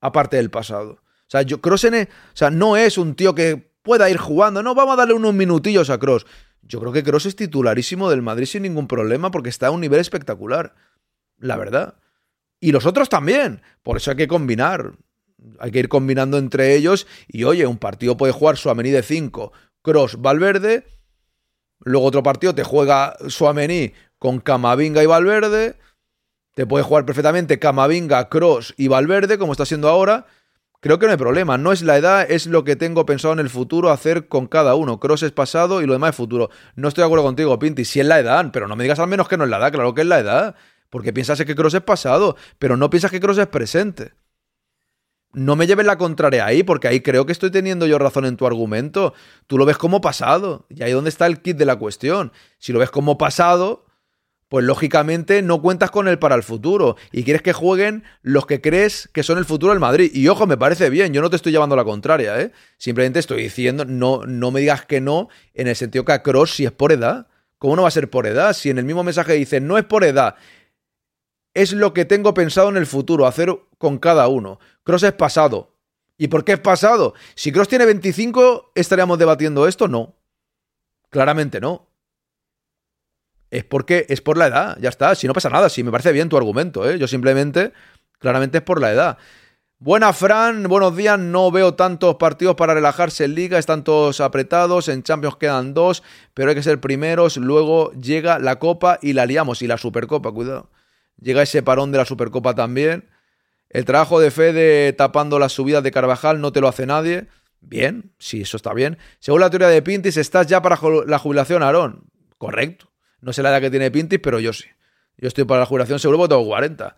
[0.00, 1.00] aparte del pasado.
[1.02, 4.18] O sea, yo, Kroos en e- o sea, no es un tío que pueda ir
[4.18, 4.62] jugando.
[4.62, 6.26] No, vamos a darle unos minutillos a Cross.
[6.62, 9.80] Yo creo que Cross es titularísimo del Madrid sin ningún problema porque está a un
[9.80, 10.76] nivel espectacular.
[11.38, 11.96] La verdad.
[12.60, 13.62] Y los otros también.
[13.82, 14.92] Por eso hay que combinar.
[15.58, 17.06] Hay que ir combinando entre ellos.
[17.28, 19.52] Y oye, un partido puede jugar Suamení de 5,
[19.82, 20.86] Cross, Valverde.
[21.80, 25.76] Luego otro partido te juega Suamení con Camavinga y Valverde.
[26.54, 30.26] Te puede jugar perfectamente Camavinga, Cross y Valverde, como está siendo ahora.
[30.80, 31.58] Creo que no hay problema.
[31.58, 34.74] No es la edad, es lo que tengo pensado en el futuro hacer con cada
[34.74, 34.98] uno.
[34.98, 36.50] Cross es pasado y lo demás es futuro.
[36.74, 37.84] No estoy de acuerdo contigo, Pinti.
[37.84, 39.72] Sí es la edad, pero no me digas al menos que no es la edad.
[39.72, 40.54] Claro que es la edad.
[40.88, 44.12] Porque piensas que Cross es pasado, pero no piensas que Cross es presente.
[45.32, 48.36] No me lleves la contraria ahí, porque ahí creo que estoy teniendo yo razón en
[48.36, 49.14] tu argumento.
[49.46, 50.66] Tú lo ves como pasado.
[50.68, 52.32] Y ahí donde está el kit de la cuestión.
[52.58, 53.86] Si lo ves como pasado,
[54.50, 58.60] pues lógicamente no cuentas con él para el futuro y quieres que jueguen los que
[58.60, 60.10] crees que son el futuro del Madrid.
[60.12, 62.50] Y ojo, me parece bien, yo no te estoy llevando la contraria, ¿eh?
[62.76, 66.50] Simplemente estoy diciendo, no, no me digas que no en el sentido que a Cross
[66.56, 67.28] si es por edad.
[67.58, 68.52] ¿Cómo no va a ser por edad?
[68.52, 70.34] Si en el mismo mensaje dice, no es por edad,
[71.54, 74.58] es lo que tengo pensado en el futuro, hacer con cada uno.
[74.84, 75.76] Cross es pasado.
[76.16, 77.14] ¿Y por qué es pasado?
[77.34, 79.88] Si Cross tiene 25, ¿estaríamos debatiendo esto?
[79.88, 80.16] No.
[81.08, 81.88] Claramente no.
[83.50, 85.14] Es porque es por la edad, ya está.
[85.14, 86.98] Si no pasa nada, si me parece bien tu argumento, ¿eh?
[86.98, 87.72] Yo simplemente,
[88.18, 89.18] claramente es por la edad.
[89.78, 91.18] Buena, Fran, buenos días.
[91.18, 94.88] No veo tantos partidos para relajarse en Liga, están todos apretados.
[94.88, 96.02] En Champions quedan dos,
[96.34, 97.38] pero hay que ser primeros.
[97.38, 99.62] Luego llega la Copa y la liamos.
[99.62, 100.68] Y la Supercopa, cuidado.
[101.20, 103.08] Llega ese parón de la Supercopa también.
[103.68, 107.28] El trabajo de Fede tapando las subidas de Carvajal no te lo hace nadie.
[107.60, 108.98] Bien, sí, eso está bien.
[109.18, 112.04] Según la teoría de Pintis, estás ya para la jubilación, Aarón.
[112.38, 112.90] Correcto.
[113.20, 114.64] No sé la edad que tiene Pintis, pero yo sí.
[115.18, 116.96] Yo estoy para la jubilación seguro porque tengo 40.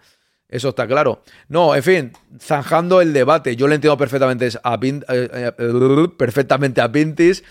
[0.48, 1.22] Eso está claro.
[1.48, 3.56] No, en fin, zanjando el debate.
[3.56, 5.00] Yo le entiendo perfectamente a, eh,
[5.58, 7.42] eh, perfectamente a Pintis.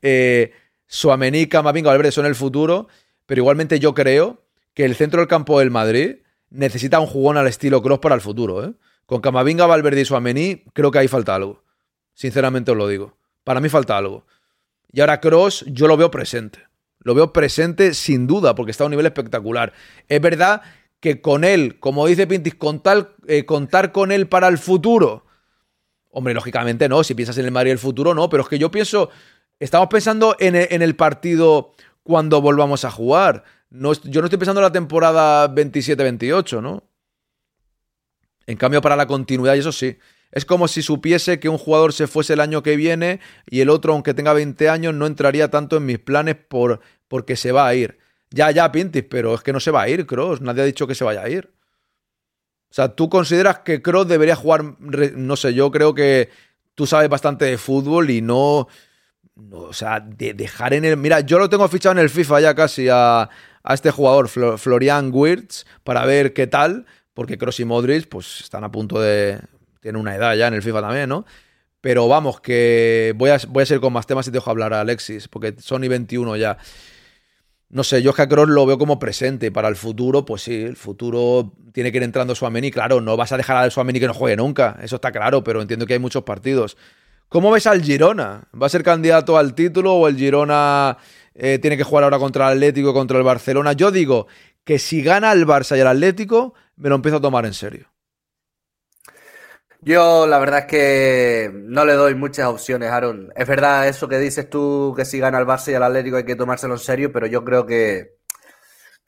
[0.00, 0.52] Eh,
[0.86, 2.86] Suamení, Camavinga, Valverde son el futuro.
[3.26, 4.42] Pero igualmente yo creo
[4.80, 8.22] que el centro del campo del Madrid necesita un jugón al estilo Cross para el
[8.22, 8.64] futuro.
[8.64, 8.72] ¿eh?
[9.04, 11.62] Con Camavinga, Valverde y Suamení, creo que ahí falta algo.
[12.14, 13.18] Sinceramente os lo digo.
[13.44, 14.24] Para mí falta algo.
[14.90, 16.60] Y ahora Cross, yo lo veo presente.
[17.00, 19.74] Lo veo presente sin duda, porque está a un nivel espectacular.
[20.08, 20.62] Es verdad
[20.98, 25.26] que con él, como dice Pintis, contar, eh, contar con él para el futuro.
[26.08, 28.70] Hombre, lógicamente no, si piensas en el Madrid el futuro, no, pero es que yo
[28.70, 29.10] pienso,
[29.58, 33.44] estamos pensando en el partido cuando volvamos a jugar.
[33.70, 36.82] No, yo no estoy pensando en la temporada 27-28, ¿no?
[38.46, 39.96] En cambio, para la continuidad, y eso sí.
[40.32, 43.70] Es como si supiese que un jugador se fuese el año que viene y el
[43.70, 47.66] otro, aunque tenga 20 años, no entraría tanto en mis planes por, porque se va
[47.66, 47.98] a ir.
[48.30, 50.40] Ya, ya, Pintis, pero es que no se va a ir, Cross.
[50.40, 51.52] Nadie ha dicho que se vaya a ir.
[52.70, 54.62] O sea, tú consideras que Cross debería jugar.
[54.80, 56.30] No sé, yo creo que
[56.76, 58.68] tú sabes bastante de fútbol y no.
[59.50, 60.96] o sea, de dejar en el.
[60.96, 63.28] Mira, yo lo tengo fichado en el FIFA ya casi a,
[63.62, 66.86] a este jugador, Florian Wirtz, para ver qué tal.
[67.14, 69.38] Porque Cross y Modric, pues están a punto de
[69.80, 71.24] tiene una edad ya en el FIFA también, ¿no?
[71.80, 74.74] Pero vamos, que voy a, voy a ser con más temas y te dejo hablar
[74.74, 76.58] a Alexis, porque Sony 21 ya.
[77.70, 79.52] No sé, yo es que a lo veo como presente.
[79.52, 82.70] Para el futuro, pues sí, el futuro tiene que ir entrando Suameni.
[82.70, 85.62] Claro, no vas a dejar a Suameni que no juegue nunca, eso está claro, pero
[85.62, 86.76] entiendo que hay muchos partidos.
[87.28, 88.48] ¿Cómo ves al Girona?
[88.60, 90.98] ¿Va a ser candidato al título o el Girona
[91.34, 93.72] eh, tiene que jugar ahora contra el Atlético, contra el Barcelona?
[93.72, 94.26] Yo digo
[94.64, 97.86] que si gana el Barça y el Atlético, me lo empiezo a tomar en serio.
[99.82, 103.32] Yo la verdad es que no le doy muchas opciones, Aaron.
[103.34, 106.24] Es verdad eso que dices tú, que si gana el Barça y el Atlético hay
[106.24, 108.19] que tomárselo en serio, pero yo creo que,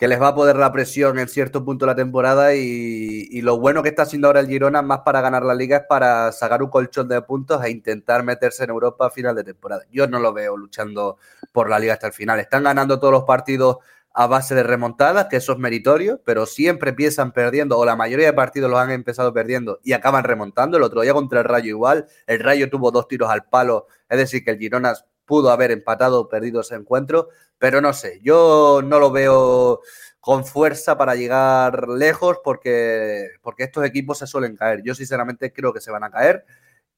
[0.03, 3.61] que les va a poder la presión en cierto punto de la temporada y, lo
[3.61, 6.61] bueno que está haciendo ahora el Girona, más para ganar la liga, es para sacar
[6.61, 9.85] un colchón de puntos e intentar meterse en Europa a final de temporada.
[9.93, 11.19] Yo no lo veo luchando
[11.53, 12.41] por la liga hasta el final.
[12.41, 13.77] Están ganando todos los partidos
[14.13, 18.27] a base de remontadas, que eso es meritorio, pero siempre empiezan perdiendo, o la mayoría
[18.27, 20.79] de partidos los han empezado perdiendo y acaban remontando.
[20.79, 24.19] El otro día contra el Rayo igual, el Rayo tuvo dos tiros al palo, es
[24.19, 24.95] decir, que el Girona
[25.27, 27.29] pudo haber empatado o perdido ese encuentro,
[27.63, 29.83] pero no sé, yo no lo veo
[30.19, 34.83] con fuerza para llegar lejos porque, porque estos equipos se suelen caer.
[34.83, 36.45] Yo sinceramente creo que se van a caer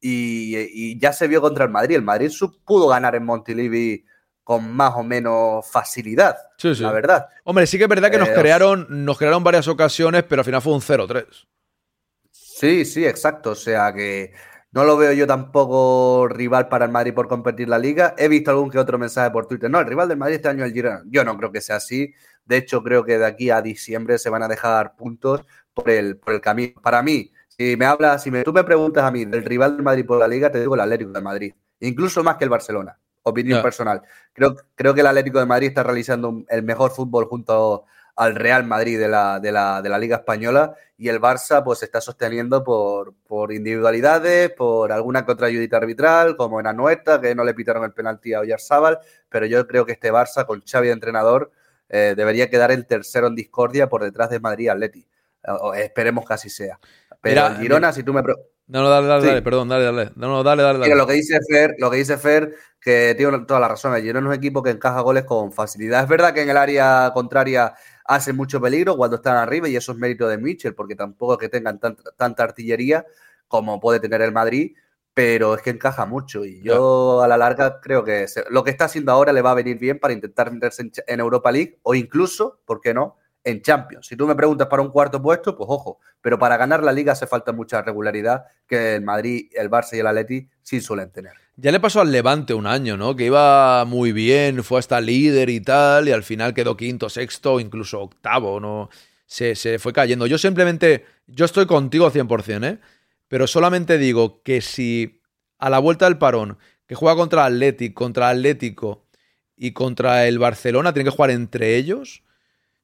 [0.01, 1.97] y, y ya se vio contra el Madrid.
[1.97, 2.33] El Madrid
[2.65, 4.07] pudo ganar en Montilivi
[4.43, 6.83] con más o menos facilidad, sí, sí.
[6.83, 7.27] la verdad.
[7.45, 10.47] Hombre, sí que es verdad que nos, eh, crearon, nos crearon varias ocasiones, pero al
[10.47, 11.27] final fue un 0-3.
[12.31, 13.51] Sí, sí, exacto.
[13.51, 14.33] O sea que
[14.75, 18.17] no lo veo yo tampoco rival para el Madrid por competir la liga.
[18.19, 19.71] He visto algún que otro mensaje por Twitter.
[19.71, 21.03] No, el rival del Madrid este año es el Girona.
[21.07, 22.13] Yo no creo que sea así.
[22.45, 25.43] De hecho, creo que de aquí a diciembre se van a dejar puntos
[25.73, 26.81] por el, por el camino.
[26.83, 29.85] Para mí, si me hablas, si me, tú me preguntas a mí del rival del
[29.85, 31.55] Madrid por la liga, te digo el Atlético de Madrid.
[31.79, 34.03] Incluso más que el Barcelona opinión personal.
[34.33, 37.85] Creo, creo que el Atlético de Madrid está realizando el mejor fútbol junto
[38.17, 41.81] al Real Madrid de la, de la, de la Liga Española y el Barça pues
[41.81, 47.21] se está sosteniendo por, por individualidades, por alguna que otra ayudita arbitral, como en Anueta,
[47.21, 50.63] que no le pitaron el penalti a Oyarzábal, pero yo creo que este Barça con
[50.63, 51.51] Xavi de entrenador
[51.89, 55.09] eh, debería quedar el tercero en discordia por detrás de Madrid y Atleti.
[55.77, 56.79] esperemos que así sea.
[57.21, 58.23] Pero Girona, si tú me...
[58.67, 60.11] No, no, dale, dale, dale, perdón, dale, dale.
[60.17, 60.95] No, no, dale, dale, dale.
[60.95, 63.95] lo que dice Fer, lo que dice Fer, que tiene toda la razón.
[63.95, 66.03] El Girona es un equipo que encaja goles con facilidad.
[66.03, 67.75] Es verdad que en el área contraria
[68.07, 71.39] hace mucho peligro cuando están arriba y eso es mérito de Mitchell, porque tampoco es
[71.39, 73.05] que tengan tanta, artillería
[73.49, 74.75] como puede tener el Madrid,
[75.13, 78.87] pero es que encaja mucho y yo a la larga creo que lo que está
[78.87, 82.61] haciendo ahora le va a venir bien para intentar meterse en Europa League o incluso,
[82.65, 84.07] ¿por qué no?, en Champions.
[84.07, 87.13] Si tú me preguntas para un cuarto puesto, pues ojo, pero para ganar la liga
[87.13, 91.33] hace falta mucha regularidad que el Madrid, el Barça y el Atleti sí suelen tener.
[91.57, 93.15] Ya le pasó al Levante un año, ¿no?
[93.15, 97.61] Que iba muy bien, fue hasta líder y tal, y al final quedó quinto, sexto,
[97.61, 98.89] incluso octavo, ¿no?
[99.27, 100.27] Se, se fue cayendo.
[100.27, 102.79] Yo simplemente, yo estoy contigo 100%, ¿eh?
[103.29, 105.21] Pero solamente digo que si
[105.59, 109.07] a la vuelta del parón, que juega contra Atlético, contra Atlético
[109.57, 112.24] y contra el Barcelona, tienen que jugar entre ellos,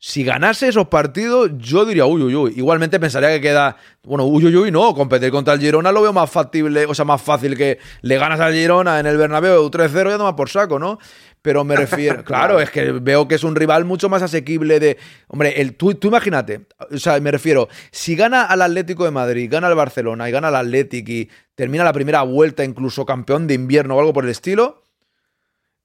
[0.03, 2.55] si ganase esos partidos, yo diría, uy, uy, uy.
[2.57, 6.13] Igualmente pensaría que queda, bueno, uy, uy, uy, no, competir contra el Girona lo veo
[6.15, 10.15] más factible, o sea, más fácil que le ganas al Girona en el Bernabéu 3-0
[10.15, 10.99] y tomas por saco, ¿no?
[11.43, 14.97] Pero me refiero, claro, es que veo que es un rival mucho más asequible de,
[15.29, 19.51] hombre, el, tú, tú imagínate, o sea, me refiero, si gana al Atlético de Madrid,
[19.53, 23.53] gana al Barcelona y gana al Atlético y termina la primera vuelta incluso campeón de
[23.53, 24.83] invierno o algo por el estilo,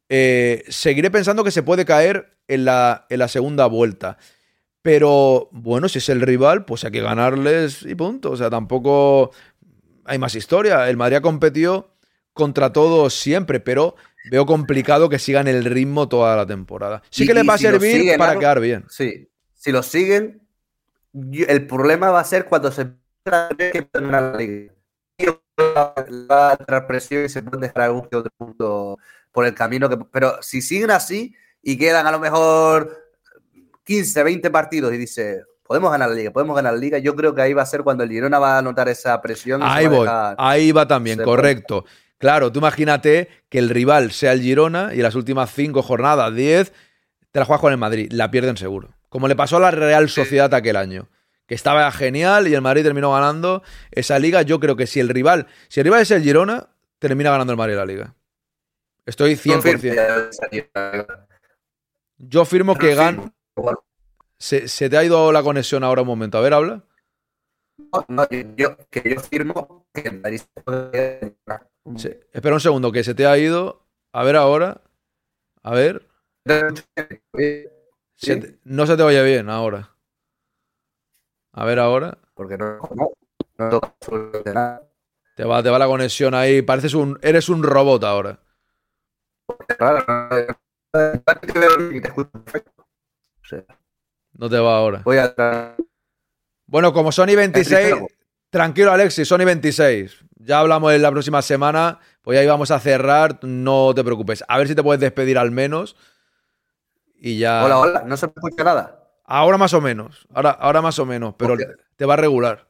[0.08, 4.18] eh, seguiré pensando que se puede caer en la, en la segunda vuelta.
[4.82, 8.32] Pero bueno, si es el rival, pues hay que ganarles y punto.
[8.32, 9.32] O sea, tampoco
[10.04, 10.88] hay más historia.
[10.90, 11.96] El Madrid ha competido
[12.34, 13.96] contra todos siempre, pero
[14.30, 17.02] veo complicado que sigan el ritmo toda la temporada.
[17.10, 18.86] Sí que les va a servir para quedar bien.
[18.90, 20.42] Sí, si lo siguen,
[21.14, 22.92] el problema va a ser cuando se
[23.58, 24.72] que la liga.
[26.30, 29.00] Va a presión y se pueden dejar algún que otro punto
[29.32, 29.90] por el camino.
[29.90, 31.34] Que, pero si siguen así
[31.66, 32.96] y quedan a lo mejor
[33.84, 37.34] 15, 20 partidos y dice, podemos ganar la liga, podemos ganar la liga, yo creo
[37.34, 39.62] que ahí va a ser cuando el Girona va a notar esa presión.
[39.64, 41.84] Ahí va a voy, dejar- ahí va también, correcto.
[42.20, 46.34] Claro, tú imagínate que el rival sea el Girona y en las últimas cinco jornadas,
[46.34, 46.72] 10,
[47.32, 48.92] te la juegas con el Madrid, la pierden seguro.
[49.10, 51.10] Como le pasó a la Real Sociedad aquel año,
[51.48, 54.44] que estaba genial y el Madrid terminó ganando esa liga.
[54.44, 56.70] Yo creo que si el rival, si el rival es el Girona,
[57.00, 58.14] termina ganando el Madrid la liga.
[59.06, 60.28] Estoy 100%.
[62.18, 63.34] Yo firmo que gan
[64.38, 66.38] se, se te ha ido la conexión ahora un momento.
[66.38, 66.84] A ver, habla.
[68.08, 71.36] No, yo, que yo firmo que el Madrid se puede.
[71.98, 73.86] Sí, Espera un segundo, que se te ha ido.
[74.14, 74.82] A ver ahora.
[75.62, 76.08] A ver.
[78.16, 79.92] Se te- no se te oye bien ahora.
[81.52, 82.18] A ver ahora.
[82.34, 83.12] Porque no, no,
[83.58, 84.82] no toca absolutamente nada.
[85.36, 86.62] Te va, te va la conexión ahí.
[86.62, 87.20] Pareces un.
[87.22, 88.40] Eres un robot ahora.
[91.48, 91.76] Claro,
[94.38, 95.02] no, te va ahora.
[95.06, 95.76] voy a
[96.66, 97.68] Bueno, como Sony 26.
[97.68, 98.08] Cristiano.
[98.50, 100.26] Tranquilo, Alexis, Sony 26.
[100.38, 102.00] Ya hablamos en la próxima semana.
[102.22, 103.40] Pues ahí vamos a cerrar.
[103.44, 104.44] No te preocupes.
[104.48, 105.96] A ver si te puedes despedir al menos.
[107.16, 107.64] Y ya.
[107.64, 109.10] Hola, hola, no se me escucha nada.
[109.26, 110.28] Ahora más o menos.
[110.34, 111.36] Ahora, ahora más o menos.
[111.38, 111.56] Pero
[111.96, 112.68] te va a regular.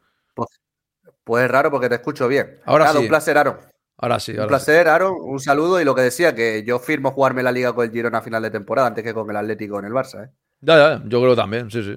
[1.26, 2.62] Pues es raro porque te escucho bien.
[2.66, 3.00] Ahora sí.
[3.00, 3.58] un placer, Aaron.
[3.98, 4.32] Ahora sí.
[4.34, 4.66] Un ahora sí.
[4.66, 5.14] placer, Aaron.
[5.22, 8.18] Un saludo y lo que decía, que yo firmo jugarme la liga con el Girona
[8.18, 10.26] a final de temporada antes que con el Atlético en el Barça.
[10.26, 10.32] ¿eh?
[10.62, 11.02] Ya, ya.
[11.06, 11.72] Yo creo también.
[11.72, 11.92] Sí, sí.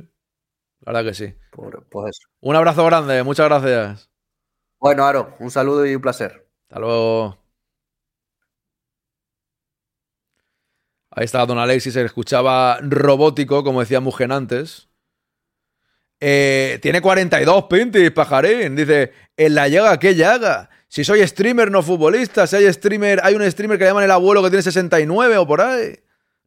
[0.82, 1.34] La verdad que sí.
[1.50, 2.28] Por- pues eso.
[2.40, 3.22] Un abrazo grande.
[3.24, 4.10] Muchas gracias.
[4.78, 6.48] Bueno, Aaron, un saludo y un placer.
[6.68, 7.36] Hasta luego.
[11.10, 14.88] Ahí está Don Alexis, se le escuchaba robótico, como decía Mugen antes.
[16.20, 18.76] Eh, tiene 42 pintis, pajarín.
[18.76, 20.70] Dice, en la llaga, ¿qué llaga?
[20.88, 22.46] Si soy streamer, no futbolista.
[22.46, 25.46] Si hay streamer, hay un streamer que le llaman el abuelo que tiene 69 o
[25.46, 25.98] por ahí.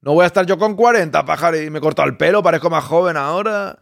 [0.01, 1.71] No voy a estar yo con 40, pajarín.
[1.71, 3.77] Me he cortado el pelo, parezco más joven ahora.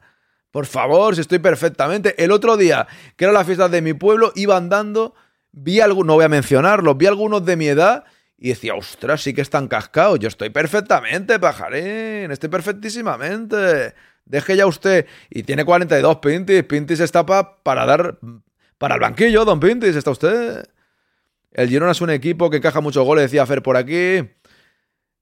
[0.52, 2.22] Por favor, si estoy perfectamente.
[2.22, 5.14] El otro día, que era la fiesta de mi pueblo, iba andando,
[5.52, 8.04] vi algunos, no voy a mencionarlos, vi algunos de mi edad
[8.38, 10.20] y decía, ostras, sí que están cascados.
[10.20, 13.94] Yo estoy perfectamente, pajarín, estoy perfectísimamente.
[14.26, 15.06] Deje ya usted.
[15.30, 16.64] Y tiene 42 Pintis.
[16.64, 18.18] Pintis está pa- para dar.
[18.80, 20.66] Para el banquillo, don Pintis, está usted.
[21.52, 24.28] El Girona es un equipo que encaja muchos goles, decía Fer por aquí.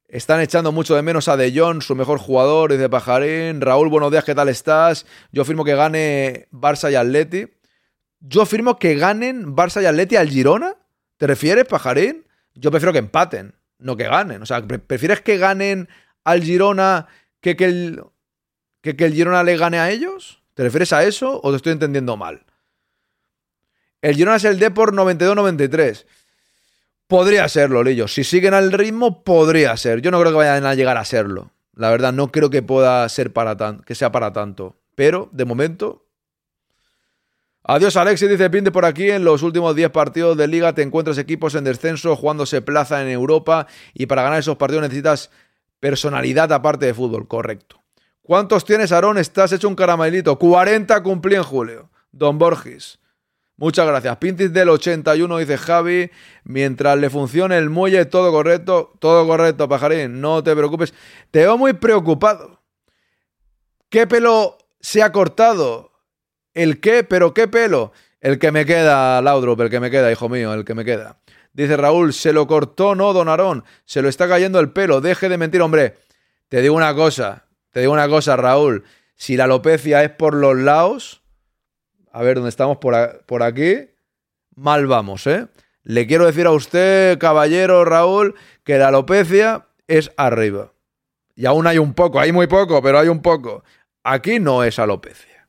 [0.08, 3.60] Están echando mucho de menos a De Jong, su mejor jugador, dice Pajarín.
[3.60, 5.08] Raúl, buenos días, ¿qué tal estás?
[5.32, 7.48] Yo firmo que gane Barça y Atleti.
[8.20, 10.76] Yo firmo que ganen Barça y Atleti al Girona.
[11.18, 12.28] ¿Te refieres, Pajarín?
[12.54, 14.42] Yo prefiero que empaten, no que ganen.
[14.44, 15.90] O sea, pre- ¿prefieres que ganen
[16.24, 17.08] al Girona
[17.42, 18.04] que que el,
[18.82, 20.44] que el Girona le gane a ellos?
[20.54, 22.46] ¿Te refieres a eso o te estoy entendiendo mal?
[24.02, 26.06] El Girona es el Depor 92-93.
[27.08, 28.08] Podría serlo, Lillo.
[28.08, 30.02] Si siguen al ritmo, podría ser.
[30.02, 31.52] Yo no creo que vayan a llegar a serlo.
[31.74, 34.76] La verdad, no creo que pueda ser para tan, que sea para tanto.
[34.96, 36.06] Pero, de momento.
[37.64, 39.10] Adiós, Alexis, dice Pinte por aquí.
[39.10, 43.10] En los últimos 10 partidos de liga te encuentras equipos en descenso, jugándose plaza en
[43.10, 43.68] Europa.
[43.94, 45.30] Y para ganar esos partidos necesitas
[45.80, 47.28] personalidad aparte de fútbol.
[47.28, 47.82] Correcto.
[48.22, 49.18] ¿Cuántos tienes, Aarón?
[49.18, 50.38] Estás hecho un caramelito.
[50.38, 51.90] 40 cumplí en julio.
[52.12, 53.00] Don Borges.
[53.58, 54.16] Muchas gracias.
[54.18, 56.12] Pintis del 81, dice Javi.
[56.44, 58.94] Mientras le funcione el muelle, todo correcto.
[59.00, 60.22] Todo correcto, pajarín.
[60.22, 60.94] No te preocupes.
[61.32, 62.62] Te veo muy preocupado.
[63.90, 65.92] ¿Qué pelo se ha cortado?
[66.54, 67.04] ¿El qué?
[67.04, 67.94] ¿Pero qué pelo?
[68.22, 71.20] El que me queda, Laudrup, el que me queda, hijo mío, el que me queda.
[71.54, 73.64] Dice Raúl, se lo cortó, no, don Aarón.
[73.86, 75.02] Se lo está cayendo el pelo.
[75.02, 75.96] Deje de mentir, hombre.
[76.50, 77.48] Te digo una cosa.
[77.72, 78.84] Te digo una cosa, Raúl.
[79.16, 81.24] Si la alopecia es por los lados,
[82.18, 83.90] a ver dónde estamos por, por aquí,
[84.56, 85.48] mal vamos, ¿eh?
[85.84, 90.74] Le quiero decir a usted, caballero Raúl, que la alopecia es arriba.
[91.36, 93.64] Y aún hay un poco, hay muy poco, pero hay un poco.
[94.04, 95.48] Aquí no es alopecia.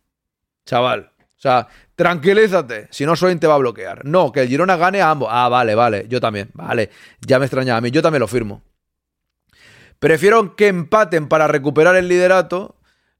[0.66, 1.10] Chaval.
[1.18, 2.88] O sea, tranquilízate.
[2.90, 4.04] Si no, Soin te va a bloquear.
[4.04, 5.28] No, que el Girona gane a ambos.
[5.30, 6.06] Ah, vale, vale.
[6.08, 6.50] Yo también.
[6.52, 6.90] Vale.
[7.20, 7.90] Ya me extraña a mí.
[7.90, 8.62] Yo también lo firmo.
[9.98, 12.76] Prefiero que empaten para recuperar el liderato,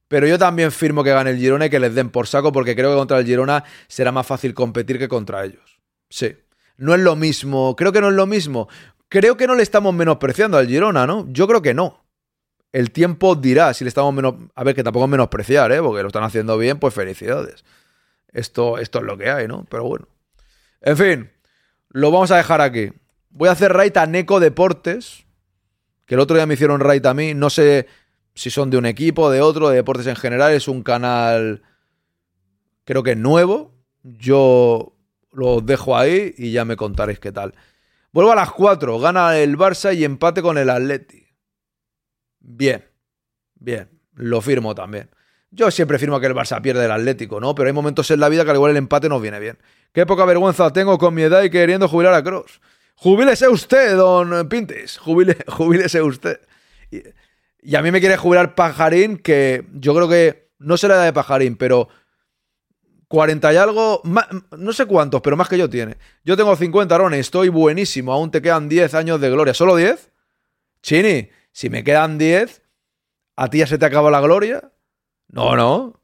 [0.08, 2.74] pero yo también firmo que gane el Girona y que les den por saco porque
[2.74, 5.80] creo que contra el Girona será más fácil competir que contra ellos.
[6.08, 6.36] Sí.
[6.78, 8.68] No es lo mismo, creo que no es lo mismo.
[9.08, 11.26] Creo que no le estamos menospreciando al Girona, ¿no?
[11.30, 12.04] Yo creo que no.
[12.72, 14.34] El tiempo dirá si le estamos menos...
[14.54, 15.80] A ver, que tampoco es menospreciar, ¿eh?
[15.80, 17.64] Porque lo están haciendo bien, pues felicidades.
[18.32, 19.66] Esto, esto es lo que hay, ¿no?
[19.70, 20.06] Pero bueno.
[20.80, 21.30] En fin,
[21.88, 22.92] lo vamos a dejar aquí.
[23.30, 25.24] Voy a hacer raid a Neco Deportes,
[26.06, 27.34] que el otro día me hicieron raid a mí.
[27.34, 27.86] No sé
[28.38, 30.52] si son de un equipo, de otro, de deportes en general.
[30.52, 31.62] Es un canal,
[32.84, 33.74] creo que nuevo.
[34.04, 34.96] Yo
[35.32, 37.54] lo dejo ahí y ya me contaréis qué tal.
[38.12, 39.00] Vuelvo a las 4.
[39.00, 41.26] Gana el Barça y empate con el Atleti.
[42.38, 42.84] Bien.
[43.56, 43.90] Bien.
[44.14, 45.10] Lo firmo también.
[45.50, 47.56] Yo siempre firmo que el Barça pierde el Atlético, ¿no?
[47.56, 49.58] Pero hay momentos en la vida que al igual el empate nos viene bien.
[49.92, 52.60] Qué poca vergüenza tengo con mi edad y queriendo jubilar a Cross.
[52.94, 54.96] Jubílese usted, don Pintes.
[54.98, 56.38] Jubile, jubílese usted.
[57.68, 61.08] Y, a mí me quiere jubilar Pajarín, que yo creo que no será la edad
[61.08, 61.90] de Pajarín, pero
[63.08, 64.00] 40 y algo,
[64.56, 65.98] no sé cuántos, pero más que yo tiene.
[66.24, 69.52] Yo tengo 50, Arone, estoy buenísimo, aún te quedan 10 años de gloria.
[69.52, 70.10] ¿Solo 10?
[70.80, 72.62] Chini, si me quedan 10,
[73.36, 74.72] ¿a ti ya se te acaba la gloria?
[75.28, 76.00] No, no.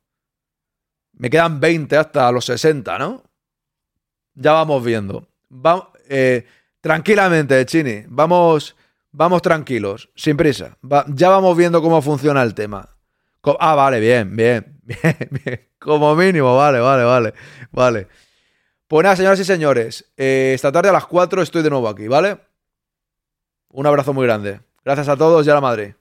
[1.15, 3.23] Me quedan 20 hasta los 60, ¿no?
[4.35, 5.31] Ya vamos viendo.
[6.11, 6.45] Eh,
[6.83, 8.05] tranquilamente, Chini.
[8.09, 8.77] Vamos,
[9.15, 10.77] vamos tranquilos, sin prisa.
[11.09, 12.91] Ya vamos viendo cómo funciona el tema.
[13.61, 15.69] Ah, vale, bien, bien, bien, bien.
[15.79, 17.35] Como mínimo, vale, vale, vale,
[17.71, 18.09] vale.
[18.87, 22.09] Pues nada, señoras y señores, eh, esta tarde a las 4 estoy de nuevo aquí,
[22.09, 22.39] ¿vale?
[23.71, 24.61] Un abrazo muy grande.
[24.85, 25.97] Gracias a todos y a la madre.